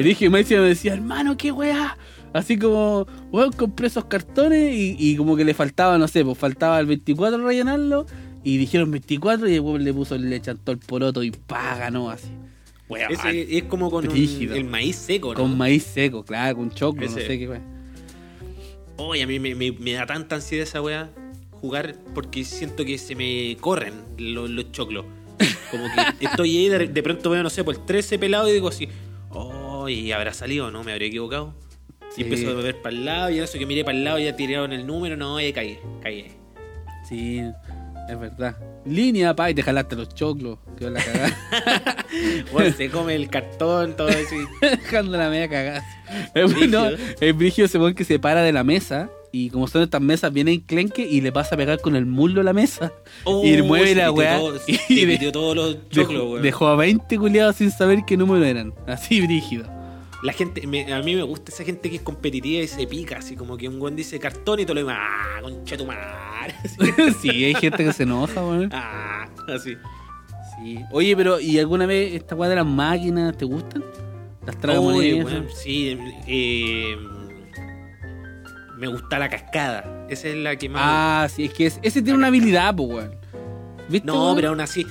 Dije, 0.02 0.28
me 0.30 0.44
decía, 0.44 0.92
hermano, 0.92 1.36
qué 1.36 1.50
weá. 1.52 1.96
Así 2.32 2.58
como, 2.58 3.06
weón, 3.32 3.52
compré 3.52 3.86
esos 3.86 4.04
cartones 4.06 4.74
y, 4.74 4.96
y 4.98 5.16
como 5.16 5.36
que 5.36 5.44
le 5.44 5.54
faltaba, 5.54 5.96
no 5.96 6.06
sé, 6.08 6.24
pues 6.24 6.36
faltaba 6.36 6.78
el 6.80 6.86
24 6.86 7.44
rellenarlo. 7.46 8.06
Y 8.44 8.58
dijeron 8.58 8.90
24 8.90 9.48
y 9.48 9.54
el 9.54 9.60
weón 9.60 9.82
le 9.84 9.92
puso, 9.92 10.16
le 10.18 10.40
chantó 10.40 10.72
el 10.72 10.78
poroto 10.78 11.22
y 11.22 11.30
pa, 11.30 11.76
ganó 11.78 12.10
así. 12.10 12.28
Weón. 12.88 13.10
Ese 13.12 13.56
es 13.58 13.64
como 13.64 13.90
con 13.90 14.04
un- 14.06 14.12
el 14.54 14.64
maíz 14.64 14.96
seco, 14.96 15.34
¿no? 15.34 15.40
Con 15.40 15.56
maíz 15.58 15.82
seco, 15.84 16.24
claro, 16.24 16.56
con 16.58 16.70
choclo, 16.70 17.02
no 17.06 17.12
sé 17.26 17.38
qué 17.38 17.48
weá. 17.48 17.62
Oye, 18.98 19.22
a 19.22 19.26
mí 19.26 19.38
me, 19.40 19.54
me- 19.54 19.72
me 19.72 19.92
da 19.92 20.06
tanta 20.06 20.36
ansiedad 20.36 20.62
esa 20.66 20.80
weá 20.80 21.10
jugar 21.50 21.96
porque 22.14 22.44
siento 22.44 22.84
que 22.84 22.98
se 22.98 23.14
me 23.14 23.56
corren 23.60 23.94
los, 24.18 24.48
los 24.50 24.70
choclos. 24.72 25.04
Como 25.70 25.84
que 26.18 26.24
estoy 26.26 26.56
ahí, 26.56 26.68
de, 26.68 26.86
de 26.88 27.02
pronto 27.02 27.30
veo, 27.30 27.42
no 27.42 27.50
sé, 27.50 27.64
por 27.64 27.74
el 27.74 27.84
13 27.84 28.18
pelado 28.18 28.48
y 28.48 28.52
digo 28.52 28.68
así, 28.68 28.88
oh, 29.30 29.88
¿y 29.88 30.12
habrá 30.12 30.32
salido 30.32 30.70
no? 30.70 30.84
¿Me 30.84 30.92
habré 30.92 31.06
equivocado? 31.06 31.54
Sí. 32.14 32.20
Y 32.20 32.24
empiezo 32.24 32.50
a 32.50 32.54
ver 32.54 32.80
para 32.80 32.94
el 32.96 33.04
lado 33.04 33.30
y 33.30 33.38
en 33.38 33.44
eso 33.44 33.58
que 33.58 33.66
miré 33.66 33.84
para 33.84 33.96
el 33.98 34.04
lado 34.04 34.18
ya 34.18 34.34
tiraron 34.36 34.72
el 34.72 34.86
número, 34.86 35.16
no, 35.16 35.40
ya 35.40 35.52
caí, 35.52 35.78
caí. 36.02 36.32
Sí, 37.08 37.40
es 38.08 38.18
verdad. 38.20 38.56
Línea, 38.84 39.34
pa, 39.34 39.50
y 39.50 39.54
te 39.54 39.62
jalaste 39.62 39.96
los 39.96 40.14
choclos. 40.14 40.58
Quedó 40.78 40.90
la 40.90 41.02
cagada. 41.02 41.36
Bueno, 42.52 42.74
se 42.74 42.88
come 42.88 43.14
el 43.16 43.28
cartón, 43.28 43.94
todo 43.96 44.08
eso. 44.08 44.34
y- 44.34 44.46
Dejando 44.66 45.18
la 45.18 45.28
media 45.28 45.48
cagada. 45.48 45.84
Es 46.34 46.54
bueno, 46.54 46.88
el 47.20 47.32
brigio 47.32 47.66
se 47.68 47.78
pone 47.78 47.94
que 47.94 48.04
se 48.04 48.18
para 48.18 48.42
de 48.42 48.52
la 48.52 48.62
mesa. 48.64 49.10
Y 49.32 49.50
como 49.50 49.66
son 49.68 49.82
estas 49.82 50.00
mesas, 50.00 50.32
viene 50.32 50.52
enclenque 50.52 51.06
y 51.06 51.20
le 51.20 51.30
pasa 51.32 51.54
a 51.54 51.58
pegar 51.58 51.80
con 51.80 51.94
el 51.96 52.06
muslo 52.06 52.40
a 52.40 52.44
la 52.44 52.52
mesa. 52.52 52.92
Oh, 53.24 53.44
y 53.44 53.60
mueve 53.62 53.94
la 53.94 54.10
weá. 54.10 54.40
y 54.88 54.94
de- 55.00 55.06
metió 55.06 55.32
todos 55.32 55.54
los 55.56 55.88
choclos, 55.90 56.08
dejó, 56.18 56.30
weón. 56.30 56.42
dejó 56.42 56.66
a 56.68 56.76
20 56.76 57.18
culiados 57.18 57.56
sin 57.56 57.70
saber 57.70 58.00
qué 58.06 58.16
número 58.16 58.44
eran. 58.44 58.72
Así 58.86 59.20
brígido. 59.20 59.66
La 60.22 60.32
gente, 60.32 60.66
me- 60.66 60.90
a 60.92 61.02
mí 61.02 61.14
me 61.14 61.22
gusta 61.22 61.52
esa 61.52 61.62
gente 61.64 61.90
que 61.90 61.96
es 61.96 62.02
competitiva 62.02 62.62
y 62.62 62.66
se 62.68 62.86
pica, 62.86 63.18
así 63.18 63.36
como 63.36 63.56
que 63.56 63.68
un 63.68 63.78
buen 63.78 63.94
dice 63.94 64.18
cartón 64.18 64.60
y 64.60 64.64
todo 64.64 64.74
lo 64.74 64.80
demás, 64.80 64.96
ah, 64.98 65.40
concha 65.42 65.76
tu 65.76 65.84
madre. 65.86 66.54
Sí, 67.20 67.44
hay 67.44 67.54
gente 67.54 67.84
que 67.84 67.92
se 67.92 68.04
enoja, 68.04 68.40
weón. 68.44 68.70
ah, 68.72 69.28
así. 69.54 69.74
Sí. 70.58 70.78
Oye, 70.90 71.14
pero 71.14 71.38
¿y 71.38 71.58
alguna 71.58 71.84
vez 71.84 72.14
esta 72.14 72.34
weá 72.34 72.48
de 72.48 72.56
las 72.56 72.66
máquinas 72.66 73.36
te 73.36 73.44
gustan? 73.44 73.84
Las 74.46 74.54
Oye, 74.56 74.60
tragamonedas. 74.62 75.24
weón, 75.26 75.46
sí, 75.54 75.98
eh, 76.26 76.96
me 78.76 78.86
gusta 78.88 79.18
la 79.18 79.28
cascada. 79.28 80.06
Esa 80.08 80.28
es 80.28 80.36
la 80.36 80.56
que 80.56 80.68
más. 80.68 80.82
Ah, 80.84 81.28
sí, 81.34 81.44
es 81.46 81.52
que 81.54 81.66
es- 81.66 81.80
ese 81.82 82.02
tiene 82.02 82.18
una 82.18 82.28
habilidad, 82.28 82.74
pues, 82.74 82.88
weón. 82.88 83.16
¿Viste? 83.88 84.04
no, 84.06 84.14
weón? 84.24 84.36
pero 84.36 84.48
aún 84.48 84.60
así, 84.60 84.84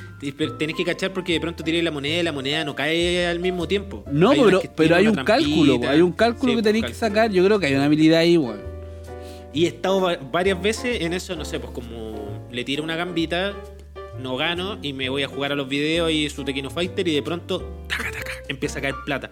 tenés 0.57 0.75
que 0.75 0.85
cachar 0.85 1.11
porque 1.11 1.33
de 1.33 1.41
pronto 1.41 1.63
tiré 1.65 1.83
la 1.83 1.91
moneda 1.91 2.19
y 2.21 2.23
la 2.23 2.31
moneda 2.31 2.63
no 2.63 2.73
cae 2.75 3.27
al 3.27 3.39
mismo 3.39 3.67
tiempo. 3.67 4.05
No, 4.09 4.29
Hay 4.31 4.41
pero, 4.41 4.61
pero 4.75 4.95
hay 4.95 5.07
un 5.07 5.15
cálculo, 5.15 5.65
trampita. 5.73 5.87
po, 5.87 5.93
hay 5.93 6.01
un 6.01 6.11
cálculo 6.13 6.51
Sí, 6.51 6.55
que 6.57 6.61
pues, 6.61 6.63
tenéis 6.63 6.85
que 6.85 6.91
cálculo. 6.91 7.09
sacar. 7.09 7.31
Yo 7.31 7.43
creo 7.45 7.59
que 7.59 7.65
hay 7.67 7.75
una 7.75 7.85
habilidad 7.85 8.19
ahí, 8.19 8.37
weón. 8.37 8.61
Y 9.53 9.65
he 9.65 9.67
estado 9.67 10.01
va- 10.01 10.17
varias 10.31 10.61
veces 10.61 11.01
en 11.01 11.13
eso, 11.13 11.35
no 11.35 11.43
sé, 11.45 11.59
pues 11.59 11.71
como 11.73 12.47
le 12.51 12.63
tiro 12.63 12.83
una 12.83 12.95
gambita, 12.95 13.53
no 14.21 14.37
gano 14.37 14.77
y 14.81 14.93
me 14.93 15.09
voy 15.09 15.23
a 15.23 15.27
jugar 15.27 15.51
a 15.51 15.55
los 15.55 15.67
videos 15.67 16.09
y 16.11 16.29
su 16.29 16.43
Tequino 16.45 16.69
Fighter 16.69 17.05
y 17.07 17.15
de 17.15 17.21
pronto, 17.21 17.83
taca, 17.87 18.11
taca, 18.11 18.31
empieza 18.47 18.79
a 18.79 18.81
caer 18.81 18.95
plata. 19.05 19.29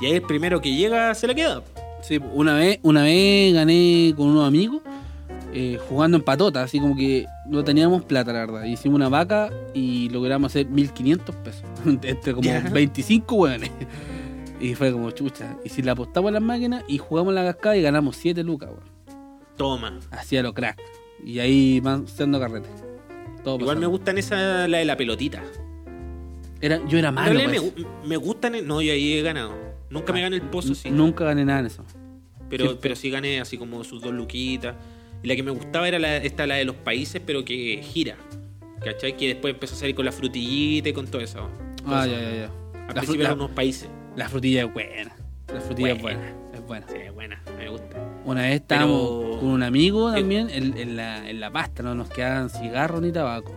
Y 0.00 0.06
ahí 0.06 0.12
el 0.14 0.22
primero 0.22 0.60
que 0.60 0.74
llega 0.74 1.14
se 1.14 1.26
la 1.28 1.34
queda. 1.34 1.62
Sí, 2.08 2.18
una 2.32 2.54
vez, 2.54 2.80
una 2.82 3.02
vez 3.02 3.52
gané 3.52 4.14
con 4.16 4.28
unos 4.28 4.48
amigos 4.48 4.80
eh, 5.52 5.78
jugando 5.90 6.16
en 6.16 6.22
patota, 6.22 6.62
así 6.62 6.80
como 6.80 6.96
que 6.96 7.26
no 7.46 7.62
teníamos 7.64 8.02
plata, 8.02 8.32
la 8.32 8.38
verdad. 8.38 8.64
Hicimos 8.64 8.96
una 8.96 9.10
vaca 9.10 9.50
y 9.74 10.08
logramos 10.08 10.50
hacer 10.50 10.66
1500 10.68 11.34
pesos. 11.36 11.64
Entre 11.84 12.32
como 12.32 12.48
Ya. 12.48 12.60
25 12.60 13.34
weones. 13.34 13.70
Y 14.58 14.74
fue 14.74 14.90
como 14.90 15.10
chucha. 15.10 15.58
Y 15.64 15.68
si 15.68 15.82
la 15.82 15.92
apostamos 15.92 16.30
a 16.30 16.32
las 16.32 16.42
máquinas 16.42 16.82
y 16.88 16.96
jugamos 16.96 17.34
la 17.34 17.44
cascada 17.44 17.76
y 17.76 17.82
ganamos 17.82 18.16
7 18.16 18.42
lucas, 18.42 18.70
weón. 18.70 19.18
Toma. 19.58 20.00
Así 20.10 20.36
a 20.38 20.42
lo 20.42 20.54
crack. 20.54 20.80
Y 21.22 21.40
ahí 21.40 21.80
van 21.80 22.08
siendo 22.08 22.40
carrete. 22.40 22.70
Todo 23.44 23.58
Igual 23.60 23.78
me 23.78 23.86
gustan 23.86 24.16
esa, 24.16 24.66
la 24.66 24.78
de 24.78 24.84
la 24.86 24.96
pelotita. 24.96 25.42
Era, 26.60 26.80
yo 26.88 26.98
era 26.98 27.12
malo. 27.12 27.38
me, 27.38 27.60
pues. 27.60 27.72
me 28.06 28.16
gustan, 28.16 28.66
no, 28.66 28.80
yo 28.80 28.92
ahí 28.92 29.12
he 29.18 29.22
ganado. 29.22 29.67
Nunca 29.90 30.12
me 30.12 30.20
gané 30.22 30.36
el 30.36 30.42
pozo, 30.42 30.74
sí. 30.74 30.90
Nunca 30.90 31.24
gané 31.24 31.44
nada 31.44 31.60
en 31.60 31.66
eso. 31.66 31.84
Pero, 32.50 32.72
Sí. 32.72 32.78
pero 32.80 32.96
sí 32.96 33.10
gané 33.10 33.40
así 33.40 33.56
como 33.58 33.82
sus 33.84 34.00
dos 34.02 34.12
luquitas. 34.12 34.74
Y 35.22 35.28
la 35.28 35.36
que 35.36 35.42
me 35.42 35.50
gustaba 35.50 35.88
era 35.88 35.98
la, 35.98 36.16
esta, 36.18 36.46
la 36.46 36.56
de 36.56 36.64
los 36.64 36.76
países, 36.76 37.20
pero 37.24 37.44
que 37.44 37.80
gira. 37.82 38.16
¿Cachai? 38.84 39.16
Que 39.16 39.28
después 39.28 39.54
empezó 39.54 39.74
a 39.74 39.78
salir 39.78 39.94
con 39.94 40.04
la 40.04 40.12
frutillita 40.12 40.88
y 40.88 40.92
con 40.92 41.06
todo 41.08 41.20
eso. 41.20 41.48
Ah, 41.86 42.06
ya, 42.06 42.20
ya, 42.20 42.30
ya. 42.36 42.44
Al 42.82 42.86
La, 42.88 42.94
principio 42.94 43.24
eran 43.24 43.38
unos 43.38 43.50
países. 43.50 43.88
la 44.16 44.28
frutilla 44.28 44.64
es 44.64 44.72
buena. 44.72 45.16
La 45.52 45.60
frutilla 45.60 45.92
es 45.92 46.02
Buena. 46.02 46.18
buena. 46.18 46.34
Es 46.54 46.66
buena. 46.66 46.86
Sí, 46.88 46.98
buena, 47.14 47.42
me 47.58 47.68
gusta. 47.70 47.96
Una 48.24 48.42
vez 48.42 48.54
estábamos 48.60 49.08
Pero- 49.24 49.40
con 49.40 49.48
un 49.50 49.62
amigo 49.62 50.12
también 50.12 50.48
en, 50.50 50.76
en 50.76 50.96
la, 50.96 51.28
en 51.28 51.40
la 51.40 51.50
pasta, 51.50 51.82
no 51.82 51.94
nos 51.94 52.08
quedaban 52.10 52.50
cigarros 52.50 53.00
ni 53.02 53.10
tabaco. 53.12 53.54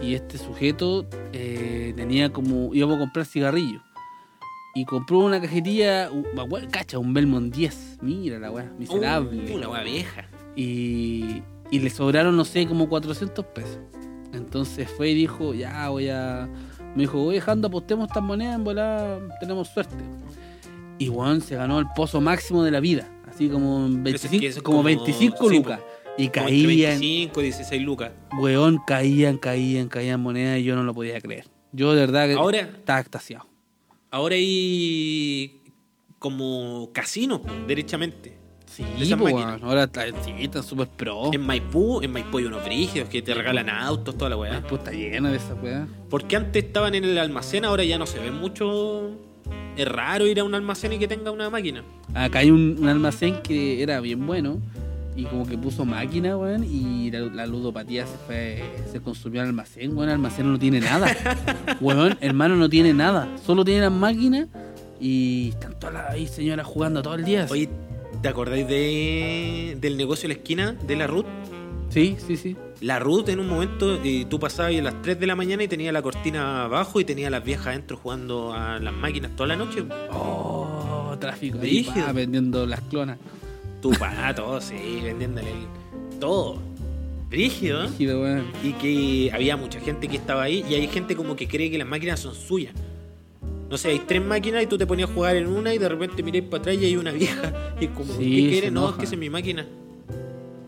Y 0.00 0.14
este 0.14 0.38
sujeto 0.38 1.06
eh, 1.32 1.92
tenía 1.96 2.30
como. 2.32 2.72
íbamos 2.74 2.96
a 2.96 3.00
comprar 3.00 3.26
cigarrillos. 3.26 3.82
Y 4.74 4.84
compró 4.84 5.18
una 5.20 5.40
cajetilla, 5.40 6.10
un- 6.12 6.24
cacha, 6.70 6.98
un 6.98 7.12
Belmont 7.12 7.52
10. 7.54 7.98
Mira 8.02 8.38
la 8.38 8.50
weá, 8.50 8.72
miserable. 8.78 9.52
Uh, 9.54 9.58
la 9.58 9.68
wea 9.68 9.82
vieja. 9.82 10.26
y, 10.56 11.42
y 11.70 11.78
le 11.80 11.90
sobraron, 11.90 12.36
no 12.36 12.44
sé, 12.44 12.66
como 12.66 12.88
400 12.88 13.44
pesos. 13.46 13.78
Entonces 14.32 14.88
fue 14.88 15.10
y 15.10 15.14
dijo, 15.14 15.54
ya 15.54 15.88
voy 15.88 16.08
a... 16.08 16.48
Me 16.94 17.02
dijo, 17.02 17.18
voy 17.18 17.34
dejando, 17.36 17.68
apostemos 17.68 18.08
estas 18.08 18.22
monedas, 18.22 18.56
en 18.56 18.64
volada 18.64 19.18
tenemos 19.40 19.68
suerte. 19.68 19.94
Y 20.98 21.06
Juan 21.08 21.40
se 21.40 21.56
ganó 21.56 21.78
el 21.78 21.86
pozo 21.96 22.20
máximo 22.20 22.62
de 22.62 22.70
la 22.70 22.80
vida, 22.80 23.08
así 23.28 23.48
como, 23.48 23.86
en 23.86 24.02
Pero 24.04 24.16
es 24.16 24.22
que 24.22 24.28
25, 24.28 24.50
eso 24.50 24.58
es 24.58 24.62
como 24.62 24.76
como- 24.78 24.84
25 24.84 25.48
sí, 25.48 25.56
lucas. 25.56 25.80
Y 26.18 26.28
caían, 26.28 26.66
25, 27.00 27.40
16 27.40 27.82
lucas. 27.82 28.12
weón, 28.38 28.78
caían, 28.86 29.38
caían, 29.38 29.88
caían 29.88 30.20
monedas 30.20 30.58
y 30.58 30.64
yo 30.64 30.76
no 30.76 30.82
lo 30.82 30.92
podía 30.92 31.20
creer. 31.20 31.46
Yo 31.72 31.92
de 31.94 32.00
verdad 32.00 32.26
que 32.26 32.34
Ahora- 32.34 32.58
estaba 32.60 33.00
extasiado. 33.00 33.46
Ahora 34.10 34.34
hay 34.34 35.60
como 36.18 36.90
casinos, 36.92 37.40
derechamente. 37.66 38.36
Sí, 38.66 38.84
de 38.84 39.04
esas 39.04 39.18
po, 39.18 39.26
ahora 39.26 39.84
está, 39.84 40.06
sí, 40.22 40.32
están 40.38 40.62
súper 40.62 40.88
pro. 40.88 41.30
En 41.32 41.40
Maipú, 41.40 42.00
en 42.02 42.12
Maipú 42.12 42.38
hay 42.38 42.44
unos 42.44 42.64
brígidos 42.64 43.08
que 43.08 43.20
te 43.20 43.34
regalan 43.34 43.68
autos, 43.68 44.16
toda 44.16 44.30
la 44.30 44.36
weá. 44.36 44.52
Maipú 44.52 44.76
está 44.76 44.92
llena 44.92 45.30
de 45.30 45.36
esa 45.36 45.54
weá. 45.54 45.88
Porque 46.08 46.36
antes 46.36 46.64
estaban 46.64 46.94
en 46.94 47.04
el 47.04 47.18
almacén, 47.18 47.64
ahora 47.64 47.82
ya 47.84 47.98
no 47.98 48.06
se 48.06 48.18
ve 48.20 48.30
mucho. 48.30 49.10
Es 49.76 49.88
raro 49.88 50.26
ir 50.26 50.38
a 50.40 50.44
un 50.44 50.54
almacén 50.54 50.92
y 50.92 50.98
que 50.98 51.08
tenga 51.08 51.30
una 51.30 51.50
máquina. 51.50 51.82
Acá 52.14 52.40
hay 52.40 52.50
un, 52.50 52.76
un 52.78 52.88
almacén 52.88 53.42
que 53.42 53.82
era 53.82 54.00
bien 54.00 54.24
bueno 54.26 54.60
y 55.16 55.24
como 55.24 55.46
que 55.46 55.58
puso 55.58 55.84
máquina, 55.84 56.36
weón, 56.36 56.64
y 56.64 57.10
la, 57.10 57.20
la 57.20 57.46
ludopatía 57.46 58.06
se 58.06 58.16
fue, 58.26 58.62
se 58.90 59.00
consumió 59.00 59.42
al 59.42 59.48
almacén, 59.48 59.96
weón, 59.96 60.08
el 60.08 60.14
almacén 60.14 60.50
no 60.50 60.58
tiene 60.58 60.80
nada. 60.80 61.14
weón, 61.80 62.16
hermano 62.20 62.56
no 62.56 62.68
tiene 62.68 62.94
nada, 62.94 63.28
solo 63.44 63.64
tiene 63.64 63.82
las 63.82 63.92
máquinas 63.92 64.48
y 65.00 65.50
están 65.50 65.78
todas 65.78 65.94
las 65.94 66.10
ahí 66.10 66.26
señoras 66.26 66.66
jugando 66.66 67.02
todo 67.02 67.14
el 67.14 67.24
día. 67.24 67.46
Oye, 67.50 67.68
¿te 68.22 68.28
acordáis 68.28 68.66
de, 68.68 69.76
del 69.80 69.96
negocio 69.96 70.28
de 70.28 70.34
la 70.34 70.40
esquina 70.40 70.72
de 70.72 70.96
la 70.96 71.06
Ruth? 71.06 71.26
Sí, 71.88 72.16
sí, 72.24 72.36
sí. 72.36 72.56
La 72.80 72.98
Ruth 72.98 73.28
en 73.28 73.40
un 73.40 73.48
momento, 73.48 74.00
eh, 74.02 74.24
tú 74.30 74.38
pasabas 74.38 74.74
a 74.74 74.82
las 74.82 75.02
3 75.02 75.18
de 75.18 75.26
la 75.26 75.34
mañana 75.34 75.64
y 75.64 75.68
tenía 75.68 75.92
la 75.92 76.00
cortina 76.00 76.64
abajo 76.64 77.00
y 77.00 77.04
tenía 77.04 77.26
a 77.26 77.30
las 77.30 77.44
viejas 77.44 77.68
adentro 77.68 77.96
jugando 77.96 78.54
a 78.54 78.78
las 78.78 78.94
máquinas 78.94 79.34
toda 79.36 79.48
la 79.48 79.56
noche. 79.56 79.84
Oh, 80.10 81.14
tráfico 81.20 81.58
ahí, 81.60 81.82
pa, 81.82 82.12
vendiendo 82.12 82.64
las 82.64 82.80
clonas. 82.82 83.18
Tu 83.82 83.90
pato, 83.92 84.60
sí, 84.60 85.00
vendiéndole 85.02 85.48
el- 85.50 86.18
todo. 86.18 86.58
Brígido, 87.30 87.84
¿eh? 87.84 87.86
Brígido, 87.86 88.20
weón. 88.22 88.44
Y 88.62 88.72
que 88.72 89.30
había 89.32 89.56
mucha 89.56 89.80
gente 89.80 90.08
que 90.08 90.16
estaba 90.16 90.42
ahí 90.42 90.64
y 90.68 90.74
hay 90.74 90.88
gente 90.88 91.14
como 91.16 91.36
que 91.36 91.46
cree 91.48 91.70
que 91.70 91.78
las 91.78 91.86
máquinas 91.86 92.18
son 92.20 92.34
suyas. 92.34 92.74
No 93.70 93.78
sé, 93.78 93.90
hay 93.90 94.00
tres 94.00 94.20
máquinas 94.22 94.64
y 94.64 94.66
tú 94.66 94.76
te 94.76 94.84
ponías 94.86 95.08
a 95.08 95.12
jugar 95.14 95.36
en 95.36 95.46
una 95.46 95.72
y 95.72 95.78
de 95.78 95.88
repente 95.88 96.22
miráis 96.24 96.44
para 96.44 96.60
atrás 96.60 96.76
y 96.80 96.84
hay 96.86 96.96
una 96.96 97.12
vieja. 97.12 97.52
Y 97.80 97.86
como, 97.86 98.12
Sí, 98.14 98.18
¿qué 98.18 98.42
se 98.46 98.50
quiere? 98.50 98.70
No, 98.72 98.90
es 98.90 98.96
que 98.96 99.04
esa 99.04 99.14
es 99.14 99.20
mi 99.20 99.30
máquina. 99.30 99.64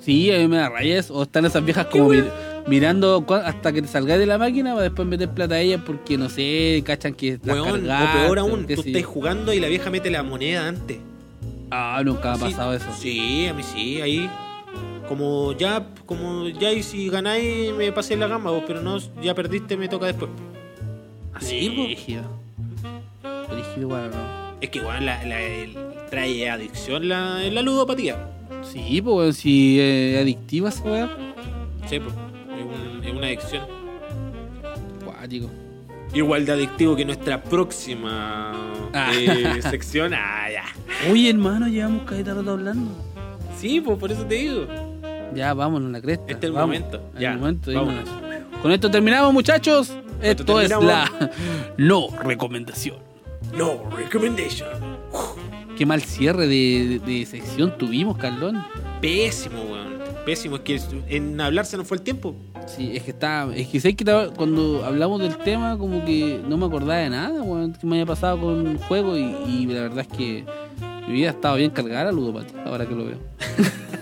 Sí, 0.00 0.30
a 0.32 0.38
mí 0.38 0.46
me 0.48 0.56
da 0.56 0.68
rayas. 0.68 1.10
O 1.10 1.22
están 1.24 1.44
esas 1.44 1.64
viejas 1.64 1.86
como 1.86 2.08
mir- 2.10 2.30
mirando 2.68 3.24
hasta 3.44 3.72
que 3.72 3.82
te 3.82 3.88
salgáis 3.88 4.20
de 4.20 4.26
la 4.26 4.38
máquina 4.38 4.70
para 4.72 4.84
después 4.84 5.06
meter 5.08 5.28
plata 5.30 5.56
a 5.56 5.60
ellas 5.60 5.80
porque 5.84 6.16
no 6.16 6.28
sé, 6.28 6.80
cachan 6.86 7.12
que 7.14 7.30
estás 7.30 7.52
Weón, 7.54 7.68
o 7.68 7.72
cargada, 7.72 8.22
peor 8.24 8.38
aún, 8.38 8.66
tú 8.66 8.82
estás 8.86 9.04
jugando 9.04 9.52
y 9.52 9.58
la 9.60 9.66
vieja 9.66 9.90
mete 9.90 10.08
la 10.10 10.22
moneda 10.22 10.68
antes. 10.68 10.98
Ah, 11.74 12.02
nunca 12.04 12.32
ha 12.32 12.36
Sí, 12.36 12.42
pasado 12.42 12.74
eso. 12.74 12.86
Sí, 12.98 13.46
a 13.46 13.54
mí 13.54 13.62
sí, 13.62 14.00
ahí. 14.02 14.30
Como 15.08 15.52
ya, 15.52 15.86
como 16.06 16.48
ya 16.48 16.70
y 16.70 16.82
si 16.82 17.08
ganáis 17.08 17.72
me 17.74 17.90
pasé 17.92 18.14
la 18.16 18.26
gama, 18.28 18.50
vos, 18.50 18.62
pero 18.66 18.80
no, 18.82 18.98
ya 19.22 19.34
perdiste, 19.34 19.76
me 19.76 19.88
toca 19.88 20.06
después. 20.06 20.30
Así. 21.34 21.68
Rígido. 21.70 22.22
Rígido 23.50 23.80
igual, 23.80 24.10
¿no? 24.10 24.52
Es 24.60 24.68
que 24.70 24.78
igual 24.78 25.06
la, 25.06 25.24
la- 25.24 25.40
el- 25.40 25.76
trae 26.10 26.48
adicción 26.50 27.08
la, 27.08 27.38
la 27.38 27.62
ludopatía. 27.62 28.16
Sí, 28.62 29.00
pues 29.02 29.38
si 29.38 29.80
es 29.80 30.20
adictiva 30.20 30.68
esa 30.68 30.82
weá. 30.84 31.10
Sí, 31.88 31.98
po. 31.98 32.10
Es, 32.10 32.64
un- 32.64 33.04
es 33.04 33.12
una 33.12 33.26
adicción. 33.28 33.62
Cuático. 35.04 35.50
Igual 36.14 36.44
de 36.44 36.52
adictivo 36.52 36.94
que 36.94 37.04
nuestra 37.04 37.42
próxima 37.42 38.52
Ah. 38.92 39.10
eh, 39.14 39.60
sección. 39.70 40.12
Ah, 40.14 40.46
ya. 40.50 40.64
Oye, 41.10 41.30
hermano, 41.30 41.68
llevamos 41.68 42.02
caleta 42.04 42.34
rato 42.34 42.50
hablando. 42.52 42.90
Sí, 43.58 43.80
pues 43.80 43.98
por 43.98 44.12
eso 44.12 44.24
te 44.26 44.34
digo. 44.34 44.66
Ya, 45.34 45.54
vámonos 45.54 45.90
la 45.90 46.00
cresta. 46.00 46.24
Este 46.28 46.46
es 46.46 46.50
el 46.50 46.52
vamos. 46.52 46.66
momento. 46.76 47.10
El 47.14 47.20
Ya, 47.20 47.32
momento, 47.36 47.72
vámonos. 47.72 48.08
Con 48.60 48.72
esto 48.72 48.90
terminamos, 48.90 49.32
muchachos. 49.32 49.96
Esto 50.20 50.60
es 50.60 50.68
terminamos. 50.68 51.10
la 51.20 51.30
no 51.78 52.08
recomendación. 52.22 52.96
No 53.56 53.88
recommendation. 53.96 54.68
Qué 55.76 55.86
mal 55.86 56.02
cierre 56.02 56.46
de, 56.46 57.00
de- 57.04 57.12
de 57.18 57.26
sección 57.26 57.76
tuvimos, 57.78 58.18
Carlón. 58.18 58.62
Pésimo, 59.00 59.62
weón. 59.62 59.82
Pésimo. 60.24 60.56
Es 60.56 60.62
que 60.62 60.80
en 61.08 61.40
hablar 61.40 61.66
se 61.66 61.76
nos 61.76 61.86
fue 61.86 61.96
el 61.96 62.02
tiempo. 62.02 62.34
Sí, 62.66 62.92
es 62.94 63.02
que 63.02 63.10
está. 63.10 63.48
Es 63.54 63.68
que 63.68 63.80
sé 63.80 63.94
que 63.94 64.04
cuando 64.36 64.84
hablamos 64.84 65.20
del 65.20 65.36
tema, 65.38 65.76
como 65.78 66.04
que 66.04 66.40
no 66.46 66.56
me 66.56 66.66
acordaba 66.66 66.96
de 66.96 67.10
nada, 67.10 67.42
weón, 67.42 67.72
que 67.72 67.86
me 67.86 67.96
haya 67.96 68.06
pasado 68.06 68.40
con 68.40 68.66
un 68.66 68.78
juego 68.78 69.16
y 69.16 69.66
la 69.66 69.82
verdad 69.82 70.06
es 70.10 70.16
que 70.16 70.44
mi 71.07 71.14
vida 71.14 71.28
ha 71.28 71.32
estado 71.32 71.57
bien 71.57 71.70
cargada 71.70 72.05
la 72.05 72.12
ludopatía, 72.12 72.62
ahora 72.64 72.86
que 72.86 72.94
lo 72.94 73.05
veo. 73.07 73.18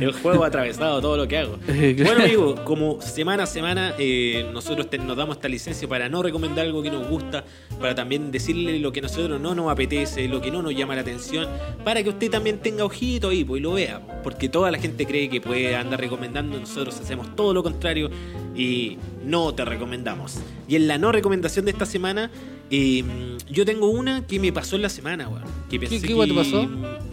El 0.00 0.12
juego 0.12 0.44
ha 0.44 0.48
atravesado 0.48 1.00
todo 1.00 1.16
lo 1.16 1.26
que 1.28 1.38
hago. 1.38 1.56
Bueno, 1.66 2.22
amigos, 2.24 2.60
como 2.60 3.00
semana 3.00 3.42
a 3.44 3.46
semana, 3.46 3.94
eh, 3.98 4.48
nosotros 4.52 4.88
te- 4.88 4.98
nos 4.98 5.16
damos 5.16 5.36
esta 5.36 5.48
licencia 5.48 5.88
para 5.88 6.08
no 6.08 6.22
recomendar 6.22 6.64
algo 6.66 6.82
que 6.82 6.90
nos 6.90 7.08
gusta, 7.08 7.44
para 7.80 7.94
también 7.94 8.30
decirle 8.30 8.78
lo 8.78 8.92
que 8.92 9.00
a 9.00 9.02
nosotros 9.02 9.40
no 9.40 9.54
nos 9.54 9.70
apetece, 9.70 10.28
lo 10.28 10.40
que 10.40 10.50
no 10.50 10.62
nos 10.62 10.74
llama 10.74 10.94
la 10.94 11.00
atención, 11.02 11.48
para 11.84 12.02
que 12.02 12.10
usted 12.10 12.30
también 12.30 12.58
tenga 12.58 12.84
ojito 12.84 13.28
ahí 13.30 13.44
pues, 13.44 13.60
y 13.60 13.62
lo 13.62 13.72
vea. 13.72 14.00
Porque 14.22 14.48
toda 14.48 14.70
la 14.70 14.78
gente 14.78 15.06
cree 15.06 15.28
que 15.28 15.40
puede 15.40 15.74
andar 15.76 16.00
recomendando, 16.00 16.58
nosotros 16.58 16.98
hacemos 17.00 17.34
todo 17.36 17.52
lo 17.52 17.62
contrario 17.62 18.10
y 18.54 18.98
no 19.24 19.54
te 19.54 19.64
recomendamos. 19.64 20.38
Y 20.68 20.76
en 20.76 20.88
la 20.88 20.98
no 20.98 21.12
recomendación 21.12 21.64
de 21.64 21.72
esta 21.72 21.86
semana, 21.86 22.30
eh, 22.70 23.04
yo 23.50 23.64
tengo 23.64 23.90
una 23.90 24.26
que 24.26 24.40
me 24.40 24.52
pasó 24.52 24.76
en 24.76 24.82
la 24.82 24.88
semana, 24.88 25.28
weón. 25.28 25.44
Que 25.70 25.78
pensé 25.78 26.00
qué 26.06 26.14
weón 26.14 26.28
te 26.28 26.34
pasó? 26.34 26.66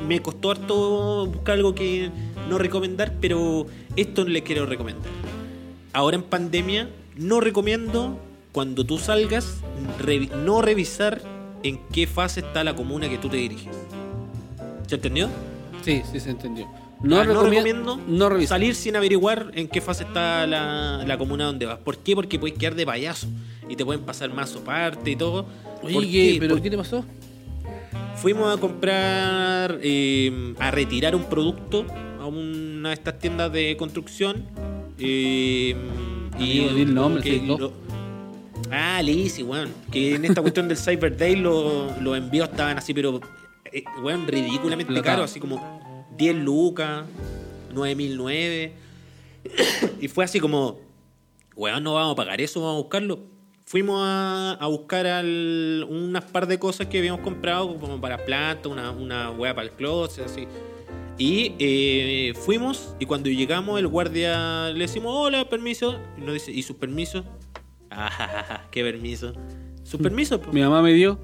Me 0.07 0.21
costó 0.21 0.51
harto 0.51 1.27
buscar 1.27 1.55
algo 1.55 1.75
que 1.75 2.09
no 2.49 2.57
recomendar, 2.57 3.13
pero 3.19 3.67
esto 3.95 4.25
le 4.25 4.43
quiero 4.43 4.65
recomendar. 4.65 5.11
Ahora 5.93 6.17
en 6.17 6.23
pandemia, 6.23 6.89
no 7.15 7.39
recomiendo 7.41 8.17
cuando 8.51 8.85
tú 8.85 8.97
salgas, 8.97 9.61
no 10.45 10.61
revisar 10.61 11.21
en 11.63 11.79
qué 11.91 12.07
fase 12.07 12.41
está 12.41 12.63
la 12.63 12.75
comuna 12.75 13.09
que 13.09 13.17
tú 13.17 13.29
te 13.29 13.37
diriges. 13.37 13.75
¿Se 14.87 14.95
entendió? 14.95 15.29
Sí, 15.83 16.01
sí 16.11 16.19
se 16.19 16.31
entendió. 16.31 16.67
No, 17.03 17.23
recomie- 17.23 17.49
recomiendo 17.49 17.99
no 18.07 18.29
revisar. 18.29 18.57
salir 18.59 18.75
sin 18.75 18.95
averiguar 18.95 19.51
en 19.55 19.67
qué 19.67 19.81
fase 19.81 20.03
está 20.03 20.45
la, 20.45 21.03
la 21.07 21.17
comuna 21.17 21.45
donde 21.45 21.65
vas. 21.65 21.79
¿Por 21.79 21.97
qué? 21.97 22.15
Porque 22.15 22.37
puedes 22.37 22.57
quedar 22.57 22.75
de 22.75 22.85
payaso 22.85 23.27
y 23.67 23.75
te 23.75 23.83
pueden 23.85 24.03
pasar 24.03 24.31
más 24.33 24.51
parte 24.51 25.09
y 25.11 25.15
todo. 25.15 25.45
Oye, 25.83 25.93
¿Por 25.93 26.03
¿qué? 26.05 26.37
¿pero 26.39 26.53
Por- 26.55 26.61
qué 26.61 26.69
te 26.69 26.77
pasó? 26.77 27.03
Fuimos 28.17 28.55
a 28.55 28.59
comprar, 28.59 29.79
eh, 29.81 30.53
a 30.59 30.69
retirar 30.69 31.15
un 31.15 31.23
producto 31.23 31.85
a 32.19 32.27
una 32.27 32.89
de 32.89 32.93
estas 32.95 33.17
tiendas 33.17 33.51
de 33.51 33.75
construcción. 33.77 34.45
eh, 34.99 35.75
Amigo, 36.35 36.69
di 36.75 36.81
el 36.83 36.93
nombre, 36.93 37.23
que 37.23 37.41
lo- 37.41 37.73
Ah, 38.69 39.01
Lizzy, 39.01 39.41
weón. 39.41 39.69
Que 39.91 40.15
en 40.15 40.25
esta 40.25 40.41
cuestión 40.41 40.67
del 40.67 40.77
Cyber 40.77 41.17
Day 41.17 41.35
lo- 41.35 41.99
los 41.99 42.15
envíos 42.17 42.47
estaban 42.49 42.77
así, 42.77 42.93
pero, 42.93 43.19
eh, 43.71 43.83
weón, 44.03 44.27
ridículamente 44.27 45.01
caros, 45.01 45.25
así 45.31 45.39
como 45.39 45.81
10 46.21 46.35
lucas, 46.35 47.05
9009. 47.73 48.73
y 49.99 50.07
fue 50.07 50.23
así 50.23 50.39
como, 50.39 50.79
weón, 51.55 51.83
no 51.83 51.95
vamos 51.95 52.13
a 52.13 52.15
pagar 52.15 52.39
eso, 52.41 52.61
vamos 52.61 52.75
a 52.75 52.81
buscarlo. 52.83 53.19
Fuimos 53.65 54.01
a, 54.03 54.53
a 54.59 54.67
buscar 54.67 55.07
al- 55.07 55.83
unas 55.89 56.25
par 56.25 56.45
de 56.45 56.59
cosas 56.59 56.85
que 56.87 56.99
habíamos 56.99 57.21
comprado, 57.21 57.75
como 57.79 57.99
para 57.99 58.23
plantas, 58.23 58.71
una, 58.71 58.91
una 58.91 59.31
weá 59.31 59.55
para 59.55 59.67
el 59.67 59.73
closet, 59.73 60.25
así. 60.25 60.45
Y 61.17 61.53
eh, 61.57 62.33
fuimos, 62.35 62.95
y 62.99 63.05
cuando 63.07 63.29
llegamos, 63.29 63.79
el 63.79 63.87
guardia 63.87 64.69
le 64.69 64.79
decimos, 64.79 65.11
hola, 65.15 65.49
permiso. 65.49 65.97
Y 66.17 66.21
nos 66.21 66.33
dice, 66.35 66.51
¿y 66.51 66.61
sus 66.63 66.75
permisos? 66.77 67.25
Ah, 67.93 68.67
qué 68.71 68.83
permiso. 68.83 69.33
¿Sus 69.83 69.99
permisos? 69.99 70.39
po? 70.39 70.53
Mi 70.53 70.61
mamá 70.61 70.81
me 70.81 70.93
dio. 70.93 71.19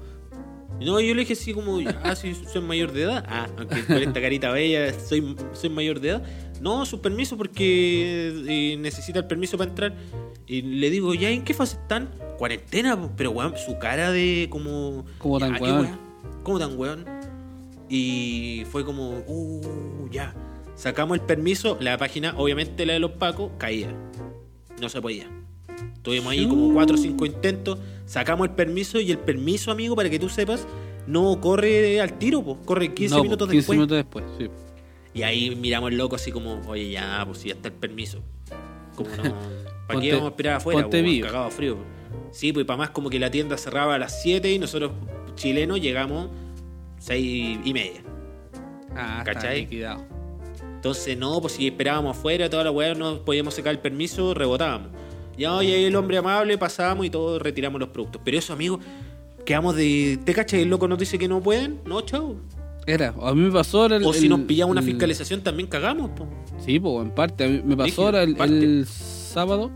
No, 0.80 1.00
yo 1.00 1.14
le 1.14 1.20
dije 1.20 1.32
así 1.32 1.52
como, 1.52 1.78
ah, 2.02 2.14
sí, 2.14 2.34
soy 2.34 2.62
mayor 2.62 2.92
de 2.92 3.02
edad. 3.02 3.24
Ah, 3.28 3.48
aunque 3.58 3.84
con 3.84 3.96
esta 3.96 4.20
carita 4.20 4.50
bella 4.52 4.92
soy, 4.98 5.36
soy 5.52 5.70
mayor 5.70 6.00
de 6.00 6.10
edad. 6.10 6.22
No, 6.60 6.86
su 6.86 7.00
permiso 7.00 7.36
porque 7.36 8.32
eh, 8.46 8.76
necesita 8.78 9.18
el 9.20 9.26
permiso 9.26 9.58
para 9.58 9.70
entrar. 9.70 9.94
Y 10.46 10.62
le 10.62 10.90
digo, 10.90 11.14
¿ya 11.14 11.30
en 11.30 11.44
qué 11.44 11.54
fase 11.54 11.76
están? 11.76 12.10
Cuarentena, 12.38 13.10
pero 13.16 13.32
weón, 13.32 13.54
su 13.58 13.78
cara 13.78 14.10
de 14.12 14.46
como... 14.50 15.04
Como 15.18 15.38
tan 15.38 15.52
ya, 15.52 15.58
¿qué 15.58 15.64
weón. 15.64 15.98
¿Cómo 16.42 16.58
tan 16.58 16.78
weón? 16.78 17.04
Y 17.88 18.64
fue 18.70 18.84
como, 18.84 19.22
uh, 19.26 20.08
ya. 20.10 20.34
Sacamos 20.76 21.18
el 21.18 21.24
permiso, 21.24 21.76
la 21.80 21.98
página, 21.98 22.34
obviamente 22.36 22.86
la 22.86 22.92
de 22.92 23.00
los 23.00 23.12
pacos, 23.12 23.50
caía. 23.58 23.92
No 24.80 24.88
se 24.88 25.02
podía. 25.02 25.37
Tuvimos 26.08 26.32
ahí 26.32 26.48
como 26.48 26.72
4 26.72 26.94
o 26.94 26.98
5 26.98 27.26
intentos, 27.26 27.78
sacamos 28.06 28.48
el 28.48 28.54
permiso 28.54 28.98
y 28.98 29.10
el 29.10 29.18
permiso, 29.18 29.70
amigo, 29.70 29.94
para 29.94 30.08
que 30.08 30.18
tú 30.18 30.30
sepas, 30.30 30.66
no 31.06 31.38
corre 31.38 32.00
al 32.00 32.18
tiro, 32.18 32.42
pues, 32.42 32.56
corre 32.64 32.94
15 32.94 33.14
No, 33.14 33.22
minutos 33.24 33.48
15 33.48 33.56
después. 33.56 33.76
minutos 33.76 33.96
después, 33.98 34.24
sí. 34.38 34.48
Y 35.12 35.22
ahí 35.22 35.54
miramos 35.54 35.90
el 35.90 35.98
loco 35.98 36.16
así 36.16 36.32
como, 36.32 36.62
oye, 36.66 36.92
ya, 36.92 37.22
pues 37.26 37.38
si 37.40 37.48
ya 37.48 37.54
está 37.56 37.68
el 37.68 37.74
permiso. 37.74 38.22
Como 38.96 39.10
no, 39.10 39.34
¿para 39.86 40.00
qué 40.00 40.12
vamos 40.12 40.28
a 40.28 40.30
esperar 40.30 40.54
afuera? 40.56 40.80
ponte 40.80 41.20
cagado 41.20 41.50
frío. 41.50 41.76
Sí, 42.30 42.54
pues 42.54 42.64
para 42.64 42.78
más 42.78 42.90
como 42.90 43.10
que 43.10 43.18
la 43.18 43.30
tienda 43.30 43.58
cerraba 43.58 43.96
a 43.96 43.98
las 43.98 44.22
7 44.22 44.50
y 44.50 44.58
nosotros, 44.58 44.92
chilenos, 45.34 45.78
llegamos 45.78 46.30
6 47.00 47.58
y 47.64 47.72
media. 47.74 48.02
Ah, 48.96 49.18
está 49.18 49.34
¿Cachai? 49.34 49.60
liquidado. 49.60 50.06
Entonces, 50.74 51.18
no, 51.18 51.38
pues 51.42 51.52
si 51.52 51.66
esperábamos 51.66 52.16
afuera, 52.16 52.48
toda 52.48 52.64
la 52.64 52.70
weá, 52.70 52.94
no 52.94 53.24
podíamos 53.26 53.52
sacar 53.52 53.74
el 53.74 53.80
permiso, 53.80 54.32
rebotábamos. 54.32 54.88
Ya, 55.38 55.54
oye, 55.54 55.86
el 55.86 55.94
hombre 55.96 56.18
amable, 56.18 56.58
pasamos 56.58 57.06
y 57.06 57.10
todos 57.10 57.40
retiramos 57.40 57.78
los 57.80 57.90
productos. 57.90 58.20
Pero 58.24 58.38
eso, 58.38 58.52
amigo, 58.52 58.80
quedamos 59.46 59.76
de. 59.76 60.18
¿Te 60.24 60.34
cachas? 60.34 60.60
El 60.60 60.68
loco 60.68 60.88
nos 60.88 60.98
dice 60.98 61.18
que 61.18 61.28
no 61.28 61.40
pueden. 61.40 61.78
No, 61.86 62.00
chao. 62.02 62.34
Era, 62.86 63.14
a 63.22 63.34
mí 63.34 63.42
me 63.42 63.50
pasó 63.52 63.82
ahora 63.82 63.96
el, 63.96 64.04
O 64.04 64.12
si 64.12 64.24
el- 64.24 64.30
nos 64.30 64.40
pillamos 64.40 64.72
una 64.72 64.80
el- 64.80 64.86
fiscalización, 64.86 65.42
también 65.42 65.68
cagamos, 65.68 66.10
po. 66.10 66.26
Sí, 66.64 66.80
pues 66.80 67.04
en 67.06 67.10
parte. 67.14 67.44
A 67.44 67.48
mí 67.48 67.62
me 67.64 67.76
pasó 67.76 68.06
ahora 68.06 68.22
el, 68.22 68.86
sábado. 68.86 69.70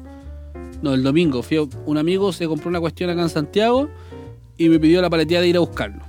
No, 0.82 0.94
el 0.94 1.02
domingo. 1.02 1.42
Fui 1.42 1.58
a- 1.58 1.62
un 1.86 1.98
amigo 1.98 2.32
se 2.32 2.46
compró 2.48 2.68
una 2.68 2.80
cuestión 2.80 3.10
acá 3.10 3.22
en 3.22 3.28
Santiago 3.28 3.88
y 4.58 4.68
me 4.68 4.80
pidió 4.80 5.00
la 5.00 5.10
paletía 5.10 5.40
de 5.40 5.48
ir 5.48 5.56
a 5.56 5.60
buscarlo. 5.60 6.02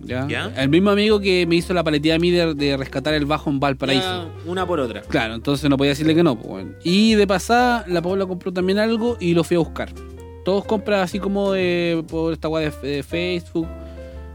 ¿Ya? 0.00 0.26
¿Ya? 0.28 0.52
El 0.56 0.68
mismo 0.68 0.90
amigo 0.90 1.18
que 1.20 1.46
me 1.46 1.56
hizo 1.56 1.72
la 1.74 1.82
paletía 1.82 2.14
a 2.16 2.18
mí 2.18 2.30
de, 2.30 2.54
de 2.54 2.76
rescatar 2.76 3.14
el 3.14 3.24
bajo 3.26 3.50
en 3.50 3.58
Valparaíso. 3.60 4.02
Ya, 4.04 4.50
una 4.50 4.66
por 4.66 4.78
otra. 4.80 5.00
Claro, 5.02 5.34
entonces 5.34 5.68
no 5.70 5.76
podía 5.76 5.90
decirle 5.90 6.14
que 6.14 6.22
no. 6.22 6.36
pues, 6.36 6.48
bueno. 6.48 6.72
Y 6.84 7.14
de 7.14 7.26
pasada, 7.26 7.84
la 7.88 8.02
Paula 8.02 8.26
compró 8.26 8.52
también 8.52 8.78
algo 8.78 9.16
y 9.20 9.34
lo 9.34 9.42
fui 9.44 9.56
a 9.56 9.60
buscar. 9.60 9.88
Todos 10.44 10.64
compran 10.64 11.00
así 11.00 11.18
como 11.18 11.52
de, 11.52 12.04
por 12.08 12.32
esta 12.32 12.48
weá 12.48 12.70
de, 12.70 12.88
de 12.88 13.02
Facebook, 13.02 13.66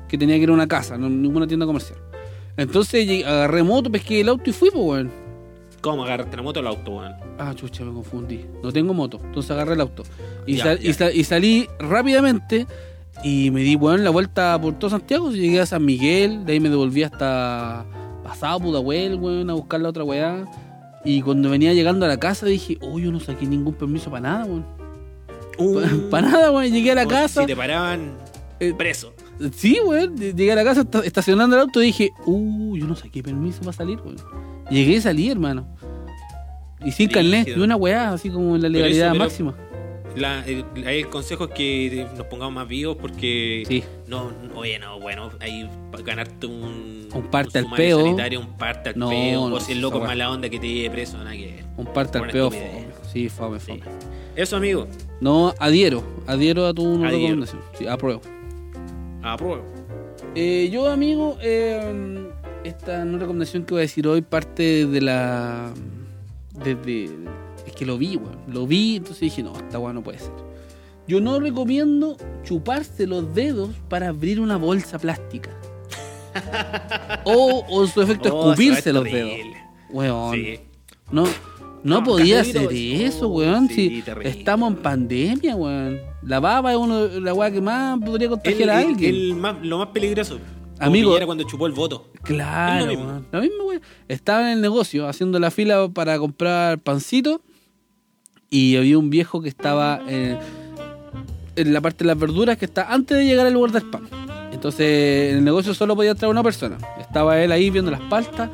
que 0.09 0.17
tenía 0.17 0.35
que 0.35 0.41
ir 0.43 0.49
a 0.49 0.53
una 0.53 0.67
casa, 0.67 0.97
no 0.97 1.09
ninguna 1.09 1.47
tienda 1.47 1.65
comercial. 1.65 1.97
Entonces 2.57 3.07
llegué- 3.07 3.25
agarré 3.25 3.63
moto, 3.63 3.89
pesqué 3.91 4.19
el 4.21 4.29
auto 4.29 4.49
y 4.49 4.53
fui, 4.53 4.69
pues, 4.71 4.83
weón. 4.83 5.11
¿Cómo 5.79 6.03
agarraste 6.03 6.35
la 6.35 6.43
moto 6.43 6.59
o 6.59 6.61
el 6.63 6.67
auto, 6.67 6.91
weón? 6.91 7.13
Ah, 7.39 7.53
chucha, 7.55 7.83
me 7.85 7.93
confundí. 7.93 8.45
No 8.61 8.71
tengo 8.73 8.93
moto, 8.93 9.19
entonces 9.23 9.49
agarré 9.51 9.73
el 9.75 9.81
auto. 9.81 10.03
Y, 10.45 10.57
Ya, 10.57 10.63
sal- 10.65 10.79
ya. 10.79 10.89
y 10.89 10.93
sal- 10.93 11.15
y 11.15 11.23
salí 11.23 11.67
rápidamente 11.79 12.67
y 13.23 13.51
me 13.51 13.61
di, 13.61 13.75
weón, 13.75 14.03
la 14.03 14.09
vuelta 14.09 14.59
por 14.61 14.73
todo 14.79 14.89
Santiago. 14.89 15.31
Llegué 15.31 15.59
a 15.61 15.65
San 15.65 15.85
Miguel, 15.85 16.45
de 16.45 16.53
ahí 16.53 16.59
me 16.59 16.69
devolví 16.69 17.03
hasta 17.03 17.85
pasado 18.23 18.59
Pudahuel, 18.59 19.15
weón, 19.15 19.49
a 19.49 19.53
buscar 19.53 19.79
la 19.81 19.89
otra 19.89 20.03
weá. 20.03 20.45
Y 21.03 21.21
cuando 21.21 21.49
venía 21.49 21.73
llegando 21.73 22.05
a 22.05 22.09
la 22.09 22.17
casa 22.17 22.45
dije, 22.45 22.77
oh, 22.81 22.99
yo 22.99 23.11
no 23.11 23.19
saqué 23.19 23.45
ningún 23.45 23.73
permiso 23.73 24.09
para 24.11 24.21
nada, 24.21 24.45
weón. 24.45 24.65
Para 26.09 26.29
nada, 26.29 26.51
weón. 26.51 26.71
Llegué 26.71 26.91
a 26.91 26.95
la 26.95 27.05
casa. 27.05 27.41
Uh. 27.41 27.43
Si 27.43 27.47
te 27.47 27.55
paraban, 27.55 28.13
Eh, 28.59 28.73
preso. 28.75 29.13
Sí, 29.55 29.77
weón. 29.85 30.15
Llegué 30.17 30.51
a 30.51 30.55
la 30.55 30.63
casa 30.63 30.81
esta- 30.81 30.99
estacionando 31.05 31.55
el 31.55 31.63
auto 31.63 31.81
y 31.81 31.87
dije, 31.87 32.09
uh, 32.25 32.75
yo 32.77 32.87
no 32.87 32.95
saqué 32.95 33.21
permiso 33.21 33.59
para 33.61 33.73
salir, 33.73 33.99
weón. 34.03 34.15
Llegué 34.69 34.93
y 34.93 35.01
salí, 35.01 35.29
hermano. 35.29 35.67
Y 36.83 36.91
sin 36.91 37.09
carnet, 37.09 37.47
y 37.49 37.59
una 37.59 37.75
weá, 37.75 38.09
así 38.13 38.29
como 38.29 38.55
en 38.55 38.61
la 38.63 38.67
Pero 38.69 38.85
eso, 38.85 38.85
legalidad 38.85 39.11
pero- 39.11 39.23
máxima. 39.23 39.55
La- 40.15 40.43
el, 40.45 41.07
consejo 41.09 41.45
es 41.45 41.51
que 41.51 42.07
nos 42.17 42.25
pongamos 42.27 42.53
más 42.53 42.67
vivos 42.67 42.97
porque 42.99 43.63
Sí. 43.67 43.83
no, 44.07 44.31
oye, 44.55 44.77
no, 44.79 44.99
bueno, 44.99 45.31
ahí 45.39 45.69
ganarte 46.03 46.47
un, 46.47 47.07
Un 47.13 47.23
parte 47.31 47.59
al 47.59 47.65
sumario 47.65 47.85
peo. 47.97 48.05
sanitario, 48.05 48.39
un 48.39 48.57
parte 48.57 48.89
al 48.89 48.97
No, 48.99 49.09
peo, 49.09 49.49
no, 49.49 49.55
o 49.55 49.59
si 49.59 49.71
el 49.73 49.81
loco 49.81 49.99
es 49.99 50.03
mala 50.05 50.29
onda 50.31 50.49
que 50.49 50.59
te 50.59 50.67
lleve 50.67 50.89
preso, 50.91 51.17
nada 51.17 51.31
que. 51.31 51.63
Un 51.77 51.85
parte 51.87 52.17
al 52.17 52.29
peo, 52.29 52.51
fome. 52.51 52.85
Sí, 53.11 53.29
fome, 53.29 53.59
Sí. 53.59 53.67
fome. 53.67 53.81
Eso, 54.35 54.55
amigo, 54.57 54.87
No, 55.19 55.53
adhiero. 55.59 56.03
Adhiero 56.25 56.65
a 56.65 56.73
tu 56.73 56.85
Adhiero. 57.03 57.09
recomendación. 57.11 57.61
Sí, 57.77 57.85
apruebo. 57.87 58.21
apruebo. 59.23 59.63
Eh, 60.35 60.69
yo, 60.71 60.89
amigo, 60.89 61.37
eh, 61.41 62.27
esta 62.63 63.03
no 63.05 63.17
recomendación 63.19 63.63
que 63.65 63.73
voy 63.73 63.79
a 63.79 63.83
decir 63.83 64.07
hoy 64.07 64.21
parte 64.21 64.85
de 64.87 65.01
la. 65.01 65.71
Desde. 66.63 67.05
Es 67.05 67.11
que 67.81 67.85
lo 67.87 67.97
vi, 67.97 68.15
weón. 68.15 68.37
Lo 68.47 68.67
vi, 68.67 68.97
entonces 68.97 69.21
dije, 69.21 69.41
no, 69.41 69.53
esta 69.57 69.79
weá 69.79 69.91
no 69.91 70.03
puede 70.03 70.19
ser. 70.19 70.29
Yo 71.07 71.19
no 71.19 71.39
recomiendo 71.39 72.15
chuparse 72.43 73.07
los 73.07 73.33
dedos 73.33 73.71
para 73.89 74.09
abrir 74.09 74.39
una 74.39 74.55
bolsa 74.57 74.99
plástica. 74.99 75.49
o, 77.25 77.65
o 77.67 77.87
su 77.87 77.99
efecto 78.03 78.29
Oh, 78.37 78.51
escupirse 78.51 78.93
los 78.93 79.03
dedos. 79.03 79.31
Weón. 79.89 80.35
Sí. 80.35 80.59
No, 81.11 81.23
no, 81.23 81.29
No, 81.83 82.03
podía 82.03 82.41
hacer 82.41 82.69
sí, 82.69 83.01
eso, 83.03 83.27
weón. 83.29 83.67
sí, 83.67 84.03
si 84.05 84.27
estamos 84.27 84.71
en 84.73 84.77
pandemia, 84.77 85.55
weón. 85.55 85.99
La 86.21 86.39
baba 86.39 86.71
es 86.71 86.77
uno, 86.77 87.07
la 87.07 87.33
weá 87.33 87.49
que 87.49 87.61
más 87.61 87.99
podría 87.99 88.25
El, 88.27 88.31
contagiar 88.33 88.69
a 88.69 88.77
alguien. 88.77 89.15
el 89.15 89.35
más, 89.35 89.55
lo 89.63 89.79
más 89.79 89.87
peligroso. 89.87 90.37
Amigo- 90.77 91.09
Piñera 91.09 91.25
cuando 91.25 91.43
chupó 91.45 91.65
el 91.65 91.73
voto. 91.73 92.11
Claro, 92.21 92.91
Es 92.91 92.95
weón. 92.97 93.25
Lo 93.31 93.41
mismo, 93.41 93.63
weón. 93.65 93.81
Estaba 94.07 94.43
en 94.51 94.57
el 94.57 94.61
negocio 94.61 95.07
haciendo 95.07 95.39
la 95.39 95.49
fila 95.49 95.89
para 95.89 96.19
comprar 96.19 96.77
pancito 96.77 97.41
y 98.53 98.75
había 98.75 98.99
un 98.99 99.09
viejo 99.09 99.41
que 99.41 99.47
estaba 99.47 100.01
en, 100.07 100.37
en 101.55 101.73
la 101.73 101.79
parte 101.79 102.03
de 102.03 102.09
las 102.09 102.19
verduras 102.19 102.57
que 102.57 102.65
está 102.65 102.93
antes 102.93 103.17
de 103.17 103.25
llegar 103.25 103.47
al 103.47 103.53
lugar 103.53 103.71
del 103.71 103.89
pan. 103.89 104.03
Entonces 104.51 105.31
en 105.31 105.37
el 105.37 105.43
negocio 105.43 105.73
solo 105.73 105.95
podía 105.95 106.11
entrar 106.11 106.29
una 106.29 106.43
persona. 106.43 106.77
Estaba 106.99 107.41
él 107.41 107.53
ahí 107.53 107.69
viendo 107.69 107.89
las 107.89 108.01
paltas 108.01 108.49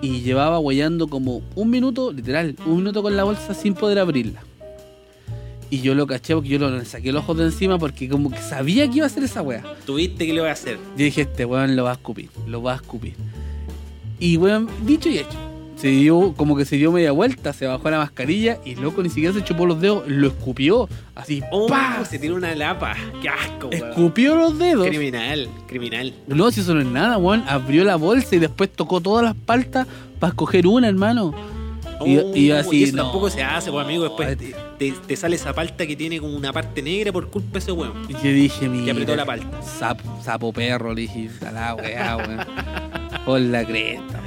y 0.00 0.20
llevaba 0.20 0.60
huellando 0.60 1.08
como 1.08 1.42
un 1.56 1.70
minuto, 1.70 2.12
literal, 2.12 2.54
un 2.64 2.76
minuto 2.76 3.02
con 3.02 3.16
la 3.16 3.24
bolsa 3.24 3.52
sin 3.52 3.74
poder 3.74 3.98
abrirla. 3.98 4.44
Y 5.70 5.80
yo 5.80 5.96
lo 5.96 6.06
caché 6.06 6.34
porque 6.34 6.50
yo 6.50 6.58
lo 6.60 6.70
le 6.70 6.84
saqué 6.84 7.10
los 7.10 7.24
ojos 7.24 7.38
de 7.38 7.44
encima 7.44 7.78
porque 7.78 8.08
como 8.08 8.30
que 8.30 8.38
sabía 8.38 8.88
que 8.88 8.98
iba 8.98 9.06
a 9.06 9.08
hacer 9.08 9.24
esa 9.24 9.42
wea. 9.42 9.64
Tuviste 9.84 10.24
que 10.24 10.32
le 10.32 10.40
voy 10.40 10.50
a 10.50 10.52
hacer. 10.52 10.78
Yo 10.96 11.04
dije, 11.04 11.22
este 11.22 11.44
weón 11.44 11.74
lo 11.74 11.84
va 11.84 11.90
a 11.90 11.94
escupir, 11.94 12.30
lo 12.46 12.62
va 12.62 12.74
a 12.74 12.76
escupir. 12.76 13.14
Y 14.20 14.36
weón, 14.36 14.68
dicho 14.86 15.08
y 15.08 15.18
hecho. 15.18 15.51
Se 15.82 15.88
dio, 15.88 16.32
como 16.36 16.56
que 16.56 16.64
se 16.64 16.76
dio 16.76 16.92
media 16.92 17.10
vuelta, 17.10 17.52
se 17.52 17.66
bajó 17.66 17.90
la 17.90 17.98
mascarilla 17.98 18.58
y 18.64 18.76
loco 18.76 19.02
ni 19.02 19.08
siquiera 19.08 19.34
se 19.34 19.42
chupó 19.42 19.66
los 19.66 19.80
dedos, 19.80 20.04
lo 20.06 20.28
escupió. 20.28 20.88
Así, 21.16 21.42
Oh, 21.50 21.66
¡pa! 21.66 22.04
se 22.04 22.20
tiró 22.20 22.36
una 22.36 22.54
lapa. 22.54 22.94
Qué 23.20 23.28
asco, 23.28 23.66
weón. 23.66 23.88
Escupió 23.88 24.36
los 24.36 24.56
dedos. 24.60 24.86
Criminal, 24.86 25.48
criminal. 25.66 26.14
No, 26.28 26.52
si 26.52 26.60
eso 26.60 26.72
no 26.74 26.80
es 26.82 26.86
nada, 26.86 27.18
weón. 27.18 27.42
Abrió 27.48 27.82
la 27.82 27.96
bolsa 27.96 28.36
y 28.36 28.38
después 28.38 28.70
tocó 28.70 29.00
todas 29.00 29.24
las 29.24 29.34
paltas 29.34 29.88
para 30.20 30.30
escoger 30.30 30.68
una, 30.68 30.86
hermano. 30.86 31.34
Y, 32.06 32.16
Oh, 32.18 32.32
y 32.36 32.50
así, 32.52 32.84
eso 32.84 32.96
no. 32.96 33.02
tampoco 33.02 33.28
se 33.28 33.42
hace, 33.42 33.72
pues 33.72 33.84
amigo. 33.84 34.04
Después 34.04 34.38
te, 34.78 34.92
te 34.92 35.16
sale 35.16 35.34
esa 35.34 35.52
palta 35.52 35.84
que 35.84 35.96
tiene 35.96 36.20
como 36.20 36.36
una 36.36 36.52
parte 36.52 36.80
negra 36.80 37.10
por 37.12 37.28
culpa 37.28 37.54
de 37.54 37.58
ese 37.58 37.72
weón. 37.72 37.92
Y 38.08 38.12
yo 38.12 38.20
dije, 38.32 38.68
mira. 38.68 38.92
apretó 38.92 39.16
la 39.16 39.26
palta. 39.26 39.60
Sapo, 39.62 40.20
sapo 40.22 40.52
perro, 40.52 40.94
le 40.94 41.00
dije, 41.02 41.28
la 41.52 41.74
weá, 41.74 42.16
weón. 42.18 42.38
Por 43.26 43.40
la 43.40 43.64
cresta, 43.64 44.20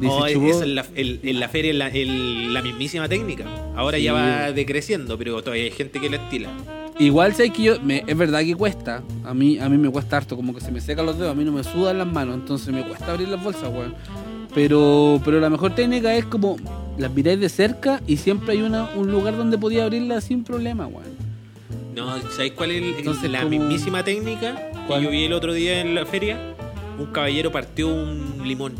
chupó- 0.00 0.48
eso 0.50 0.62
en 0.64 0.74
la, 0.74 0.84
el- 0.94 1.20
en 1.22 1.40
la 1.40 1.48
feria 1.48 1.70
es 1.72 1.76
la, 1.76 1.88
el- 1.88 2.52
la 2.52 2.62
mismísima 2.62 3.08
técnica. 3.08 3.44
Ahora 3.76 3.98
Sí. 3.98 4.04
ya 4.04 4.12
va 4.12 4.52
decreciendo, 4.52 5.16
pero 5.18 5.40
todavía 5.42 5.64
hay 5.64 5.70
gente 5.70 6.00
que 6.00 6.10
la 6.10 6.16
estila. 6.16 6.48
Igual 6.98 7.34
sé 7.34 7.50
que 7.50 7.62
yo, 7.62 7.80
me- 7.80 8.04
es 8.06 8.16
verdad 8.16 8.40
que 8.40 8.54
cuesta. 8.54 9.02
A 9.24 9.34
mí, 9.34 9.58
a 9.58 9.68
mí 9.68 9.76
me 9.78 9.90
cuesta 9.90 10.16
harto, 10.16 10.36
como 10.36 10.54
que 10.54 10.60
se 10.60 10.70
me 10.70 10.80
secan 10.80 11.06
los 11.06 11.18
dedos, 11.18 11.32
a 11.32 11.34
mí 11.34 11.44
no 11.44 11.52
me 11.52 11.64
sudan 11.64 11.98
las 11.98 12.06
manos, 12.06 12.34
entonces 12.36 12.72
me 12.72 12.82
cuesta 12.84 13.12
abrir 13.12 13.28
las 13.28 13.42
bolsas, 13.42 13.64
weón. 13.72 13.94
Pero, 14.54 15.20
pero 15.24 15.40
la 15.40 15.50
mejor 15.50 15.74
técnica 15.74 16.14
es 16.14 16.24
como 16.24 16.56
las 16.96 17.10
miráis 17.12 17.40
de 17.40 17.48
cerca 17.48 18.00
y 18.06 18.16
siempre 18.18 18.52
hay 18.52 18.62
una, 18.62 18.88
un 18.94 19.10
lugar 19.10 19.36
donde 19.36 19.58
podía 19.58 19.84
abrirlas 19.84 20.24
sin 20.24 20.44
problema, 20.44 20.86
weón. 20.86 21.14
No, 21.96 22.16
¿sabéis 22.30 22.52
cuál 22.52 22.70
es 22.70 22.82
el- 22.82 22.94
Entonces, 22.98 23.30
la 23.30 23.38
como- 23.40 23.50
mismísima 23.50 24.04
técnica 24.04 24.54
que 24.56 24.78
¿Cuál? 24.86 25.02
yo 25.02 25.10
vi 25.10 25.24
el 25.24 25.32
otro 25.32 25.52
día 25.52 25.80
en 25.80 25.94
la 25.96 26.06
feria? 26.06 26.38
Un 26.98 27.06
caballero 27.06 27.50
partió 27.50 27.88
un 27.88 28.42
limón 28.44 28.74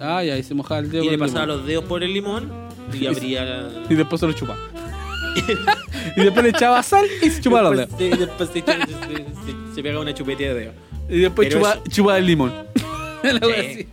Ah, 0.00 0.22
ya, 0.24 0.36
y 0.38 0.42
se 0.42 0.54
mojaba 0.54 0.80
el 0.80 0.90
dedo. 0.90 1.02
y 1.04 1.06
con 1.06 1.10
le 1.10 1.14
el 1.14 1.20
pasaba 1.20 1.46
limón. 1.46 1.58
los 1.58 1.66
dedos 1.66 1.84
por 1.84 2.02
el 2.02 2.12
limón 2.12 2.50
y 2.92 3.06
abría. 3.08 3.68
Y 3.88 3.94
después 3.94 4.20
se 4.20 4.26
lo 4.26 4.32
chupaba. 4.32 4.58
y 6.16 6.20
después 6.22 6.42
le 6.44 6.50
echaba 6.50 6.82
sal 6.82 7.06
y 7.22 7.30
se 7.30 7.40
chupaba 7.40 7.70
los 7.70 7.88
dedos. 7.88 7.98
después, 7.98 8.18
se, 8.18 8.26
después 8.26 8.48
se, 8.52 8.58
echa- 8.60 8.86
se, 8.86 9.16
se- 9.16 9.74
se 9.74 9.82
pega 9.82 10.00
una 10.00 10.12
chupetilla 10.14 10.54
de 10.54 10.60
dedo. 10.60 10.72
Y 11.08 11.18
después 11.20 11.48
Pero 11.48 11.60
chupaba, 11.60 11.82
chupaba 11.88 12.18
el 12.18 12.26
limón. 12.26 12.52
La 13.22 13.46
wea 13.46 13.60
Sí. 13.62 13.66
así. 13.74 13.86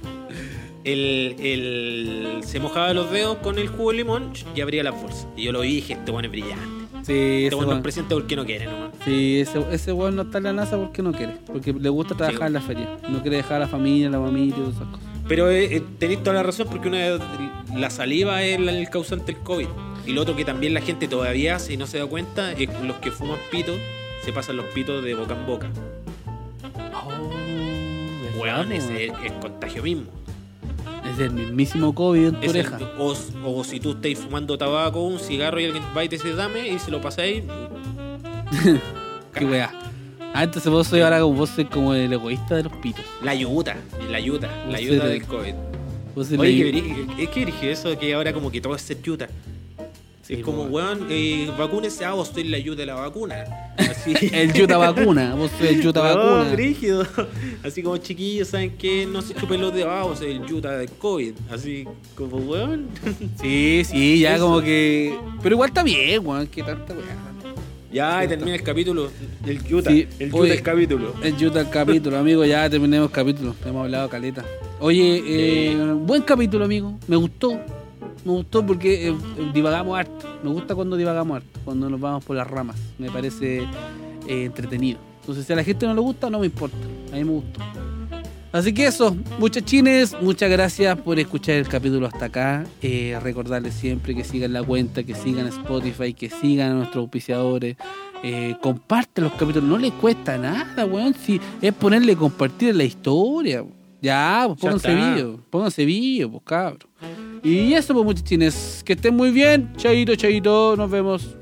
El, 0.84 1.36
el- 1.39 2.39
se 2.45 2.60
mojaba 2.62 2.93
los 2.93 3.12
dedos 3.12 3.38
con 3.39 3.60
el 3.60 3.68
jugo 3.68 3.91
de 3.91 3.97
limón 3.97 4.32
y 4.55 4.62
abría 4.62 4.84
las 4.84 4.99
bolsas. 5.01 5.28
Y 5.36 5.43
yo 5.43 5.51
lo 5.51 5.62
vi 5.62 5.68
y 5.70 5.76
dije, 5.76 5.93
este 5.93 6.12
weón 6.12 6.26
es 6.26 6.32
brillante. 6.32 6.66
Sí, 7.03 7.14
Este 7.14 7.47
ese 7.47 7.55
weón 7.55 7.66
no 7.68 7.72
weón- 7.74 7.78
es 7.80 7.84
presidente 7.84 8.16
porque 8.16 8.36
no 8.38 8.45
quiere 8.45 8.66
nomás. 8.66 8.89
Sí, 9.03 9.39
ese, 9.41 9.66
ese 9.72 9.91
weón 9.91 10.16
no 10.16 10.22
está 10.24 10.38
en 10.38 10.45
la 10.45 10.53
NASA 10.53 10.78
porque 10.78 11.01
no 11.01 11.12
quiere. 11.12 11.34
Porque 11.45 11.74
le 11.74 11.89
gusta 11.89 12.16
trabajar 12.16 12.39
Sí. 12.39 12.47
en 12.47 12.53
la 12.53 12.62
feria. 12.62 12.97
No 13.10 13.22
quiere 13.22 13.38
dejar 13.38 13.58
a 13.58 13.60
la 13.60 13.68
familia, 13.68 14.08
a 14.08 14.12
la 14.12 14.20
familia 14.22 14.55
y 14.55 14.58
todas 14.58 14.76
esas 14.76 14.88
cosas. 14.88 15.05
Pero 15.28 15.49
eh, 15.51 15.75
eh, 15.78 15.84
tenéis 15.99 16.23
toda 16.23 16.36
la 16.38 16.43
razón 16.43 16.67
porque 16.69 16.88
una 16.88 17.19
la 17.75 17.89
saliva 17.89 18.43
es 18.43 18.59
la- 18.59 18.71
el 18.71 18.89
causante 18.89 19.34
del 19.34 19.41
COVID. 19.43 19.67
Y 20.05 20.13
lo 20.13 20.21
otro 20.21 20.36
que 20.36 20.45
también 20.45 20.73
la 20.73 20.82
gente 20.82 21.07
todavía 21.07 21.55
hace 21.57 21.73
y 21.73 21.78
no 21.78 21.86
se 21.86 21.97
da 21.97 22.05
cuenta 22.05 22.53
es 22.53 22.69
los 22.82 22.95
que 22.97 23.11
fuman 23.11 23.38
pito 23.51 23.73
se 24.23 24.32
pasan 24.34 24.55
los 24.57 24.65
pitos 24.67 25.03
de 25.03 25.13
boca 25.13 25.34
en 25.36 25.45
boca. 25.45 25.69
Oh, 26.93 28.39
Weón, 28.39 28.69
¿verdad, 28.69 28.71
ese 28.71 29.05
es, 29.05 29.11
po? 29.11 29.17
es 29.23 29.32
contagio 29.34 29.84
mismo. 29.84 30.03
Es 31.13 31.19
el 31.19 31.32
mismísimo 31.32 31.93
COVID 31.95 32.25
en 32.28 32.36
tu 32.36 32.45
Es 32.47 32.55
el- 32.55 32.61
oreja. 32.67 32.80
o, 32.97 33.15
o 33.45 33.63
si 33.63 33.80
tú 33.80 33.91
estáis 33.91 34.19
fumando 34.19 34.57
tabaco, 34.57 35.01
un 35.01 35.19
cigarro 35.19 35.59
y 35.59 35.65
alguien 35.65 35.84
va 35.95 36.03
y 36.03 36.09
te 36.09 36.15
dice 36.17 36.34
dame 36.36 36.67
y 36.69 36.80
se 36.80 36.89
lo 36.91 37.01
pasáis. 37.01 37.43
Qué 39.34 39.45
weá. 39.45 39.71
Ah, 40.34 40.43
entonces 40.43 40.71
vos 40.71 40.88
sois 40.88 41.03
ahora 41.03 41.23
vos 41.23 41.49
sois 41.49 41.67
como 41.67 41.93
el 41.93 42.13
egoísta 42.13 42.55
de 42.55 42.63
los 42.63 42.73
pitos. 42.78 43.03
La 43.23 43.32
ayuda, 43.32 43.75
la 44.09 44.17
ayuda, 44.17 44.49
la 44.69 44.78
ayuda 44.78 45.07
del 45.07 45.23
COVID. 45.23 45.53
Oye, 46.39 46.71
que 47.15 47.23
es 47.23 47.30
que 47.30 47.45
dije 47.45 47.71
eso 47.71 47.97
que 47.97 48.13
ahora 48.13 48.34
como 48.34 48.51
que 48.51 48.59
todo 48.61 48.75
es 48.75 48.82
ser 48.82 49.01
yuta. 49.01 49.28
Sí, 50.23 50.34
es 50.34 50.43
como, 50.43 50.63
weón, 50.63 51.07
eh, 51.09 51.49
vacúnese, 51.57 52.03
ah, 52.03 52.11
vos 52.11 52.28
soy 52.34 52.43
la 52.43 52.57
ayuda 52.57 52.78
de 52.78 52.86
la 52.88 52.95
vacuna. 52.95 53.45
Así. 53.78 54.13
el 54.34 54.51
yuta 54.51 54.75
vacuna. 54.78 55.36
Vos 55.36 55.49
sois 55.57 55.71
el 55.71 55.82
yuta 55.82 56.01
No, 56.13 56.15
vacuna. 56.15 56.51
brígido. 56.51 57.07
Así 57.63 57.82
como 57.82 57.95
chiquillos, 57.97 58.49
¿saben 58.49 58.75
qué? 58.78 59.05
No 59.05 59.21
se 59.21 59.34
chupen 59.36 59.61
los 59.61 59.73
dedos, 59.73 59.89
ah, 59.89 60.03
vos 60.03 60.19
soy 60.19 60.32
el 60.32 60.45
yuta 60.45 60.78
del 60.78 60.89
COVID. 60.89 61.34
Así 61.49 61.86
como, 62.15 62.38
weón. 62.38 62.88
Sí, 63.41 63.84
sí, 63.86 64.19
ya 64.19 64.36
Eso. 64.36 64.45
como 64.47 64.61
que. 64.61 65.17
Pero 65.41 65.55
igual 65.55 65.69
está 65.69 65.82
bien, 65.84 66.25
weón. 66.28 66.45
Que 66.47 66.61
tanta 66.61 66.93
weá. 66.93 67.26
Ya, 67.97 68.23
y 68.23 68.27
termina 68.27 68.53
el 68.55 68.61
capítulo. 68.61 69.09
El 69.43 69.63
yuta, 69.63 69.89
Sí, 69.89 70.07
el 70.19 70.29
oye. 70.31 70.37
yuta 70.41 70.53
del 70.53 70.61
capítulo. 70.61 71.13
El 71.23 71.37
yuta 71.37 71.59
el 71.61 71.69
capítulo, 71.69 72.17
amigo. 72.19 72.45
Ya 72.45 72.69
terminemos 72.69 73.07
el 73.09 73.11
capítulo. 73.11 73.55
Hemos 73.65 73.85
hablado 73.85 74.07
caleta. 74.07 74.45
Oye, 74.79 75.23
eh, 75.25 75.75
buen 76.05 76.21
capítulo, 76.21 76.65
amigo. 76.65 76.93
Me 77.07 77.15
gustó. 77.15 77.53
Me 78.23 78.31
gustó 78.33 78.63
porque 78.63 79.09
eh, 79.09 79.15
divagamos 79.51 79.97
harto. 79.97 80.27
Me 80.43 80.51
gusta 80.51 80.75
cuando 80.75 80.95
divagamos 80.95 81.37
harto. 81.37 81.59
Cuando 81.65 81.89
nos 81.89 81.99
vamos 81.99 82.23
por 82.23 82.35
las 82.35 82.47
ramas. 82.47 82.75
Me 82.99 83.09
parece 83.09 83.63
eh, 84.27 84.43
entretenido. 84.45 84.99
Entonces, 85.21 85.45
si 85.45 85.53
a 85.53 85.55
la 85.55 85.63
gente 85.63 85.87
no 85.87 85.95
le 85.95 86.01
gusta, 86.01 86.29
no 86.29 86.37
me 86.39 86.45
importa. 86.45 86.77
A 87.11 87.15
mí 87.15 87.23
me 87.23 87.31
gustó. 87.31 87.59
Así 88.58 88.74
que 88.74 88.88
eso, 88.88 89.16
muchachines, 89.38 90.16
muchas 90.20 90.49
gracias 90.49 90.97
por 90.97 91.20
escuchar 91.20 91.58
el 91.58 91.68
capítulo 91.68 92.08
hasta 92.08 92.26
acá. 92.26 92.66
Eh, 92.82 93.16
recordarles 93.22 93.76
siempre 93.76 94.16
que 94.16 94.24
sigan 94.24 94.51
la 94.51 94.64
cuenta, 94.64 95.03
que 95.03 95.14
sigan 95.14 95.45
Spotify, 95.45 96.12
que 96.16 96.32
sigan 96.32 96.72
a 96.72 96.74
nuestros 96.74 97.03
auspiciadores. 97.03 97.78
Eh, 98.24 98.55
comparte 98.60 99.22
los 99.22 99.34
capítulos, 99.34 99.70
no 99.70 99.78
les 99.78 99.91
cuesta 99.93 100.39
nada, 100.39 100.88
weón. 100.88 101.14
Si 101.14 101.39
es 101.62 101.72
ponerle 101.72 102.16
compartir 102.16 102.74
la 102.76 102.84
historia. 102.84 103.64
Ya, 104.01 104.45
pues 104.47 104.60
pónganse 104.60 104.95
vídeo, 104.95 105.39
pónganse 105.51 105.86
vídeo, 105.86 106.32
pues 106.32 106.43
cabrón. 106.43 106.89
Y 107.43 107.74
eso, 107.74 107.93
pues 107.93 108.05
muchachines, 108.05 108.82
que 108.84 108.93
estén 108.93 109.16
muy 109.16 109.30
bien. 109.30 109.72
Chaito, 109.78 110.16
chaito, 110.16 110.76
nos 110.76 110.89
vemos. 110.89 111.38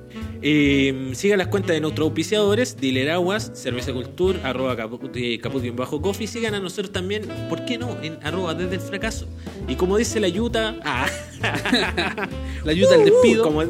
Eh, 0.47 1.09
sigan 1.15 1.39
las 1.39 1.47
cuentas 1.47 1.73
de 1.73 1.81
nuestros 1.81 2.05
auspiciadores, 2.05 2.77
Dealer 2.77 3.09
Aguas, 3.09 3.49
Cerveza 3.55 3.91
Cultura, 3.93 4.41
arroba 4.43 4.77
caput, 4.77 5.09
eh, 5.15 5.39
caput 5.41 5.59
bien 5.59 5.75
bajo 5.75 5.99
coffee. 6.03 6.27
Sigan 6.27 6.53
a 6.53 6.59
nosotros 6.59 6.91
también, 6.91 7.23
¿por 7.49 7.65
qué 7.65 7.79
no? 7.79 7.97
En 8.03 8.19
arroba 8.21 8.53
desde 8.53 8.75
el 8.75 8.81
fracaso. 8.81 9.25
Y 9.67 9.73
como 9.73 9.97
dice 9.97 10.19
la 10.19 10.27
Yuta, 10.27 10.75
ah, 10.85 11.07
La 12.63 12.71
ayuda 12.71 12.93
al 12.93 13.01
uh, 13.01 13.05
despido. 13.05 13.43
como, 13.43 13.63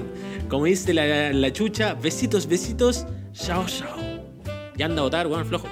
como 0.49 0.65
dice 0.65 0.93
la, 0.93 1.31
la 1.31 1.53
chucha, 1.53 1.93
besitos, 1.93 2.45
besitos, 2.45 3.05
chao, 3.31 3.65
chao. 3.67 3.95
Ya 4.75 4.87
anda 4.87 4.99
a 4.99 5.05
votar, 5.05 5.27
weón, 5.27 5.45
flojo. 5.45 5.69